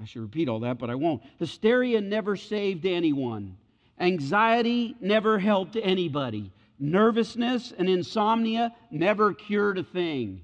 I 0.00 0.06
should 0.06 0.22
repeat 0.22 0.48
all 0.48 0.60
that, 0.60 0.78
but 0.78 0.90
I 0.90 0.94
won't. 0.94 1.22
Hysteria 1.38 2.00
never 2.00 2.36
saved 2.36 2.84
anyone. 2.84 3.56
Anxiety 3.98 4.96
never 5.00 5.38
helped 5.38 5.76
anybody. 5.80 6.50
Nervousness 6.78 7.72
and 7.76 7.88
insomnia 7.88 8.74
never 8.90 9.32
cured 9.32 9.78
a 9.78 9.84
thing. 9.84 10.40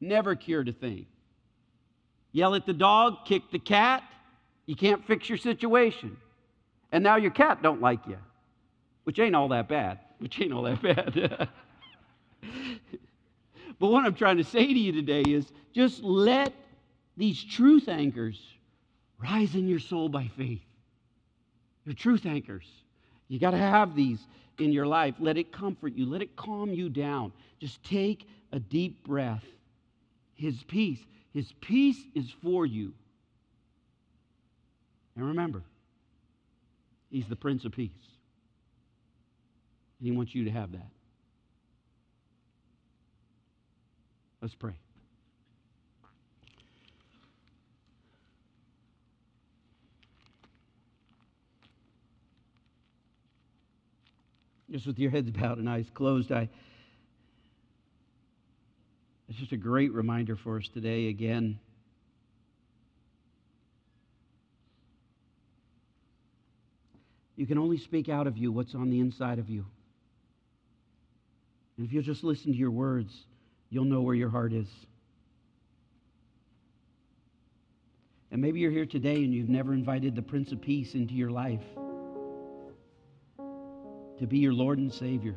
Never 0.00 0.34
cured 0.34 0.68
a 0.68 0.72
thing. 0.72 1.06
Yell 2.32 2.54
at 2.54 2.66
the 2.66 2.72
dog, 2.72 3.24
kick 3.24 3.50
the 3.50 3.58
cat, 3.58 4.04
you 4.66 4.76
can't 4.76 5.04
fix 5.06 5.28
your 5.28 5.38
situation. 5.38 6.16
And 6.92 7.02
now 7.02 7.16
your 7.16 7.30
cat 7.30 7.62
don't 7.62 7.80
like 7.80 8.06
you. 8.06 8.18
Which 9.08 9.18
ain't 9.18 9.34
all 9.34 9.48
that 9.48 9.68
bad, 9.68 10.00
which 10.18 10.38
ain't 10.38 10.52
all 10.52 10.64
that 10.64 10.82
bad. 10.82 11.48
but 13.78 13.88
what 13.88 14.04
I'm 14.04 14.14
trying 14.14 14.36
to 14.36 14.44
say 14.44 14.66
to 14.66 14.78
you 14.78 14.92
today 14.92 15.22
is 15.22 15.50
just 15.72 16.02
let 16.02 16.52
these 17.16 17.42
truth 17.42 17.88
anchors 17.88 18.38
rise 19.18 19.54
in 19.54 19.66
your 19.66 19.78
soul 19.78 20.10
by 20.10 20.28
faith. 20.36 20.60
They're 21.86 21.94
truth 21.94 22.26
anchors. 22.26 22.66
You 23.28 23.38
got 23.38 23.52
to 23.52 23.56
have 23.56 23.96
these 23.96 24.20
in 24.58 24.72
your 24.72 24.86
life. 24.86 25.14
Let 25.18 25.38
it 25.38 25.52
comfort 25.52 25.94
you, 25.94 26.04
let 26.04 26.20
it 26.20 26.36
calm 26.36 26.74
you 26.74 26.90
down. 26.90 27.32
Just 27.60 27.82
take 27.82 28.28
a 28.52 28.60
deep 28.60 29.06
breath. 29.06 29.44
His 30.34 30.62
peace, 30.64 31.00
His 31.32 31.50
peace 31.62 32.04
is 32.14 32.30
for 32.42 32.66
you. 32.66 32.92
And 35.16 35.28
remember, 35.28 35.62
He's 37.10 37.26
the 37.26 37.36
Prince 37.36 37.64
of 37.64 37.72
Peace. 37.72 37.90
And 39.98 40.06
He 40.06 40.16
wants 40.16 40.34
you 40.34 40.44
to 40.44 40.50
have 40.50 40.72
that. 40.72 40.90
Let's 44.40 44.54
pray. 44.54 44.74
Just 54.70 54.86
with 54.86 54.98
your 54.98 55.10
heads 55.10 55.30
bowed 55.30 55.58
and 55.58 55.68
eyes 55.68 55.86
closed, 55.94 56.30
I. 56.30 56.48
It's 59.28 59.38
just 59.38 59.52
a 59.52 59.56
great 59.56 59.92
reminder 59.92 60.36
for 60.36 60.58
us 60.58 60.68
today 60.72 61.08
again. 61.08 61.58
You 67.36 67.46
can 67.46 67.58
only 67.58 67.78
speak 67.78 68.08
out 68.08 68.26
of 68.26 68.36
you 68.36 68.52
what's 68.52 68.74
on 68.74 68.90
the 68.90 69.00
inside 69.00 69.38
of 69.38 69.48
you. 69.48 69.64
And 71.78 71.86
if 71.86 71.92
you'll 71.92 72.02
just 72.02 72.24
listen 72.24 72.52
to 72.52 72.58
your 72.58 72.72
words, 72.72 73.24
you'll 73.70 73.84
know 73.84 74.00
where 74.00 74.16
your 74.16 74.28
heart 74.28 74.52
is. 74.52 74.68
And 78.30 78.42
maybe 78.42 78.58
you're 78.60 78.72
here 78.72 78.84
today 78.84 79.16
and 79.24 79.32
you've 79.32 79.48
never 79.48 79.72
invited 79.72 80.14
the 80.14 80.22
Prince 80.22 80.52
of 80.52 80.60
Peace 80.60 80.94
into 80.94 81.14
your 81.14 81.30
life 81.30 81.62
to 84.18 84.26
be 84.26 84.38
your 84.38 84.52
Lord 84.52 84.78
and 84.78 84.92
Savior. 84.92 85.36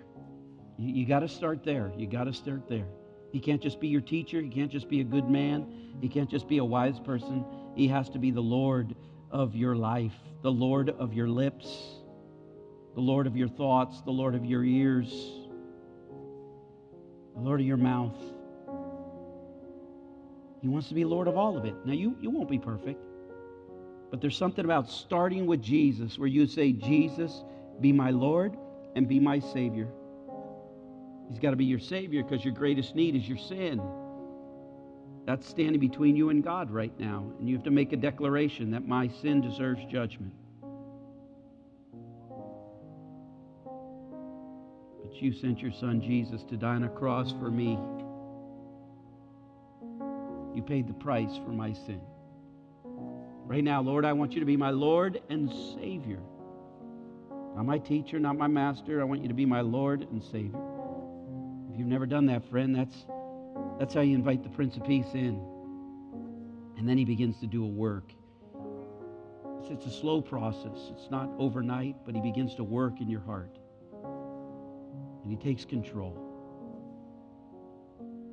You, 0.77 0.93
you 0.93 1.05
got 1.05 1.19
to 1.19 1.29
start 1.29 1.63
there. 1.63 1.93
You 1.95 2.07
got 2.07 2.23
to 2.25 2.33
start 2.33 2.67
there. 2.67 2.87
He 3.31 3.39
can't 3.39 3.61
just 3.61 3.79
be 3.79 3.87
your 3.87 4.01
teacher. 4.01 4.41
He 4.41 4.49
can't 4.49 4.71
just 4.71 4.89
be 4.89 4.99
a 4.99 5.05
good 5.05 5.29
man. 5.29 5.95
He 6.01 6.09
can't 6.09 6.29
just 6.29 6.47
be 6.47 6.57
a 6.57 6.65
wise 6.65 6.99
person. 6.99 7.45
He 7.75 7.87
has 7.87 8.09
to 8.09 8.19
be 8.19 8.31
the 8.31 8.41
Lord 8.41 8.95
of 9.29 9.55
your 9.55 9.75
life, 9.75 10.15
the 10.41 10.51
Lord 10.51 10.89
of 10.89 11.13
your 11.13 11.29
lips, 11.29 11.67
the 12.95 13.01
Lord 13.01 13.27
of 13.27 13.37
your 13.37 13.47
thoughts, 13.47 14.01
the 14.01 14.11
Lord 14.11 14.35
of 14.35 14.43
your 14.43 14.65
ears, 14.65 15.40
Lord 17.43 17.59
of 17.59 17.65
your 17.65 17.77
mouth. 17.77 18.15
He 20.61 20.67
wants 20.67 20.87
to 20.89 20.93
be 20.93 21.03
Lord 21.03 21.27
of 21.27 21.37
all 21.37 21.57
of 21.57 21.65
it. 21.65 21.73
Now, 21.85 21.93
you, 21.93 22.15
you 22.21 22.29
won't 22.29 22.49
be 22.49 22.59
perfect, 22.59 23.03
but 24.11 24.21
there's 24.21 24.37
something 24.37 24.63
about 24.63 24.89
starting 24.89 25.47
with 25.47 25.61
Jesus 25.61 26.19
where 26.19 26.27
you 26.27 26.45
say, 26.45 26.71
Jesus, 26.71 27.43
be 27.79 27.91
my 27.91 28.11
Lord 28.11 28.55
and 28.95 29.07
be 29.07 29.19
my 29.19 29.39
Savior. 29.39 29.87
He's 31.29 31.39
got 31.39 31.51
to 31.51 31.55
be 31.55 31.65
your 31.65 31.79
Savior 31.79 32.23
because 32.23 32.45
your 32.45 32.53
greatest 32.53 32.93
need 32.93 33.15
is 33.15 33.27
your 33.27 33.37
sin. 33.37 33.81
That's 35.25 35.47
standing 35.47 35.79
between 35.79 36.15
you 36.15 36.29
and 36.29 36.43
God 36.43 36.69
right 36.69 36.93
now. 36.99 37.31
And 37.39 37.47
you 37.47 37.55
have 37.55 37.63
to 37.63 37.71
make 37.71 37.93
a 37.93 37.97
declaration 37.97 38.71
that 38.71 38.87
my 38.87 39.07
sin 39.07 39.41
deserves 39.41 39.81
judgment. 39.85 40.33
You 45.21 45.31
sent 45.31 45.59
your 45.59 45.71
son 45.71 46.01
Jesus 46.01 46.41
to 46.45 46.57
die 46.57 46.73
on 46.73 46.83
a 46.83 46.89
cross 46.89 47.31
for 47.31 47.51
me. 47.51 47.77
You 50.55 50.63
paid 50.63 50.87
the 50.87 50.95
price 50.95 51.37
for 51.45 51.51
my 51.51 51.73
sin. 51.73 52.01
Right 53.45 53.63
now, 53.63 53.81
Lord, 53.83 54.03
I 54.03 54.13
want 54.13 54.33
you 54.33 54.39
to 54.39 54.47
be 54.47 54.57
my 54.57 54.71
Lord 54.71 55.21
and 55.29 55.47
Savior. 55.75 56.21
Not 57.55 57.65
my 57.67 57.77
teacher, 57.77 58.17
not 58.17 58.35
my 58.35 58.47
master. 58.47 58.99
I 58.99 59.03
want 59.03 59.21
you 59.21 59.27
to 59.27 59.35
be 59.35 59.45
my 59.45 59.61
Lord 59.61 60.07
and 60.09 60.23
Savior. 60.23 60.59
If 61.71 61.77
you've 61.77 61.87
never 61.87 62.07
done 62.07 62.25
that, 62.25 62.49
friend, 62.49 62.75
that's, 62.75 63.05
that's 63.77 63.93
how 63.93 64.01
you 64.01 64.15
invite 64.15 64.41
the 64.41 64.49
Prince 64.49 64.75
of 64.75 64.85
Peace 64.85 65.13
in. 65.13 65.39
And 66.77 66.89
then 66.89 66.97
he 66.97 67.05
begins 67.05 67.39
to 67.41 67.45
do 67.45 67.63
a 67.63 67.67
work. 67.67 68.11
It's, 69.59 69.69
it's 69.69 69.85
a 69.85 69.99
slow 69.99 70.19
process. 70.19 70.89
It's 70.89 71.11
not 71.11 71.29
overnight, 71.37 71.97
but 72.07 72.15
he 72.15 72.21
begins 72.21 72.55
to 72.55 72.63
work 72.63 73.01
in 73.01 73.07
your 73.07 73.21
heart. 73.21 73.59
And 75.23 75.31
he 75.31 75.37
takes 75.37 75.65
control. 75.65 76.17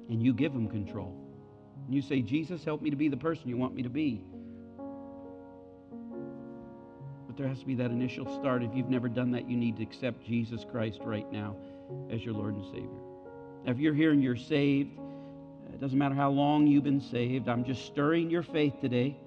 And 0.08 0.22
you 0.22 0.32
give 0.32 0.52
him 0.52 0.68
control. 0.68 1.14
And 1.86 1.94
you 1.94 2.00
say, 2.02 2.22
Jesus, 2.22 2.64
help 2.64 2.82
me 2.82 2.90
to 2.90 2.96
be 2.96 3.08
the 3.08 3.16
person 3.16 3.48
you 3.48 3.56
want 3.56 3.74
me 3.74 3.82
to 3.82 3.90
be 3.90 4.24
But 7.28 7.36
there 7.36 7.46
has 7.46 7.60
to 7.60 7.66
be 7.66 7.74
that 7.74 7.90
initial 7.90 8.24
start. 8.40 8.62
If 8.62 8.74
you've 8.74 8.88
never 8.88 9.08
done 9.08 9.30
that, 9.32 9.48
you 9.48 9.56
need 9.56 9.76
to 9.76 9.82
accept 9.82 10.24
Jesus 10.24 10.64
Christ 10.64 11.00
right 11.04 11.30
now 11.30 11.54
as 12.10 12.24
your 12.24 12.32
Lord 12.32 12.54
and 12.54 12.64
Savior. 12.64 12.88
Now, 13.64 13.72
if 13.72 13.78
you're 13.78 13.94
here 13.94 14.12
and 14.12 14.22
you're 14.22 14.34
saved, 14.34 14.98
uh, 14.98 15.74
it 15.74 15.80
doesn't 15.80 15.98
matter 15.98 16.14
how 16.14 16.30
long 16.30 16.66
you've 16.66 16.84
been 16.84 17.02
saved. 17.02 17.48
I'm 17.48 17.64
just 17.64 17.84
stirring 17.84 18.30
your 18.30 18.42
faith 18.42 18.80
today. 18.80 19.18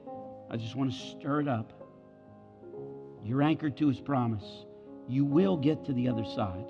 I 0.49 0.57
just 0.57 0.76
want 0.76 0.91
to 0.91 0.97
stir 0.97 1.41
it 1.41 1.47
up. 1.47 1.72
You're 3.24 3.43
anchored 3.43 3.78
to 3.78 3.88
his 3.88 3.99
promise. 3.99 4.66
You 5.07 5.24
will 5.24 5.55
get 5.55 5.86
to 5.86 5.93
the 5.93 6.07
other 6.07 6.26
side. 6.26 6.66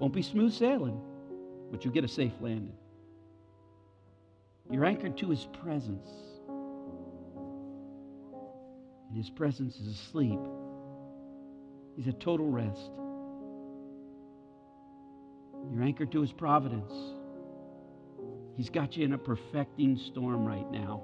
Won't 0.00 0.12
be 0.12 0.22
smooth 0.22 0.52
sailing, 0.52 1.00
but 1.70 1.84
you'll 1.84 1.94
get 1.94 2.04
a 2.04 2.08
safe 2.08 2.32
landing. 2.40 2.76
You're 4.70 4.84
anchored 4.84 5.16
to 5.18 5.30
his 5.30 5.46
presence 5.62 6.08
and 9.14 9.22
his 9.22 9.30
presence 9.30 9.76
is 9.76 9.86
asleep. 9.86 10.40
He's 11.96 12.08
at 12.08 12.18
total 12.18 12.50
rest. 12.50 12.90
You're 15.72 15.84
anchored 15.84 16.10
to 16.12 16.20
his 16.20 16.32
providence. 16.32 16.92
He's 18.56 18.70
got 18.70 18.96
you 18.96 19.04
in 19.04 19.12
a 19.12 19.18
perfecting 19.18 19.96
storm 19.98 20.44
right 20.44 20.68
now. 20.68 21.02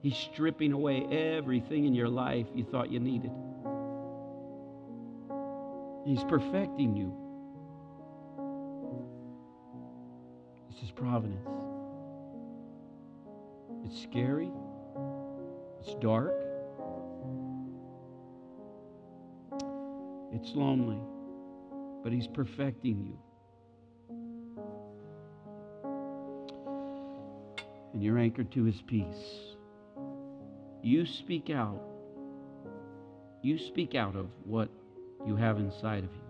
He's 0.00 0.16
stripping 0.16 0.72
away 0.72 1.04
everything 1.36 1.84
in 1.84 1.94
your 1.94 2.08
life 2.08 2.46
you 2.54 2.64
thought 2.64 2.90
you 2.90 2.98
needed. 2.98 3.32
He's 6.06 6.24
perfecting 6.24 6.96
you. 6.96 7.23
Providence. 10.94 11.48
It's 13.84 14.02
scary. 14.02 14.50
It's 15.80 15.94
dark. 16.00 16.34
It's 20.32 20.54
lonely, 20.54 21.00
but 22.02 22.12
He's 22.12 22.26
perfecting 22.26 23.04
you. 23.04 23.18
And 27.92 28.02
you're 28.02 28.18
anchored 28.18 28.50
to 28.52 28.64
His 28.64 28.82
peace. 28.82 29.54
You 30.82 31.06
speak 31.06 31.50
out. 31.50 31.80
You 33.42 33.58
speak 33.58 33.94
out 33.94 34.16
of 34.16 34.26
what 34.44 34.68
you 35.26 35.36
have 35.36 35.58
inside 35.58 36.04
of 36.04 36.10
you. 36.12 36.20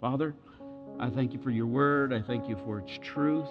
Father, 0.00 0.34
I 1.00 1.10
thank 1.10 1.32
you 1.32 1.38
for 1.38 1.50
your 1.50 1.66
word. 1.66 2.12
I 2.12 2.20
thank 2.20 2.48
you 2.48 2.56
for 2.64 2.80
its 2.80 2.98
truth. 3.02 3.48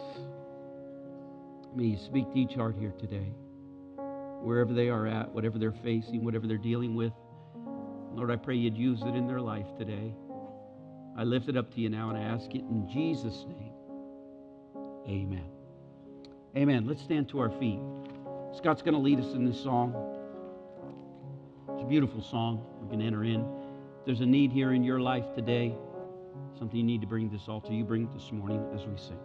May 1.76 1.86
you 1.86 1.98
speak 1.98 2.32
to 2.34 2.40
each 2.40 2.56
heart 2.56 2.76
here 2.78 2.94
today 3.00 3.34
wherever 4.42 4.74
they 4.74 4.90
are 4.90 5.08
at, 5.08 5.32
whatever 5.32 5.58
they're 5.58 5.72
facing, 5.72 6.24
whatever 6.24 6.48
they're 6.48 6.58
dealing 6.58 6.96
with. 6.96 7.14
Lord, 8.14 8.32
I 8.32 8.36
pray 8.36 8.56
you'd 8.56 8.78
use 8.78 9.02
it 9.02 9.16
in 9.16 9.28
their 9.28 9.42
life 9.42 9.66
today. 9.78 10.14
I 11.18 11.24
lift 11.24 11.50
it 11.50 11.58
up 11.58 11.74
to 11.74 11.82
you 11.82 11.90
now 11.90 12.10
and 12.10 12.18
I 12.18 12.22
ask 12.22 12.54
it 12.54 12.62
in 12.62 12.88
Jesus' 12.92 13.46
name. 13.48 13.74
Amen. 15.08 15.50
Amen. 16.56 16.86
Let's 16.86 17.02
stand 17.02 17.30
to 17.30 17.40
our 17.40 17.50
feet. 17.50 17.80
Scott's 18.56 18.82
going 18.82 18.94
to 18.94 19.00
lead 19.00 19.20
us 19.20 19.34
in 19.34 19.46
this 19.46 19.62
song. 19.62 19.94
It's 21.74 21.84
a 21.84 21.86
beautiful 21.86 22.22
song. 22.22 22.66
We 22.82 22.90
can 22.90 23.02
enter 23.02 23.24
in. 23.24 23.46
There's 24.06 24.22
a 24.22 24.26
need 24.26 24.52
here 24.52 24.74
in 24.74 24.84
your 24.84 25.00
life 25.00 25.26
today, 25.36 25.76
something 26.60 26.78
you 26.78 26.84
need 26.84 27.02
to 27.02 27.08
bring 27.08 27.30
this 27.30 27.48
to 27.62 27.74
you, 27.74 27.84
bring 27.86 28.04
it 28.04 28.14
this 28.14 28.32
morning 28.32 28.66
as 28.74 28.86
we 28.86 28.98
sing. 28.98 29.16